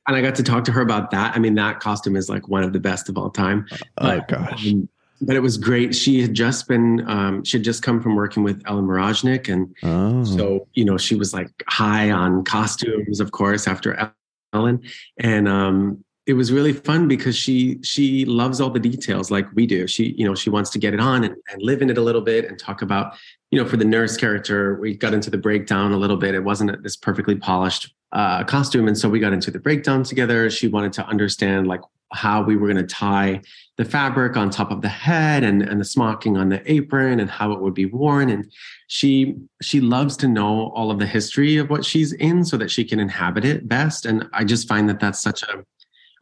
And 0.08 0.16
i 0.16 0.20
got 0.20 0.34
to 0.34 0.42
talk 0.42 0.64
to 0.64 0.72
her 0.72 0.80
about 0.80 1.12
that. 1.12 1.36
I 1.36 1.38
mean 1.38 1.54
that 1.54 1.78
costume 1.78 2.16
is 2.16 2.28
like 2.28 2.48
one 2.48 2.64
of 2.64 2.72
the 2.72 2.80
best 2.80 3.08
of 3.08 3.16
all 3.16 3.30
time. 3.30 3.66
Oh 3.72 3.78
but, 3.98 4.26
gosh. 4.26 4.66
um, 4.66 4.88
but 5.20 5.36
it 5.36 5.40
was 5.40 5.56
great. 5.56 5.94
She 5.94 6.20
had 6.20 6.34
just 6.34 6.66
been 6.66 7.08
um, 7.08 7.44
she 7.44 7.56
had 7.56 7.64
just 7.64 7.82
come 7.82 8.02
from 8.02 8.16
working 8.16 8.42
with 8.42 8.60
ellen 8.66 8.84
Mirojnick, 8.86 9.48
and 9.48 9.72
oh. 9.84 10.24
so 10.24 10.66
you 10.74 10.84
know 10.84 10.98
she 10.98 11.14
was 11.14 11.32
like 11.32 11.50
high 11.68 12.10
on 12.10 12.44
costumes 12.44 13.20
of 13.20 13.30
course 13.30 13.68
after 13.68 14.12
ellen. 14.52 14.82
And 15.18 15.46
um 15.46 16.04
it 16.26 16.34
was 16.34 16.52
really 16.52 16.72
fun 16.72 17.08
because 17.08 17.36
she 17.36 17.80
she 17.82 18.24
loves 18.24 18.60
all 18.60 18.70
the 18.70 18.78
details 18.78 19.30
like 19.30 19.46
we 19.54 19.66
do. 19.66 19.86
She 19.86 20.14
you 20.16 20.24
know 20.24 20.34
she 20.34 20.50
wants 20.50 20.70
to 20.70 20.78
get 20.78 20.94
it 20.94 21.00
on 21.00 21.24
and, 21.24 21.34
and 21.50 21.62
live 21.62 21.82
in 21.82 21.90
it 21.90 21.98
a 21.98 22.02
little 22.02 22.20
bit 22.20 22.44
and 22.44 22.58
talk 22.58 22.82
about 22.82 23.14
you 23.50 23.60
know 23.60 23.68
for 23.68 23.76
the 23.76 23.84
nurse 23.84 24.16
character 24.16 24.78
we 24.80 24.96
got 24.96 25.14
into 25.14 25.30
the 25.30 25.38
breakdown 25.38 25.92
a 25.92 25.96
little 25.96 26.16
bit. 26.16 26.34
It 26.34 26.44
wasn't 26.44 26.82
this 26.82 26.96
perfectly 26.96 27.36
polished 27.36 27.92
uh, 28.12 28.44
costume. 28.44 28.86
And 28.86 28.96
so 28.96 29.08
we 29.08 29.18
got 29.18 29.32
into 29.32 29.50
the 29.50 29.58
breakdown 29.58 30.04
together. 30.04 30.48
She 30.50 30.68
wanted 30.68 30.92
to 30.94 31.06
understand 31.06 31.66
like 31.66 31.80
how 32.12 32.42
we 32.42 32.56
were 32.56 32.68
going 32.68 32.86
to 32.86 32.94
tie 32.94 33.40
the 33.78 33.86
fabric 33.86 34.36
on 34.36 34.50
top 34.50 34.70
of 34.70 34.82
the 34.82 34.88
head 34.88 35.42
and, 35.42 35.62
and 35.62 35.80
the 35.80 35.84
smocking 35.84 36.36
on 36.36 36.50
the 36.50 36.70
apron 36.70 37.20
and 37.20 37.30
how 37.30 37.52
it 37.52 37.60
would 37.60 37.72
be 37.72 37.86
worn. 37.86 38.28
And 38.28 38.52
she 38.86 39.36
she 39.62 39.80
loves 39.80 40.16
to 40.18 40.28
know 40.28 40.70
all 40.74 40.90
of 40.90 40.98
the 40.98 41.06
history 41.06 41.56
of 41.56 41.70
what 41.70 41.84
she's 41.84 42.12
in 42.12 42.44
so 42.44 42.56
that 42.58 42.70
she 42.70 42.84
can 42.84 43.00
inhabit 43.00 43.44
it 43.44 43.66
best. 43.66 44.06
And 44.06 44.28
i 44.34 44.44
just 44.44 44.68
find 44.68 44.88
that 44.88 45.00
that's 45.00 45.20
such 45.20 45.42
a 45.42 45.64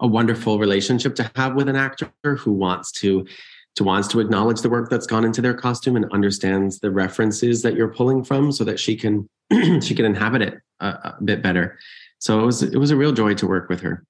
a 0.01 0.07
wonderful 0.07 0.59
relationship 0.59 1.14
to 1.16 1.30
have 1.36 1.55
with 1.55 1.68
an 1.68 1.76
actor 1.76 2.11
who 2.36 2.53
wants 2.53 2.90
to 2.92 3.26
to 3.76 3.84
wants 3.84 4.09
to 4.09 4.20
acknowledge 4.20 4.62
the 4.62 4.68
work 4.68 4.90
that's 4.90 5.07
gone 5.07 5.24
into 5.24 5.40
their 5.40 5.55
costume 5.55 5.96
and 5.96 6.11
understands 6.12 6.80
the 6.80 6.90
references 6.90 7.62
that 7.62 7.74
you're 7.74 7.92
pulling 7.92 8.24
from 8.24 8.51
so 8.51 8.64
that 8.64 8.80
she 8.80 8.96
can 8.96 9.28
she 9.80 9.94
can 9.94 10.05
inhabit 10.05 10.42
it 10.42 10.55
a, 10.80 10.86
a, 10.86 11.18
bit 11.24 11.42
better. 11.42 11.78
So 12.18 12.40
it 12.40 12.46
was 12.46 12.62
it 12.62 12.78
was 12.78 12.90
a 12.90 12.96
real 12.96 13.12
joy 13.12 13.34
to 13.34 13.46
work 13.46 13.68
with 13.68 13.80
her. 13.80 14.05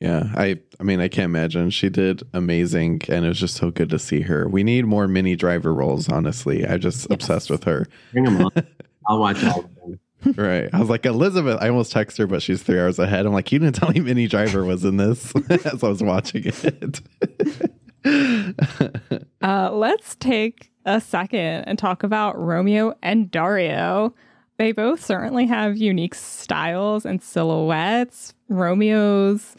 Yeah 0.00 0.24
i 0.36 0.58
i 0.78 0.82
mean 0.82 1.00
i 1.00 1.08
can't 1.08 1.30
imagine. 1.30 1.70
She 1.70 1.88
did 1.88 2.22
amazing 2.34 3.00
and 3.08 3.24
it 3.24 3.28
was 3.28 3.40
just 3.40 3.56
so 3.56 3.70
good 3.70 3.88
to 3.90 3.98
see 3.98 4.20
her. 4.22 4.48
We 4.48 4.62
need 4.62 4.84
more 4.84 5.08
Minnie 5.08 5.36
Driver 5.36 5.72
roles 5.72 6.08
honestly. 6.08 6.66
I'm 6.66 6.80
just 6.80 7.06
yes. 7.08 7.14
obsessed 7.14 7.50
with 7.50 7.64
her. 7.64 7.86
Bring 8.12 8.24
them 8.24 8.44
on. 8.44 8.50
I'll 9.08 9.20
watch 9.20 9.42
all 9.44 9.60
of 9.60 9.74
them 9.76 10.00
right. 10.36 10.68
I 10.72 10.80
was 10.80 10.88
like, 10.88 11.06
Elizabeth, 11.06 11.58
I 11.60 11.68
almost 11.68 11.92
text 11.92 12.18
her, 12.18 12.26
but 12.26 12.42
she's 12.42 12.62
three 12.62 12.78
hours 12.78 12.98
ahead. 12.98 13.26
I'm 13.26 13.32
like, 13.32 13.52
you 13.52 13.58
didn't 13.58 13.76
tell 13.76 13.90
me 13.90 14.00
Minnie 14.00 14.26
Driver 14.26 14.64
was 14.64 14.84
in 14.84 14.96
this 14.96 15.32
as 15.64 15.82
I 15.84 15.88
was 15.88 16.02
watching 16.02 16.42
it. 16.46 17.00
uh, 19.42 19.70
let's 19.72 20.16
take 20.16 20.70
a 20.84 21.00
second 21.00 21.64
and 21.64 21.78
talk 21.78 22.02
about 22.02 22.38
Romeo 22.38 22.94
and 23.02 23.30
Dario. 23.30 24.14
They 24.58 24.72
both 24.72 25.04
certainly 25.04 25.46
have 25.46 25.76
unique 25.76 26.14
styles 26.14 27.04
and 27.04 27.22
silhouettes. 27.22 28.34
Romeo's 28.48 29.54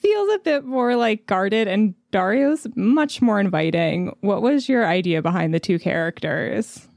feels 0.00 0.34
a 0.34 0.38
bit 0.38 0.64
more 0.64 0.96
like 0.96 1.26
guarded, 1.26 1.66
and 1.66 1.94
Dario's 2.10 2.66
much 2.76 3.20
more 3.20 3.40
inviting. 3.40 4.14
What 4.20 4.42
was 4.42 4.68
your 4.68 4.86
idea 4.86 5.22
behind 5.22 5.54
the 5.54 5.60
two 5.60 5.78
characters? 5.78 6.87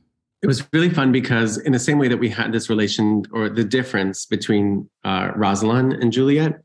It 0.41 0.47
was 0.47 0.67
really 0.73 0.89
fun 0.89 1.11
because 1.11 1.57
in 1.57 1.71
the 1.71 1.79
same 1.79 1.99
way 1.99 2.07
that 2.07 2.17
we 2.17 2.29
had 2.29 2.51
this 2.51 2.69
relation 2.69 3.23
or 3.31 3.47
the 3.47 3.63
difference 3.63 4.25
between 4.25 4.89
uh, 5.03 5.31
Rosaline 5.35 5.93
and 5.93 6.11
Juliet, 6.11 6.61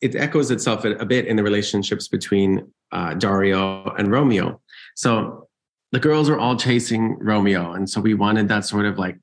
it 0.00 0.16
echoes 0.16 0.50
itself 0.50 0.84
a, 0.86 1.04
bit 1.04 1.26
in 1.26 1.36
the 1.36 1.42
relationships 1.42 2.08
between 2.08 2.72
uh, 2.92 3.12
Dario 3.14 3.94
and 3.98 4.10
Romeo. 4.10 4.60
So 4.96 5.48
the 5.92 6.00
girls 6.00 6.30
are 6.30 6.38
all 6.38 6.56
chasing 6.56 7.18
Romeo. 7.20 7.72
And 7.72 7.88
so 7.88 8.00
we 8.00 8.14
wanted 8.14 8.48
that 8.48 8.64
sort 8.64 8.86
of 8.86 8.98
like 8.98 9.18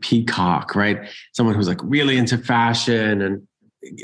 peacock, 0.00 0.74
right? 0.74 1.08
Someone 1.32 1.54
who's 1.54 1.68
like 1.68 1.80
really 1.82 2.16
into 2.16 2.36
fashion 2.36 3.22
and 3.22 3.46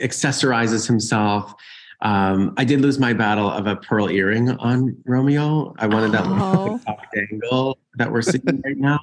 accessorizes 0.02 0.86
himself 0.86 1.52
um, 2.06 2.54
I 2.56 2.62
did 2.62 2.80
lose 2.80 3.00
my 3.00 3.12
battle 3.12 3.50
of 3.50 3.66
a 3.66 3.74
pearl 3.74 4.08
earring 4.08 4.50
on 4.50 4.96
Romeo. 5.06 5.74
I 5.78 5.88
wanted 5.88 6.12
that 6.12 6.22
oh. 6.24 6.80
angle 7.32 7.78
that 7.96 8.12
we're 8.12 8.22
seeing 8.22 8.62
right 8.64 8.76
now 8.76 9.00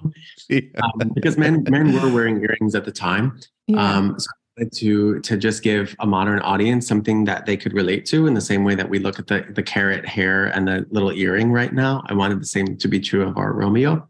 yeah. 0.47 0.61
um, 0.81 1.11
because 1.13 1.37
men 1.37 1.65
men 1.69 1.91
were 1.91 2.09
wearing 2.13 2.41
earrings 2.41 2.75
at 2.75 2.85
the 2.85 2.93
time. 2.93 3.37
Yeah. 3.67 3.83
Um, 3.83 4.17
so 4.17 4.29
to 4.75 5.19
to 5.19 5.35
just 5.35 5.63
give 5.63 5.97
a 5.99 6.07
modern 6.07 6.39
audience 6.39 6.87
something 6.87 7.25
that 7.25 7.45
they 7.45 7.57
could 7.57 7.73
relate 7.73 8.05
to 8.05 8.25
in 8.25 8.35
the 8.35 8.41
same 8.41 8.63
way 8.63 8.73
that 8.73 8.89
we 8.89 8.99
look 8.99 9.19
at 9.19 9.27
the 9.27 9.45
the 9.49 9.63
carrot 9.63 10.05
hair 10.05 10.45
and 10.55 10.65
the 10.65 10.85
little 10.89 11.11
earring 11.11 11.51
right 11.51 11.73
now. 11.73 12.03
I 12.05 12.13
wanted 12.13 12.39
the 12.39 12.45
same 12.45 12.77
to 12.77 12.87
be 12.87 13.01
true 13.01 13.27
of 13.27 13.37
our 13.37 13.51
Romeo, 13.51 14.07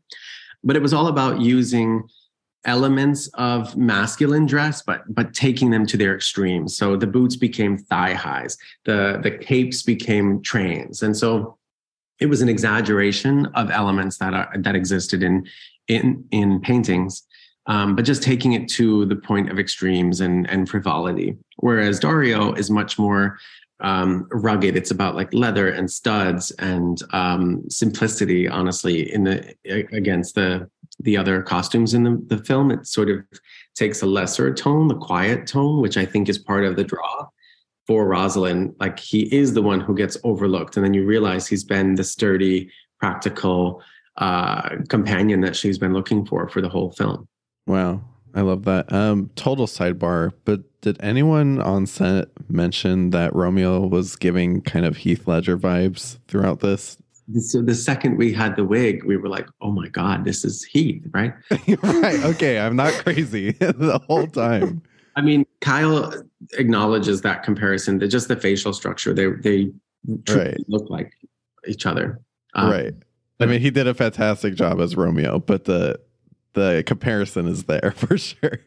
but 0.63 0.75
it 0.75 0.83
was 0.83 0.93
all 0.93 1.07
about 1.07 1.41
using 1.41 2.03
elements 2.65 3.27
of 3.33 3.75
masculine 3.75 4.45
dress, 4.45 4.81
but 4.81 5.03
but 5.13 5.33
taking 5.33 5.69
them 5.69 5.85
to 5.87 5.97
their 5.97 6.15
extremes. 6.15 6.75
So 6.75 6.95
the 6.95 7.07
boots 7.07 7.35
became 7.35 7.77
thigh 7.77 8.13
highs, 8.13 8.57
the 8.85 9.19
the 9.21 9.31
capes 9.31 9.81
became 9.83 10.41
trains, 10.41 11.03
and 11.03 11.15
so 11.15 11.57
it 12.19 12.27
was 12.27 12.41
an 12.41 12.49
exaggeration 12.49 13.47
of 13.47 13.69
elements 13.69 14.17
that 14.17 14.33
are 14.33 14.49
that 14.57 14.75
existed 14.75 15.23
in 15.23 15.47
in 15.87 16.25
in 16.31 16.61
paintings. 16.61 17.23
Um, 17.65 17.95
but 17.95 18.03
just 18.03 18.23
taking 18.23 18.53
it 18.53 18.67
to 18.71 19.05
the 19.05 19.15
point 19.15 19.49
of 19.49 19.59
extremes 19.59 20.21
and 20.21 20.49
and 20.49 20.69
frivolity. 20.69 21.37
Whereas 21.57 21.99
Dario 21.99 22.53
is 22.53 22.69
much 22.69 22.99
more 22.99 23.37
um, 23.79 24.27
rugged. 24.31 24.75
It's 24.75 24.91
about 24.91 25.15
like 25.15 25.33
leather 25.33 25.69
and 25.69 25.89
studs 25.89 26.51
and 26.51 27.01
um, 27.11 27.63
simplicity. 27.69 28.47
Honestly, 28.47 29.13
in 29.13 29.23
the 29.23 29.53
against 29.91 30.35
the 30.35 30.69
the 30.99 31.17
other 31.17 31.41
costumes 31.41 31.93
in 31.93 32.03
the, 32.03 32.21
the 32.27 32.43
film. 32.43 32.71
It 32.71 32.87
sort 32.87 33.09
of 33.09 33.19
takes 33.75 34.01
a 34.01 34.05
lesser 34.05 34.53
tone, 34.53 34.87
the 34.87 34.95
quiet 34.95 35.47
tone, 35.47 35.81
which 35.81 35.97
I 35.97 36.05
think 36.05 36.29
is 36.29 36.37
part 36.37 36.65
of 36.65 36.75
the 36.75 36.83
draw 36.83 37.27
for 37.87 38.07
Rosaline. 38.07 38.75
Like 38.79 38.99
he 38.99 39.33
is 39.35 39.53
the 39.53 39.61
one 39.61 39.81
who 39.81 39.95
gets 39.95 40.17
overlooked. 40.23 40.77
And 40.77 40.85
then 40.85 40.93
you 40.93 41.05
realize 41.05 41.47
he's 41.47 41.63
been 41.63 41.95
the 41.95 42.03
sturdy, 42.03 42.69
practical 42.99 43.81
uh, 44.17 44.69
companion 44.89 45.41
that 45.41 45.55
she's 45.55 45.77
been 45.77 45.93
looking 45.93 46.25
for 46.25 46.47
for 46.47 46.61
the 46.61 46.69
whole 46.69 46.91
film. 46.91 47.27
Wow. 47.65 48.03
I 48.35 48.41
love 48.41 48.65
that. 48.65 48.91
Um, 48.91 49.29
total 49.35 49.67
sidebar, 49.67 50.31
but 50.43 50.61
did 50.81 50.97
anyone 51.01 51.61
on 51.61 51.85
set 51.85 52.29
mention 52.49 53.11
that 53.11 53.35
Romeo 53.35 53.85
was 53.85 54.15
giving 54.15 54.61
kind 54.61 54.85
of 54.85 54.97
Heath 54.97 55.27
Ledger 55.27 55.57
vibes 55.57 56.17
throughout 56.27 56.59
this? 56.61 56.97
So 57.39 57.61
the 57.61 57.75
second 57.75 58.17
we 58.17 58.33
had 58.33 58.55
the 58.55 58.65
wig, 58.65 59.03
we 59.05 59.15
were 59.17 59.29
like, 59.29 59.47
"Oh 59.61 59.71
my 59.71 59.87
god, 59.87 60.25
this 60.25 60.43
is 60.43 60.63
Heath!" 60.63 61.03
Right? 61.11 61.33
right. 61.83 62.23
Okay, 62.25 62.59
I'm 62.59 62.75
not 62.75 62.93
crazy 62.93 63.51
the 63.59 63.99
whole 64.07 64.27
time. 64.27 64.81
I 65.15 65.21
mean, 65.21 65.45
Kyle 65.61 66.13
acknowledges 66.53 67.21
that 67.21 67.43
comparison. 67.43 67.99
That 67.99 68.09
just 68.09 68.27
the 68.27 68.35
facial 68.35 68.73
structure, 68.73 69.13
they 69.13 69.27
they 69.27 69.71
Right. 70.29 70.57
look 70.67 70.89
like 70.89 71.13
each 71.65 71.85
other. 71.85 72.19
Um, 72.55 72.69
right. 72.69 72.93
I 73.39 73.45
mean, 73.45 73.61
he 73.61 73.71
did 73.71 73.87
a 73.87 73.93
fantastic 73.93 74.55
job 74.55 74.79
as 74.81 74.95
Romeo, 74.95 75.39
but 75.39 75.65
the 75.65 75.99
the 76.53 76.83
comparison 76.85 77.47
is 77.47 77.63
there 77.63 77.91
for 77.95 78.17
sure. 78.17 78.59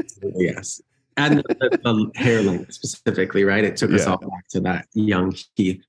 Absolutely, 0.00 0.44
yes. 0.46 0.80
And 1.16 1.38
the, 1.38 1.42
the, 1.60 1.78
the 1.82 2.10
hair 2.14 2.42
length 2.42 2.72
specifically, 2.72 3.44
right? 3.44 3.64
It 3.64 3.76
took 3.76 3.92
us 3.92 4.06
all 4.06 4.16
back 4.16 4.48
to 4.50 4.60
that 4.60 4.86
young 4.94 5.34
Heath. 5.56 5.82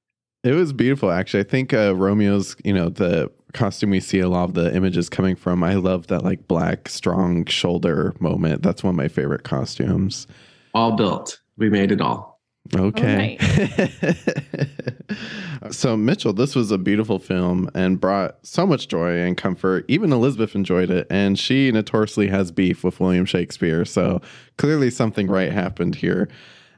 It 0.44 0.54
was 0.54 0.74
beautiful, 0.74 1.10
actually. 1.10 1.41
I 1.41 1.44
think 1.44 1.74
uh, 1.74 1.96
Romeo's, 1.96 2.56
you 2.66 2.74
know, 2.74 2.89
the 2.89 3.32
costume 3.54 3.91
we 3.91 4.00
see 4.00 4.20
a 4.20 4.28
lot 4.28 4.46
of 4.46 4.54
the 4.56 4.76
images 4.76 5.10
coming 5.10 5.36
from. 5.36 5.64
I 5.64 5.76
love 5.76 6.08
that 6.08 6.24
like 6.24 6.48
black, 6.48 6.89
strong 6.89 7.46
shoulder 7.46 8.14
moment. 8.20 8.62
That's 8.62 8.84
one 8.84 8.91
of 8.91 8.98
my 8.98 9.08
favorite 9.08 9.44
costumes. 9.44 10.28
All 10.74 10.94
built. 10.94 11.39
We 11.58 11.70
made 11.70 11.91
it 11.91 12.02
all. 12.02 12.34
Okay. 12.76 13.38
so, 15.72 15.98
Mitchell, 15.98 16.34
this 16.34 16.56
was 16.56 16.72
a 16.72 16.78
beautiful 16.78 17.20
film 17.20 17.70
and 17.76 18.00
brought 18.00 18.38
so 18.46 18.66
much 18.66 18.88
joy 18.88 19.20
and 19.20 19.38
comfort. 19.38 19.86
Even 19.88 20.14
Elizabeth 20.14 20.56
enjoyed 20.56 20.89
it, 20.89 21.06
and 21.10 21.38
she 21.38 21.72
notoriously 21.72 22.28
has 22.30 22.52
beef 22.52 22.84
with 22.84 23.00
William 23.00 23.26
Shakespeare. 23.26 23.86
So, 23.86 24.22
clearly, 24.58 24.89
something 24.89 25.28
right 25.28 25.52
happened 25.52 25.96
here. 25.96 26.30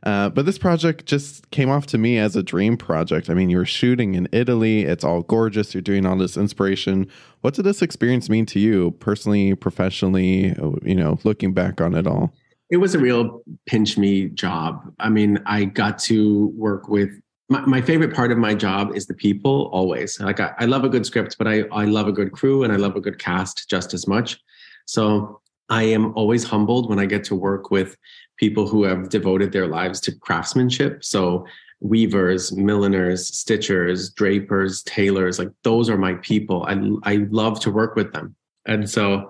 Uh, 0.03 0.29
but 0.29 0.45
this 0.45 0.57
project 0.57 1.05
just 1.05 1.49
came 1.51 1.69
off 1.69 1.87
to 1.87 1.97
me 1.97 2.17
as 2.17 2.35
a 2.35 2.43
dream 2.43 2.77
project. 2.77 3.29
I 3.29 3.33
mean, 3.33 3.49
you 3.49 3.57
were 3.57 3.65
shooting 3.65 4.13
in 4.13 4.27
Italy, 4.31 4.83
it's 4.83 5.03
all 5.03 5.23
gorgeous, 5.23 5.73
you're 5.73 5.81
doing 5.81 6.05
all 6.05 6.17
this 6.17 6.37
inspiration. 6.37 7.07
What 7.41 7.55
did 7.55 7.63
this 7.63 7.81
experience 7.81 8.29
mean 8.29 8.45
to 8.47 8.59
you 8.59 8.91
personally, 8.99 9.55
professionally, 9.55 10.55
you 10.83 10.95
know, 10.95 11.19
looking 11.23 11.53
back 11.53 11.81
on 11.81 11.95
it 11.95 12.05
all? 12.05 12.33
It 12.69 12.77
was 12.77 12.95
a 12.95 12.99
real 12.99 13.41
pinch 13.65 13.97
me 13.97 14.29
job. 14.29 14.93
I 14.99 15.09
mean, 15.09 15.39
I 15.45 15.65
got 15.65 15.99
to 15.99 16.47
work 16.55 16.87
with 16.87 17.09
my, 17.49 17.61
my 17.61 17.81
favorite 17.81 18.13
part 18.13 18.31
of 18.31 18.37
my 18.37 18.55
job 18.55 18.95
is 18.95 19.05
the 19.05 19.13
people 19.13 19.69
always. 19.71 20.19
Like 20.19 20.39
I, 20.39 20.53
I 20.59 20.65
love 20.65 20.83
a 20.83 20.89
good 20.89 21.05
script, 21.05 21.37
but 21.37 21.47
I, 21.47 21.63
I 21.71 21.85
love 21.85 22.07
a 22.07 22.11
good 22.11 22.31
crew 22.31 22.63
and 22.63 22.73
I 22.73 22.77
love 22.77 22.95
a 22.95 23.01
good 23.01 23.19
cast 23.19 23.69
just 23.69 23.93
as 23.93 24.07
much. 24.07 24.39
So 24.85 25.41
I 25.69 25.83
am 25.83 26.13
always 26.15 26.43
humbled 26.43 26.89
when 26.89 26.99
I 26.99 27.05
get 27.05 27.23
to 27.25 27.35
work 27.35 27.71
with 27.71 27.97
people 28.37 28.67
who 28.67 28.83
have 28.83 29.09
devoted 29.09 29.51
their 29.51 29.67
lives 29.67 29.99
to 30.01 30.11
craftsmanship. 30.11 31.03
So 31.03 31.45
weavers, 31.79 32.51
milliners, 32.51 33.31
stitchers, 33.31 34.13
drapers, 34.13 34.83
tailors, 34.83 35.39
like 35.39 35.49
those 35.63 35.89
are 35.89 35.97
my 35.97 36.15
people. 36.15 36.65
I 36.67 37.11
I 37.11 37.27
love 37.29 37.59
to 37.61 37.71
work 37.71 37.95
with 37.95 38.13
them. 38.13 38.35
And 38.65 38.89
so 38.89 39.29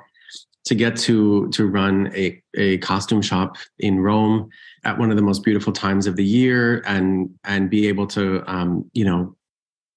to 0.66 0.76
get 0.76 0.96
to 0.98 1.48
to 1.50 1.68
run 1.68 2.12
a, 2.16 2.42
a 2.56 2.78
costume 2.80 3.22
shop 3.22 3.58
in 3.80 4.00
Rome 4.00 4.50
at 4.84 4.98
one 4.98 5.12
of 5.12 5.16
the 5.16 5.24
most 5.24 5.44
beautiful 5.44 5.72
times 5.72 6.08
of 6.08 6.16
the 6.16 6.26
year 6.26 6.84
and 6.86 7.30
and 7.44 7.70
be 7.70 7.88
able 7.88 8.08
to 8.08 8.44
um, 8.48 8.90
you 8.94 9.06
know 9.06 9.36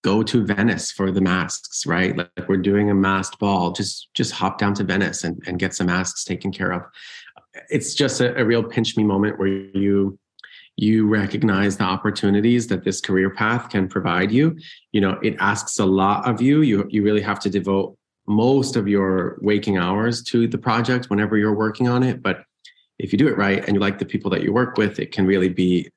go 0.05 0.23
to 0.23 0.45
Venice 0.45 0.93
for 0.93 1.11
the 1.11 1.21
masks, 1.21 1.85
right? 1.85 2.17
Like 2.17 2.49
we're 2.49 2.57
doing 2.57 2.89
a 2.89 2.95
masked 2.95 3.39
ball, 3.39 3.73
just 3.73 4.09
just 4.15 4.33
hop 4.33 4.59
down 4.59 4.75
to 4.75 4.85
Venice 4.85 5.25
and, 5.25 5.43
and 5.47 5.59
get 5.59 5.75
some 5.75 5.87
masks 5.87 6.25
taken 6.25 6.53
care 6.53 6.73
of. 6.73 6.83
It's 7.71 7.95
just 7.95 8.21
a, 8.21 8.39
a 8.41 8.45
real 8.45 8.63
pinch 8.63 8.97
me 8.97 9.05
moment 9.05 9.39
where 9.39 9.49
you 9.49 10.19
you 10.77 11.09
recognize 11.09 11.77
the 11.77 11.85
opportunities 11.85 12.69
that 12.69 12.85
this 12.85 13.01
career 13.01 13.31
path 13.31 13.69
can 13.69 13.89
provide 13.89 14.31
you. 14.31 14.57
You 14.93 15.01
know, 15.01 15.19
it 15.25 15.35
asks 15.41 15.81
a 15.81 15.87
lot 15.87 16.29
of 16.29 16.41
you. 16.41 16.63
You 16.63 16.87
you 16.89 17.03
really 17.03 17.23
have 17.23 17.41
to 17.41 17.51
devote 17.51 17.97
most 18.27 18.77
of 18.77 18.87
your 18.87 19.39
waking 19.41 19.79
hours 19.79 20.23
to 20.23 20.47
the 20.47 20.59
project 20.59 21.11
whenever 21.11 21.37
you're 21.37 21.55
working 21.55 21.89
on 21.89 22.03
it. 22.03 22.23
But 22.23 22.45
if 22.99 23.13
you 23.13 23.19
do 23.19 23.27
it 23.27 23.37
right 23.37 23.65
and 23.67 23.75
you 23.75 23.81
like 23.81 23.99
the 23.99 24.05
people 24.05 24.31
that 24.31 24.43
you 24.43 24.53
work 24.53 24.77
with, 24.77 24.99
it 24.99 25.13
can 25.13 25.27
really 25.27 25.49
be 25.49 25.91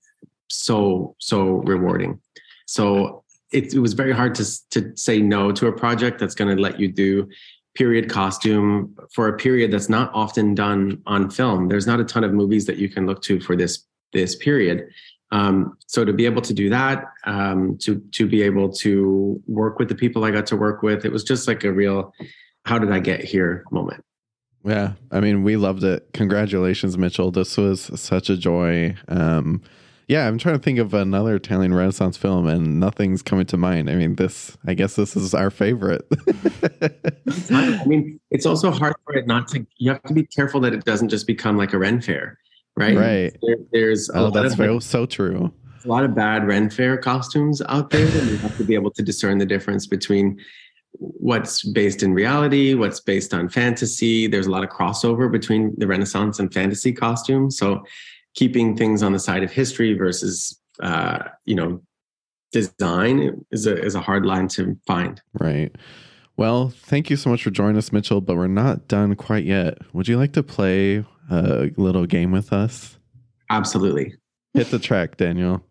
so 0.49 1.16
so 1.20 1.57
rewarding. 1.74 2.20
So 2.66 3.24
it, 3.51 3.74
it 3.74 3.80
was 3.80 3.93
very 3.93 4.14
hard 4.14 4.34
to 4.36 4.45
to 4.72 4.95
say 4.95 5.22
no 5.22 5.51
to 5.51 5.68
a 5.68 5.74
project 5.74 6.20
that's 6.20 6.36
going 6.36 6.55
to 6.55 6.62
let 6.62 6.80
you 6.80 6.91
do 6.91 7.28
period 7.76 8.09
costume 8.09 8.95
for 9.13 9.28
a 9.28 9.38
period 9.38 9.72
that's 9.72 9.89
not 9.89 10.11
often 10.13 10.53
done 10.53 11.01
on 11.05 11.30
film. 11.30 11.67
There's 11.67 11.88
not 11.88 11.99
a 11.99 12.03
ton 12.03 12.24
of 12.24 12.34
movies 12.34 12.65
that 12.65 12.78
you 12.78 12.89
can 12.89 13.05
look 13.05 13.22
to 13.24 13.39
for 13.39 13.55
this 13.55 13.86
this 14.13 14.36
period. 14.36 14.89
Um, 15.32 15.78
so 15.88 16.03
to 16.03 16.11
be 16.11 16.26
able 16.26 16.41
to 16.41 16.53
do 16.53 16.69
that, 16.69 17.05
um, 17.26 17.78
to 17.80 17.99
to 18.11 18.28
be 18.28 18.41
able 18.41 18.69
to 18.74 19.41
work 19.47 19.80
with 19.80 19.88
the 19.88 19.95
people 19.95 20.26
I 20.26 20.32
got 20.32 20.45
to 20.47 20.57
work 20.57 20.84
with, 20.84 21.05
it 21.05 21.11
was 21.11 21.24
just 21.24 21.47
like 21.47 21.63
a 21.63 21.72
real 21.72 22.13
"How 22.65 22.78
did 22.78 22.91
I 22.91 22.99
get 22.99 23.24
here?" 23.24 23.63
moment. 23.72 24.03
Yeah, 24.63 24.93
I 25.09 25.22
mean, 25.22 25.43
we 25.43 25.55
loved 25.57 25.84
it. 25.84 26.07
Congratulations, 26.13 26.97
Mitchell. 26.97 27.32
This 27.32 27.57
was 27.57 27.89
such 27.99 28.30
a 28.30 28.38
joy. 28.38 28.95
Um, 29.07 29.61
yeah, 30.12 30.28
I'm 30.28 30.38
trying 30.38 30.55
to 30.55 30.62
think 30.62 30.78
of 30.78 30.93
another 30.93 31.38
Italian 31.38 31.74
Renaissance 31.74 32.18
film, 32.18 32.45
and 32.45 32.82
nothing's 32.82 33.22
coming 33.22 33.45
to 33.45 33.55
mind. 33.55 33.89
I 33.89 33.95
mean, 33.95 34.16
this, 34.16 34.57
I 34.68 34.74
guess, 34.74 34.97
this 34.97 35.16
is 35.16 35.34
our 35.34 35.49
favorite. 35.49 36.05
I 37.49 37.86
mean, 37.86 38.20
it's 38.30 38.45
also 38.45 38.72
hard 38.72 38.93
for 39.05 39.16
it 39.16 39.26
not 39.26 39.47
to. 39.49 39.66
You 39.78 39.91
have 39.91 40.03
to 40.03 40.14
be 40.14 40.26
careful 40.26 40.59
that 40.62 40.74
it 40.74 40.84
doesn't 40.84 41.07
just 41.07 41.28
become 41.28 41.55
like 41.55 41.72
a 41.72 41.78
Ren 41.78 42.01
fair, 42.01 42.38
right? 42.76 42.97
Right. 42.97 43.38
There, 43.41 43.55
there's 43.72 44.09
a 44.09 44.18
oh, 44.18 44.24
lot 44.26 44.34
that's 44.34 44.51
of 44.51 44.57
very, 44.57 44.82
so 44.82 45.05
true. 45.05 45.49
a 45.86 45.88
lot 45.88 46.03
of 46.03 46.14
bad 46.14 46.45
Ren 46.45 46.70
fair 46.70 46.97
costumes 46.97 47.62
out 47.70 47.91
there, 47.91 48.05
and 48.05 48.32
you 48.32 48.36
have 48.36 48.57
to 48.57 48.66
be 48.66 48.76
able 48.76 48.91
to 48.91 49.01
discern 49.01 49.38
the 49.38 49.45
difference 49.45 49.88
between 49.88 50.38
what's 50.97 51.64
based 51.64 52.03
in 52.03 52.14
reality, 52.14 52.74
what's 52.74 52.99
based 52.99 53.34
on 53.34 53.47
fantasy. 53.47 54.28
There's 54.28 54.47
a 54.47 54.51
lot 54.51 54.66
of 54.66 54.72
crossover 54.72 55.32
between 55.32 55.74
the 55.78 55.88
Renaissance 55.88 56.38
and 56.38 56.53
fantasy 56.53 56.91
costumes. 56.91 57.57
So 57.57 57.86
keeping 58.36 58.76
things 58.76 59.04
on 59.04 59.12
the 59.12 59.20
side 59.20 59.44
of 59.44 59.52
history 59.52 59.94
versus 59.94 60.60
uh, 60.82 61.20
you 61.46 61.56
know 61.56 61.82
design 62.52 63.46
is 63.52 63.66
a 63.66 63.82
is 63.82 63.96
a 63.96 64.02
hard 64.02 64.26
line 64.26 64.48
to 64.50 64.78
find. 64.86 65.22
Right. 65.40 65.76
Well, 66.38 66.70
thank 66.70 67.10
you 67.10 67.18
so 67.18 67.30
much 67.30 67.44
for 67.44 67.52
joining 67.52 67.78
us, 67.78 67.92
Mitchell, 67.92 68.22
but 68.22 68.36
we're 68.36 68.48
not 68.48 68.88
done 68.88 69.16
quite 69.16 69.44
yet. 69.44 69.78
Would 69.94 70.08
you 70.08 70.18
like 70.18 70.34
to 70.34 70.44
play 70.44 71.06
a 71.30 71.70
little 71.78 72.06
game 72.06 72.32
with 72.32 72.52
us? 72.52 72.98
Absolutely. 73.50 74.16
Hit 74.54 74.72
the 74.72 74.80
track, 74.80 75.18
Daniel. 75.18 75.64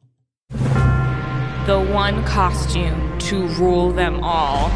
The 0.51 1.89
one 1.93 2.25
costume 2.25 3.19
to 3.19 3.47
rule 3.49 3.91
them 3.91 4.21
all. 4.23 4.71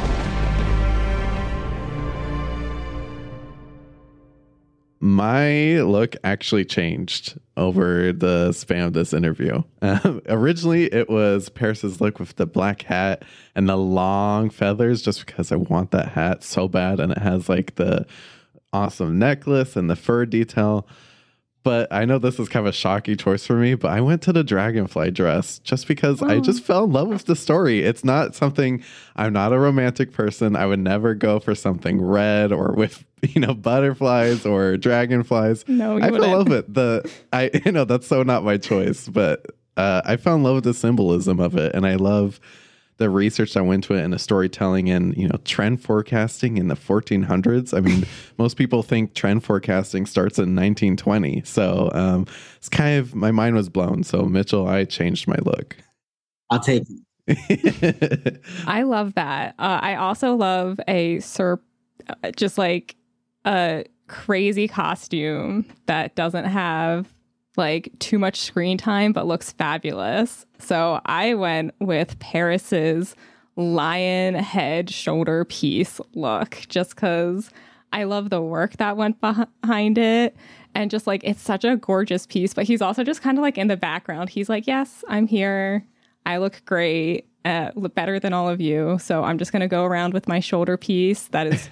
My 5.05 5.82
look 5.82 6.16
actually 6.24 6.64
changed 6.64 7.38
over 7.59 8.11
the 8.11 8.52
span 8.52 8.84
of 8.84 8.94
this 8.94 9.12
interview. 9.12 9.62
Um, 9.82 10.22
originally, 10.30 10.84
it 10.86 11.11
was 11.11 11.50
Paris's 11.50 12.00
look 12.00 12.18
with 12.18 12.36
the 12.36 12.46
black 12.46 12.80
hat 12.84 13.22
and 13.55 13.68
the 13.68 13.76
long 13.76 14.48
feathers, 14.48 15.02
just 15.02 15.26
because 15.26 15.52
I 15.52 15.57
want 15.57 15.90
that 15.90 16.12
hat 16.12 16.42
so 16.42 16.68
bad. 16.68 17.00
And 17.00 17.12
it 17.12 17.18
has 17.18 17.50
like 17.50 17.74
the 17.74 18.07
awesome 18.72 19.18
necklace 19.18 19.76
and 19.76 19.90
the 19.90 19.96
fur 19.96 20.24
detail. 20.24 20.88
But 21.64 21.90
I 21.90 22.04
know 22.04 22.18
this 22.18 22.38
is 22.38 22.50
kind 22.50 22.66
of 22.66 22.74
a 22.74 22.76
shocky 22.76 23.16
choice 23.16 23.46
for 23.46 23.54
me, 23.56 23.74
but 23.74 23.90
I 23.90 24.02
went 24.02 24.20
to 24.22 24.34
the 24.34 24.44
dragonfly 24.44 25.10
dress 25.12 25.58
just 25.60 25.88
because 25.88 26.22
I 26.22 26.38
just 26.40 26.62
fell 26.62 26.84
in 26.84 26.92
love 26.92 27.08
with 27.08 27.24
the 27.24 27.34
story. 27.34 27.80
It's 27.80 28.04
not 28.04 28.34
something 28.34 28.84
I'm 29.16 29.32
not 29.32 29.54
a 29.54 29.58
romantic 29.58 30.12
person. 30.12 30.56
I 30.56 30.66
would 30.66 30.78
never 30.78 31.14
go 31.14 31.40
for 31.40 31.54
something 31.54 32.02
red 32.02 32.52
or 32.52 32.72
with, 32.72 33.02
you 33.22 33.40
know, 33.40 33.54
butterflies 33.54 34.44
or 34.44 34.76
dragonflies. 34.76 35.64
No, 35.66 35.96
I 35.96 36.10
fell 36.10 36.22
in 36.22 36.30
love 36.30 36.48
with 36.48 36.58
it. 36.58 36.74
The 36.74 37.10
I 37.32 37.50
you 37.64 37.72
know, 37.72 37.86
that's 37.86 38.06
so 38.06 38.22
not 38.22 38.44
my 38.44 38.58
choice, 38.58 39.08
but 39.08 39.46
uh, 39.78 40.02
I 40.04 40.16
fell 40.18 40.34
in 40.34 40.42
love 40.42 40.56
with 40.56 40.64
the 40.64 40.74
symbolism 40.74 41.40
of 41.40 41.56
it 41.56 41.74
and 41.74 41.86
I 41.86 41.94
love 41.94 42.40
the 42.97 43.11
research 43.11 43.55
that 43.55 43.64
went 43.64 43.84
to 43.84 43.95
it 43.95 44.03
and 44.03 44.12
the 44.12 44.18
storytelling 44.18 44.88
and 44.88 45.16
you 45.16 45.26
know 45.28 45.38
trend 45.45 45.82
forecasting 45.82 46.59
in 46.59 46.68
the 46.68 46.76
1400s 46.76 47.76
i 47.76 47.80
mean 47.80 48.05
most 48.38 48.57
people 48.57 48.82
think 48.82 49.14
trend 49.14 49.42
forecasting 49.45 50.07
starts 50.07 50.38
in 50.38 50.55
1920 50.55 51.42
so 51.45 51.90
um 51.92 52.26
it's 52.57 52.68
kind 52.68 52.99
of 52.99 53.14
my 53.14 53.30
mind 53.30 53.57
was 53.57 53.68
blown 53.68 54.03
so 54.03 54.22
mitchell 54.22 54.68
i 54.68 54.84
changed 54.84 55.26
my 55.26 55.38
look 55.45 55.76
I'll 56.51 56.61
take 56.61 56.84
it. 57.26 58.40
I 58.66 58.82
love 58.82 59.14
that. 59.14 59.55
Uh, 59.59 59.78
I 59.82 59.97
also 59.97 60.34
love 60.36 60.78
a 60.86 61.16
serp, 61.16 61.61
uh, 62.09 62.30
just 62.32 62.59
like 62.59 62.97
a 63.45 63.84
crazy 64.09 64.68
costume 64.68 65.64
that 65.86 66.14
doesn't 66.14 66.45
have 66.45 67.12
like 67.57 67.90
too 67.98 68.18
much 68.18 68.40
screen 68.40 68.76
time 68.78 69.12
but 69.12 69.26
looks 69.26 69.52
fabulous. 69.52 70.46
So 70.59 71.00
I 71.07 71.34
went 71.34 71.74
with 71.80 72.18
Paris's 72.18 73.14
lion 73.57 74.34
head 74.34 74.90
shoulder 74.90 75.44
piece 75.44 76.00
look 76.14 76.64
just 76.68 76.96
because 76.96 77.50
I 77.92 78.05
love 78.05 78.30
the 78.30 78.42
work 78.42 78.76
that 78.78 78.96
went 78.96 79.20
behind 79.20 79.98
it. 79.98 80.36
And 80.74 80.90
just 80.90 81.07
like 81.07 81.22
it's 81.22 81.40
such 81.40 81.64
a 81.64 81.76
gorgeous 81.76 82.26
piece, 82.26 82.52
but 82.52 82.64
he's 82.64 82.82
also 82.82 83.05
just 83.05 83.22
kind 83.22 83.38
of 83.38 83.42
like 83.42 83.57
in 83.57 83.68
the 83.68 83.76
background. 83.76 84.28
He's 84.30 84.48
like, 84.48 84.66
Yes, 84.66 85.05
I'm 85.09 85.28
here. 85.28 85.86
I 86.26 86.38
look 86.38 86.62
great. 86.64 87.28
uh, 87.44 87.70
better 87.94 88.18
than 88.18 88.32
all 88.32 88.48
of 88.48 88.61
you. 88.61 88.98
So 88.98 89.22
I'm 89.22 89.38
just 89.38 89.52
going 89.52 89.61
to 89.61 89.68
go 89.68 89.84
around 89.84 90.14
with 90.14 90.26
my 90.26 90.40
shoulder 90.40 90.76
piece 90.78 91.28
that 91.28 91.46
is 91.46 91.68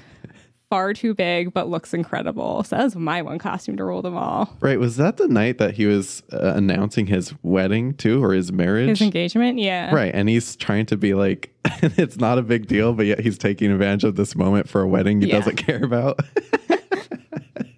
far 0.73 0.95
too 0.95 1.13
big 1.13 1.53
but 1.53 1.69
looks 1.69 1.93
incredible. 1.93 2.65
So 2.65 2.77
that 2.77 2.85
was 2.85 2.97
my 2.97 3.21
one 3.21 3.39
costume 3.39 3.77
to 3.77 3.85
rule 3.85 4.01
them 4.01 4.17
all. 4.17 4.57
Right. 4.61 4.79
Was 4.81 4.97
that 4.97 5.19
the 5.19 5.29
night 5.29 5.59
that 5.59 5.75
he 5.75 5.85
was 5.85 6.23
uh, 6.33 6.55
announcing 6.57 7.09
his 7.09 7.35
wedding 7.43 7.93
too 7.93 8.25
or 8.25 8.33
his 8.33 8.51
marriage? 8.51 8.89
His 8.89 9.03
engagement, 9.03 9.59
yeah. 9.59 9.95
Right. 9.95 10.15
And 10.15 10.31
he's 10.31 10.57
trying 10.57 10.87
to 10.87 10.97
be 10.97 11.13
like, 11.13 11.55
it's 11.83 12.17
not 12.17 12.39
a 12.39 12.43
big 12.43 12.69
deal, 12.69 12.95
but 12.95 13.05
yet 13.05 13.21
he's 13.21 13.37
taking 13.37 13.71
advantage 13.71 14.05
of 14.05 14.17
this 14.17 14.35
moment 14.35 14.67
for 14.67 14.81
a 14.81 14.89
wedding 14.89 15.21
he 15.21 15.29
Yeah. 15.29 15.41
doesn't 15.41 15.57
care 15.57 15.85
about. 15.85 16.21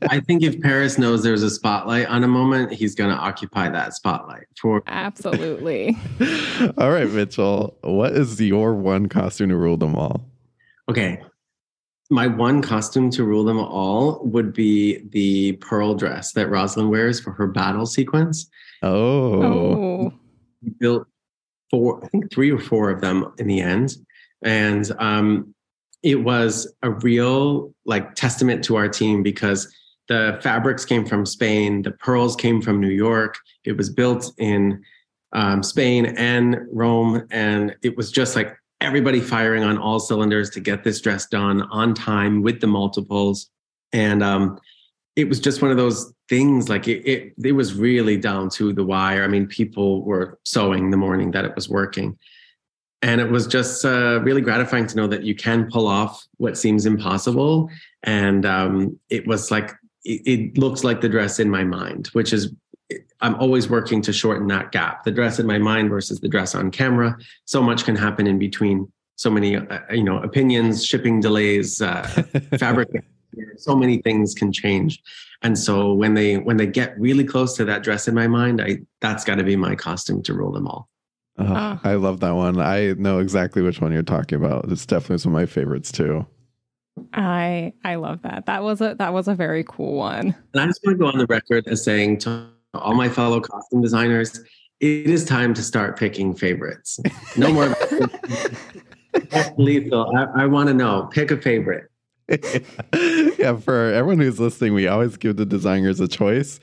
I 0.08 0.20
think 0.20 0.44
if 0.44 0.60
Paris 0.60 0.96
knows 0.96 1.24
there's 1.24 1.42
a 1.42 1.50
spotlight 1.50 2.06
on 2.06 2.22
a 2.22 2.28
moment, 2.28 2.70
he's 2.72 2.94
going 2.94 3.10
to 3.10 3.16
occupy 3.16 3.70
that 3.70 3.94
spotlight 3.94 4.46
for 4.60 4.84
Absolutely. 4.86 5.96
all 6.78 6.92
right, 6.92 7.10
Mitchell. 7.10 7.76
What 7.80 8.12
is 8.12 8.40
your 8.40 8.72
one 8.74 9.08
costume 9.08 9.48
to 9.48 9.56
rule 9.56 9.78
them 9.78 9.96
all? 9.96 10.24
Okay. 10.88 11.20
My 12.10 12.26
one 12.26 12.60
costume 12.60 13.10
to 13.10 13.24
rule 13.24 13.44
them 13.44 13.58
all 13.58 14.20
would 14.24 14.52
be 14.52 14.98
the 15.08 15.52
pearl 15.52 15.94
dress 15.94 16.32
that 16.32 16.50
Rosaline 16.50 16.90
wears 16.90 17.18
for 17.18 17.32
her 17.32 17.46
battle 17.46 17.86
sequence. 17.86 18.48
Oh. 18.82 19.42
Oh. 19.42 20.12
We 20.62 20.70
built 20.78 21.06
four, 21.70 22.04
I 22.04 22.08
think 22.08 22.30
three 22.32 22.50
or 22.50 22.58
four 22.58 22.90
of 22.90 23.00
them 23.00 23.32
in 23.38 23.46
the 23.46 23.60
end. 23.60 23.96
And 24.42 24.90
um, 24.98 25.54
it 26.02 26.16
was 26.16 26.72
a 26.82 26.90
real 26.90 27.74
like 27.86 28.14
testament 28.14 28.62
to 28.64 28.76
our 28.76 28.88
team 28.88 29.22
because 29.22 29.74
the 30.08 30.38
fabrics 30.42 30.84
came 30.84 31.06
from 31.06 31.24
Spain, 31.24 31.82
the 31.82 31.90
pearls 31.90 32.36
came 32.36 32.60
from 32.60 32.80
New 32.80 32.90
York. 32.90 33.38
It 33.64 33.78
was 33.78 33.88
built 33.88 34.30
in 34.38 34.82
um, 35.32 35.62
Spain 35.62 36.06
and 36.18 36.58
Rome. 36.70 37.26
And 37.30 37.74
it 37.82 37.96
was 37.96 38.12
just 38.12 38.36
like 38.36 38.54
everybody 38.80 39.20
firing 39.20 39.64
on 39.64 39.78
all 39.78 39.98
cylinders 39.98 40.50
to 40.50 40.60
get 40.60 40.84
this 40.84 41.00
dress 41.00 41.26
done 41.26 41.62
on 41.62 41.94
time 41.94 42.42
with 42.42 42.60
the 42.60 42.66
multiples. 42.66 43.50
And 43.92 44.22
um, 44.22 44.58
it 45.16 45.28
was 45.28 45.40
just 45.40 45.62
one 45.62 45.70
of 45.70 45.76
those 45.76 46.12
things 46.28 46.68
like 46.68 46.88
it, 46.88 47.06
it 47.06 47.34
it 47.42 47.52
was 47.52 47.74
really 47.74 48.16
down 48.16 48.50
to 48.50 48.72
the 48.72 48.84
wire. 48.84 49.24
I 49.24 49.28
mean, 49.28 49.46
people 49.46 50.02
were 50.02 50.38
sewing 50.44 50.90
the 50.90 50.96
morning 50.96 51.30
that 51.32 51.44
it 51.44 51.54
was 51.54 51.68
working. 51.68 52.18
And 53.02 53.20
it 53.20 53.30
was 53.30 53.46
just 53.46 53.84
uh, 53.84 54.20
really 54.22 54.40
gratifying 54.40 54.86
to 54.86 54.96
know 54.96 55.06
that 55.08 55.24
you 55.24 55.34
can 55.34 55.70
pull 55.70 55.86
off 55.86 56.26
what 56.38 56.56
seems 56.56 56.86
impossible. 56.86 57.68
And 58.02 58.46
um, 58.46 58.98
it 59.10 59.26
was 59.26 59.50
like, 59.50 59.72
it, 60.04 60.22
it 60.26 60.58
looks 60.58 60.84
like 60.84 61.02
the 61.02 61.08
dress 61.08 61.38
in 61.38 61.50
my 61.50 61.64
mind, 61.64 62.08
which 62.14 62.32
is, 62.32 62.52
I'm 63.20 63.34
always 63.36 63.68
working 63.68 64.02
to 64.02 64.12
shorten 64.12 64.46
that 64.48 64.72
gap. 64.72 65.04
The 65.04 65.10
dress 65.10 65.38
in 65.38 65.46
my 65.46 65.58
mind 65.58 65.88
versus 65.90 66.20
the 66.20 66.28
dress 66.28 66.54
on 66.54 66.70
camera. 66.70 67.16
So 67.46 67.62
much 67.62 67.84
can 67.84 67.96
happen 67.96 68.26
in 68.26 68.38
between. 68.38 68.90
So 69.16 69.30
many, 69.30 69.56
uh, 69.56 69.78
you 69.90 70.02
know, 70.02 70.18
opinions, 70.18 70.84
shipping 70.84 71.20
delays, 71.20 71.80
uh, 71.80 72.02
fabric 72.58 72.88
so 73.56 73.74
many 73.74 73.98
things 73.98 74.32
can 74.32 74.52
change 74.52 75.02
and 75.42 75.58
so 75.58 75.92
when 75.92 76.14
they 76.14 76.36
when 76.36 76.56
they 76.56 76.68
get 76.68 76.96
really 77.00 77.24
close 77.24 77.56
to 77.56 77.64
that 77.64 77.82
dress 77.82 78.06
in 78.06 78.14
my 78.14 78.28
mind 78.28 78.62
i 78.62 78.78
that's 79.00 79.24
got 79.24 79.34
to 79.34 79.42
be 79.42 79.56
my 79.56 79.74
costume 79.74 80.22
to 80.22 80.32
rule 80.32 80.52
them 80.52 80.68
all 80.68 80.88
Oh, 81.36 81.44
Ah. 81.48 81.80
I 81.82 81.94
love 81.94 82.20
that 82.20 82.30
one. 82.36 82.60
I 82.60 82.92
know 82.92 83.18
exactly 83.18 83.60
which 83.60 83.80
one 83.80 83.90
you're 83.90 84.04
talking 84.04 84.38
about. 84.38 84.70
It's 84.70 84.86
definitely 84.86 85.18
some 85.18 85.32
of 85.34 85.40
my 85.40 85.46
favorites 85.46 85.90
too. 85.90 86.24
I 87.12 87.72
I 87.82 87.96
love 87.96 88.22
that. 88.22 88.46
That 88.46 88.62
was 88.62 88.80
a 88.80 88.94
that 89.00 89.12
was 89.12 89.26
a 89.26 89.34
very 89.34 89.64
cool 89.66 89.94
one. 89.96 90.36
and 90.52 90.62
i 90.62 90.66
just 90.66 90.80
want 90.84 90.96
to 90.96 91.02
go 91.02 91.08
on 91.10 91.18
the 91.18 91.26
record 91.26 91.66
as 91.66 91.82
saying 91.82 92.18
to 92.18 92.46
all 92.78 92.94
my 92.94 93.08
fellow 93.08 93.40
costume 93.40 93.82
designers 93.82 94.40
it 94.80 95.06
is 95.06 95.24
time 95.24 95.54
to 95.54 95.62
start 95.62 95.98
picking 95.98 96.34
favorites 96.34 96.98
no 97.36 97.52
more 97.52 97.74
lethal 99.58 100.10
i, 100.16 100.42
I 100.42 100.46
want 100.46 100.68
to 100.68 100.74
know 100.74 101.08
pick 101.12 101.30
a 101.30 101.36
favorite 101.36 101.90
yeah, 103.38 103.56
for 103.56 103.92
everyone 103.92 104.18
who's 104.18 104.40
listening, 104.40 104.72
we 104.72 104.88
always 104.88 105.16
give 105.16 105.36
the 105.36 105.44
designers 105.44 106.00
a 106.00 106.08
choice. 106.08 106.58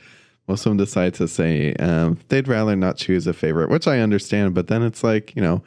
Most 0.48 0.66
of 0.66 0.72
them 0.72 0.78
decide 0.78 1.14
to 1.16 1.28
say 1.28 1.74
um, 1.76 2.18
they'd 2.30 2.48
rather 2.48 2.76
not 2.76 2.98
choose 2.98 3.28
a 3.28 3.34
favorite, 3.34 3.70
which 3.70 3.88
I 3.88 4.00
understand. 4.00 4.56
But 4.56 4.68
then 4.68 4.82
it's 4.82 5.04
like, 5.04 5.36
you 5.36 5.42
know, 5.42 5.64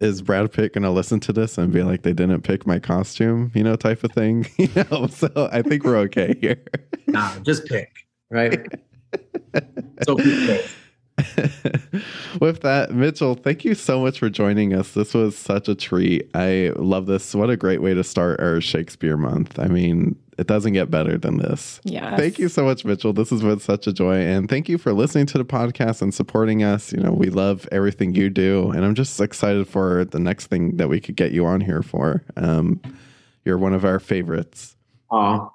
is 0.00 0.22
Brad 0.22 0.50
Pitt 0.52 0.72
going 0.72 0.84
to 0.84 0.90
listen 0.90 1.20
to 1.20 1.32
this 1.32 1.58
and 1.58 1.72
be 1.72 1.82
like, 1.82 2.02
they 2.02 2.12
didn't 2.12 2.42
pick 2.42 2.66
my 2.66 2.78
costume, 2.78 3.52
you 3.54 3.62
know, 3.62 3.76
type 3.76 4.04
of 4.04 4.12
thing? 4.12 4.46
You 4.58 4.86
know, 4.90 5.06
so 5.06 5.50
I 5.52 5.62
think 5.62 5.84
we're 5.84 5.98
okay 5.98 6.34
here. 6.40 6.62
nah, 7.06 7.38
just 7.40 7.66
pick 7.66 7.90
right 8.30 8.66
so. 10.04 10.16
With 12.40 12.60
that, 12.60 12.92
Mitchell, 12.92 13.34
thank 13.34 13.64
you 13.64 13.74
so 13.74 14.00
much 14.00 14.18
for 14.18 14.28
joining 14.28 14.74
us. 14.74 14.92
This 14.92 15.14
was 15.14 15.36
such 15.36 15.68
a 15.68 15.74
treat. 15.74 16.30
I 16.34 16.72
love 16.76 17.06
this. 17.06 17.34
What 17.34 17.48
a 17.48 17.56
great 17.56 17.80
way 17.80 17.94
to 17.94 18.04
start 18.04 18.40
our 18.40 18.60
Shakespeare 18.60 19.16
month. 19.16 19.58
I 19.58 19.68
mean, 19.68 20.16
it 20.38 20.46
doesn't 20.46 20.74
get 20.74 20.90
better 20.90 21.16
than 21.16 21.38
this. 21.38 21.80
Yes. 21.84 22.18
Thank 22.18 22.38
you 22.38 22.48
so 22.48 22.64
much, 22.64 22.84
Mitchell. 22.84 23.14
This 23.14 23.30
has 23.30 23.40
been 23.40 23.60
such 23.60 23.86
a 23.86 23.92
joy. 23.92 24.16
And 24.16 24.48
thank 24.48 24.68
you 24.68 24.76
for 24.76 24.92
listening 24.92 25.26
to 25.26 25.38
the 25.38 25.44
podcast 25.44 26.02
and 26.02 26.12
supporting 26.12 26.62
us. 26.62 26.92
You 26.92 27.00
know, 27.00 27.12
we 27.12 27.30
love 27.30 27.66
everything 27.72 28.14
you 28.14 28.28
do. 28.28 28.70
And 28.70 28.84
I'm 28.84 28.94
just 28.94 29.18
excited 29.18 29.66
for 29.66 30.04
the 30.04 30.18
next 30.18 30.48
thing 30.48 30.76
that 30.76 30.88
we 30.88 31.00
could 31.00 31.16
get 31.16 31.32
you 31.32 31.46
on 31.46 31.62
here 31.62 31.82
for. 31.82 32.22
Um, 32.36 32.82
you're 33.44 33.58
one 33.58 33.72
of 33.72 33.84
our 33.84 33.98
favorites. 33.98 34.76
Aw, 35.10 35.48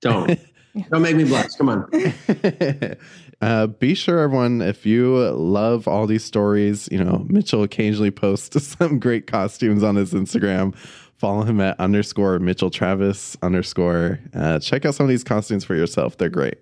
don't 0.00 0.38
don't 0.90 1.02
make 1.02 1.16
me 1.16 1.24
blush 1.24 1.50
come 1.58 1.68
on 1.68 1.88
uh, 3.40 3.66
be 3.66 3.94
sure, 3.94 4.18
everyone, 4.20 4.60
if 4.60 4.84
you 4.84 5.16
love 5.30 5.88
all 5.88 6.06
these 6.06 6.24
stories, 6.24 6.88
you 6.92 7.02
know, 7.02 7.26
Mitchell 7.28 7.62
occasionally 7.62 8.10
posts 8.10 8.62
some 8.78 8.98
great 8.98 9.26
costumes 9.26 9.82
on 9.82 9.96
his 9.96 10.12
Instagram. 10.12 10.74
Follow 11.16 11.42
him 11.42 11.60
at 11.60 11.78
underscore 11.78 12.38
Mitchell 12.38 12.70
Travers 12.70 13.36
underscore. 13.42 14.20
Uh, 14.34 14.58
check 14.58 14.84
out 14.84 14.94
some 14.94 15.04
of 15.04 15.10
these 15.10 15.24
costumes 15.24 15.64
for 15.64 15.74
yourself. 15.74 16.16
They're 16.16 16.30
great. 16.30 16.58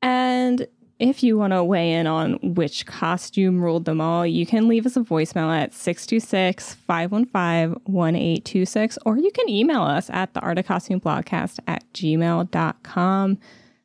And 0.00 0.66
if 0.98 1.22
you 1.22 1.38
want 1.38 1.52
to 1.52 1.62
weigh 1.62 1.92
in 1.92 2.06
on 2.06 2.38
which 2.54 2.86
costume 2.86 3.62
ruled 3.62 3.84
them 3.84 4.00
all, 4.00 4.26
you 4.26 4.44
can 4.44 4.66
leave 4.68 4.84
us 4.84 4.96
a 4.96 5.00
voicemail 5.00 5.54
at 5.54 5.72
626 5.72 6.74
515 6.74 7.80
1826, 7.84 8.98
or 9.06 9.16
you 9.16 9.30
can 9.30 9.48
email 9.48 9.82
us 9.82 10.10
at 10.10 10.34
the 10.34 10.40
art 10.40 10.58
of 10.58 10.66
costume 10.66 11.00
blogcast 11.00 11.60
at 11.66 11.84
gmail.com. 11.92 13.38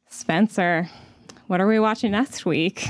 Spencer, 0.09 0.89
what 1.47 1.61
are 1.61 1.67
we 1.67 1.79
watching 1.79 2.11
next 2.11 2.45
week? 2.45 2.87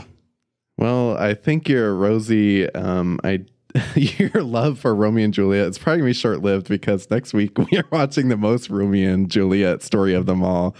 Well, 0.77 1.17
I 1.17 1.33
think 1.33 1.67
your 1.67 1.93
Rosie, 1.93 2.69
um, 2.73 3.19
I 3.23 3.45
your 3.95 4.43
love 4.43 4.79
for 4.79 4.93
Romeo 4.93 5.25
and 5.25 5.33
Juliet 5.33 5.67
is 5.67 5.77
probably 5.77 5.99
gonna 5.99 6.09
be 6.09 6.13
short 6.13 6.41
lived 6.41 6.67
because 6.67 7.09
next 7.09 7.33
week 7.33 7.57
we 7.71 7.77
are 7.77 7.87
watching 7.91 8.29
the 8.29 8.37
most 8.37 8.69
Romeo 8.69 9.11
and 9.11 9.29
Juliet 9.29 9.81
story 9.81 10.13
of 10.13 10.25
them 10.25 10.43
all, 10.43 10.75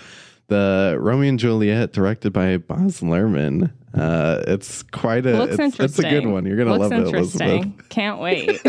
the 0.48 0.98
Romeo 1.00 1.30
and 1.30 1.39
Juliet, 1.39 1.94
directed 1.94 2.32
by 2.34 2.58
Baz 2.58 3.02
Luhrmann. 3.02 3.72
Uh, 3.94 4.44
it's 4.48 4.84
quite 4.84 5.26
a 5.26 5.38
Looks 5.38 5.60
it's, 5.60 5.80
it's 5.80 6.00
a 6.00 6.10
good 6.10 6.26
one. 6.26 6.46
You're 6.46 6.58
gonna 6.58 6.76
Looks 6.76 6.91
love 6.91 6.94
it, 6.94 7.08
interesting. 7.08 7.50
Elizabeth. 7.50 7.89
Can't 7.89 8.20
wait. 8.20 8.62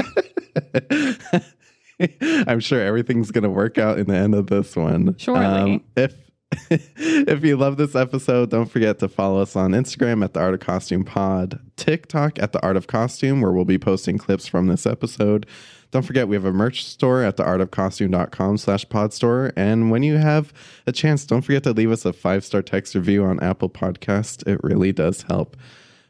I'm 2.49 2.61
sure 2.61 2.81
everything's 2.81 3.31
gonna 3.31 3.51
work 3.51 3.79
out 3.79 3.99
in 3.99 4.07
the 4.07 4.17
end 4.17 4.35
of 4.35 4.49
this 4.49 4.77
one. 4.77 5.09
Um, 5.09 5.15
Surely. 5.19 5.85
if 5.97 6.15
if 6.71 7.45
you 7.45 7.57
love 7.57 7.77
this 7.77 7.95
episode, 7.95 8.51
don't 8.51 8.71
forget 8.71 8.99
to 9.01 9.09
follow 9.09 9.41
us 9.41 9.57
on 9.57 9.73
Instagram 9.73 10.25
at 10.25 10.35
the 10.35 10.41
Art 10.41 10.55
of 10.55 10.61
Costume 10.61 11.05
Pod, 11.05 11.61
TikTok 11.77 12.39
at 12.39 12.53
the 12.53 12.63
Art 12.63 12.77
of 12.77 12.87
Costume, 12.87 13.41
where 13.41 13.53
we'll 13.53 13.65
be 13.65 13.79
posting 13.79 14.19
clips 14.19 14.47
from 14.47 14.67
this 14.67 14.87
episode. 14.87 15.47
Don't 15.91 16.03
forget 16.03 16.27
we 16.27 16.35
have 16.35 16.45
a 16.45 16.53
merch 16.53 16.85
store 16.85 17.23
at 17.23 17.37
theartofcostume.com 17.37 18.59
slash 18.59 18.89
pod 18.89 19.13
store. 19.13 19.53
And 19.57 19.93
when 19.93 20.03
you 20.03 20.17
have 20.17 20.53
a 20.89 20.93
chance, 20.93 21.25
don't 21.25 21.43
forget 21.43 21.63
to 21.63 21.73
leave 21.73 21.93
us 21.93 22.05
a 22.05 22.13
five-star 22.13 22.63
text 22.63 22.97
review 22.97 23.25
on 23.25 23.41
Apple 23.41 23.71
Podcast. 23.71 24.47
It 24.49 24.59
really 24.65 24.93
does 24.93 25.23
help. 25.23 25.57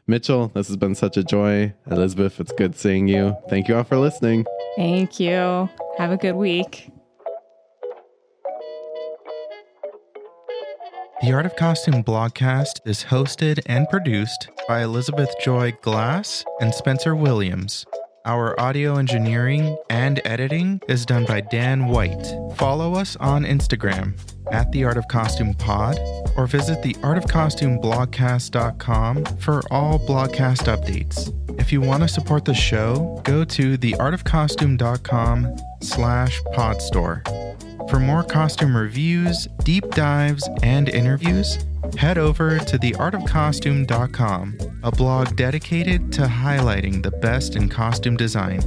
Mitchell, 0.07 0.51
this 0.55 0.67
has 0.67 0.77
been 0.77 0.95
such 0.95 1.17
a 1.17 1.23
joy. 1.23 1.73
Elizabeth, 1.89 2.39
it's 2.39 2.51
good 2.53 2.75
seeing 2.75 3.07
you. 3.07 3.35
Thank 3.49 3.67
you 3.67 3.75
all 3.75 3.83
for 3.83 3.97
listening. 3.97 4.45
Thank 4.75 5.19
you. 5.19 5.69
Have 5.97 6.11
a 6.11 6.17
good 6.17 6.35
week. 6.35 6.94
The 11.25 11.33
Art 11.33 11.45
of 11.47 11.55
Costume 11.55 12.03
blogcast 12.03 12.81
is 12.85 13.05
hosted 13.05 13.59
and 13.65 13.89
produced 13.89 14.47
by 14.67 14.83
Elizabeth 14.83 15.33
Joy 15.43 15.71
Glass 15.81 16.45
and 16.61 16.71
Spencer 16.71 17.15
Williams. 17.15 17.83
Our 18.25 18.59
audio 18.59 18.97
engineering 18.97 19.75
and 19.89 20.21
editing 20.23 20.81
is 20.87 21.03
done 21.03 21.25
by 21.25 21.41
Dan 21.41 21.87
White. 21.87 22.27
Follow 22.57 22.93
us 22.93 23.15
on 23.15 23.43
Instagram 23.43 24.13
at 24.51 24.71
The 24.71 24.83
Art 24.83 24.97
of 24.97 25.07
Costume 25.07 25.55
Pod 25.55 25.97
or 26.37 26.45
visit 26.45 26.83
the 26.83 26.93
artofcostumeblogcast.com 26.93 29.25
for 29.39 29.63
all 29.71 29.97
blogcast 29.97 30.67
updates. 30.67 31.33
If 31.59 31.73
you 31.73 31.81
want 31.81 32.03
to 32.03 32.07
support 32.07 32.45
the 32.45 32.53
show, 32.53 33.19
go 33.23 33.43
to 33.45 33.79
theartofcostume.com 33.79 35.57
slash 35.81 36.39
podstore. 36.53 37.23
For 37.89 37.99
more 37.99 38.23
costume 38.23 38.75
reviews, 38.75 39.47
deep 39.63 39.89
dives, 39.91 40.49
and 40.63 40.89
interviews, 40.89 41.59
head 41.97 42.17
over 42.17 42.57
to 42.57 42.79
theartofcostume.com, 42.79 44.57
a 44.83 44.91
blog 44.91 45.35
dedicated 45.35 46.11
to 46.13 46.21
highlighting 46.23 47.03
the 47.03 47.11
best 47.11 47.55
in 47.55 47.69
costume 47.69 48.17
design. 48.17 48.59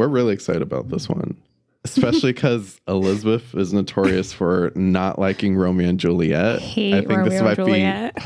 We're 0.00 0.08
really 0.08 0.32
excited 0.32 0.62
about 0.62 0.88
this 0.88 1.10
one, 1.10 1.36
especially 1.84 2.32
because 2.32 2.80
Elizabeth 2.88 3.54
is 3.54 3.74
notorious 3.74 4.32
for 4.32 4.72
not 4.74 5.18
liking 5.18 5.56
Romeo 5.56 5.90
and 5.90 6.00
Juliet. 6.00 6.56
I, 6.56 6.58
hate 6.58 6.94
I 6.94 6.98
think 7.00 7.10
Romeo 7.10 7.44
might 7.44 7.56
Juliet. 7.56 8.16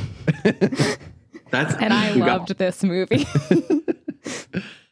Be. 0.44 0.52
That's 1.50 1.74
and 1.74 1.92
I 1.92 2.12
loved 2.12 2.56
this 2.58 2.84
movie. 2.84 3.26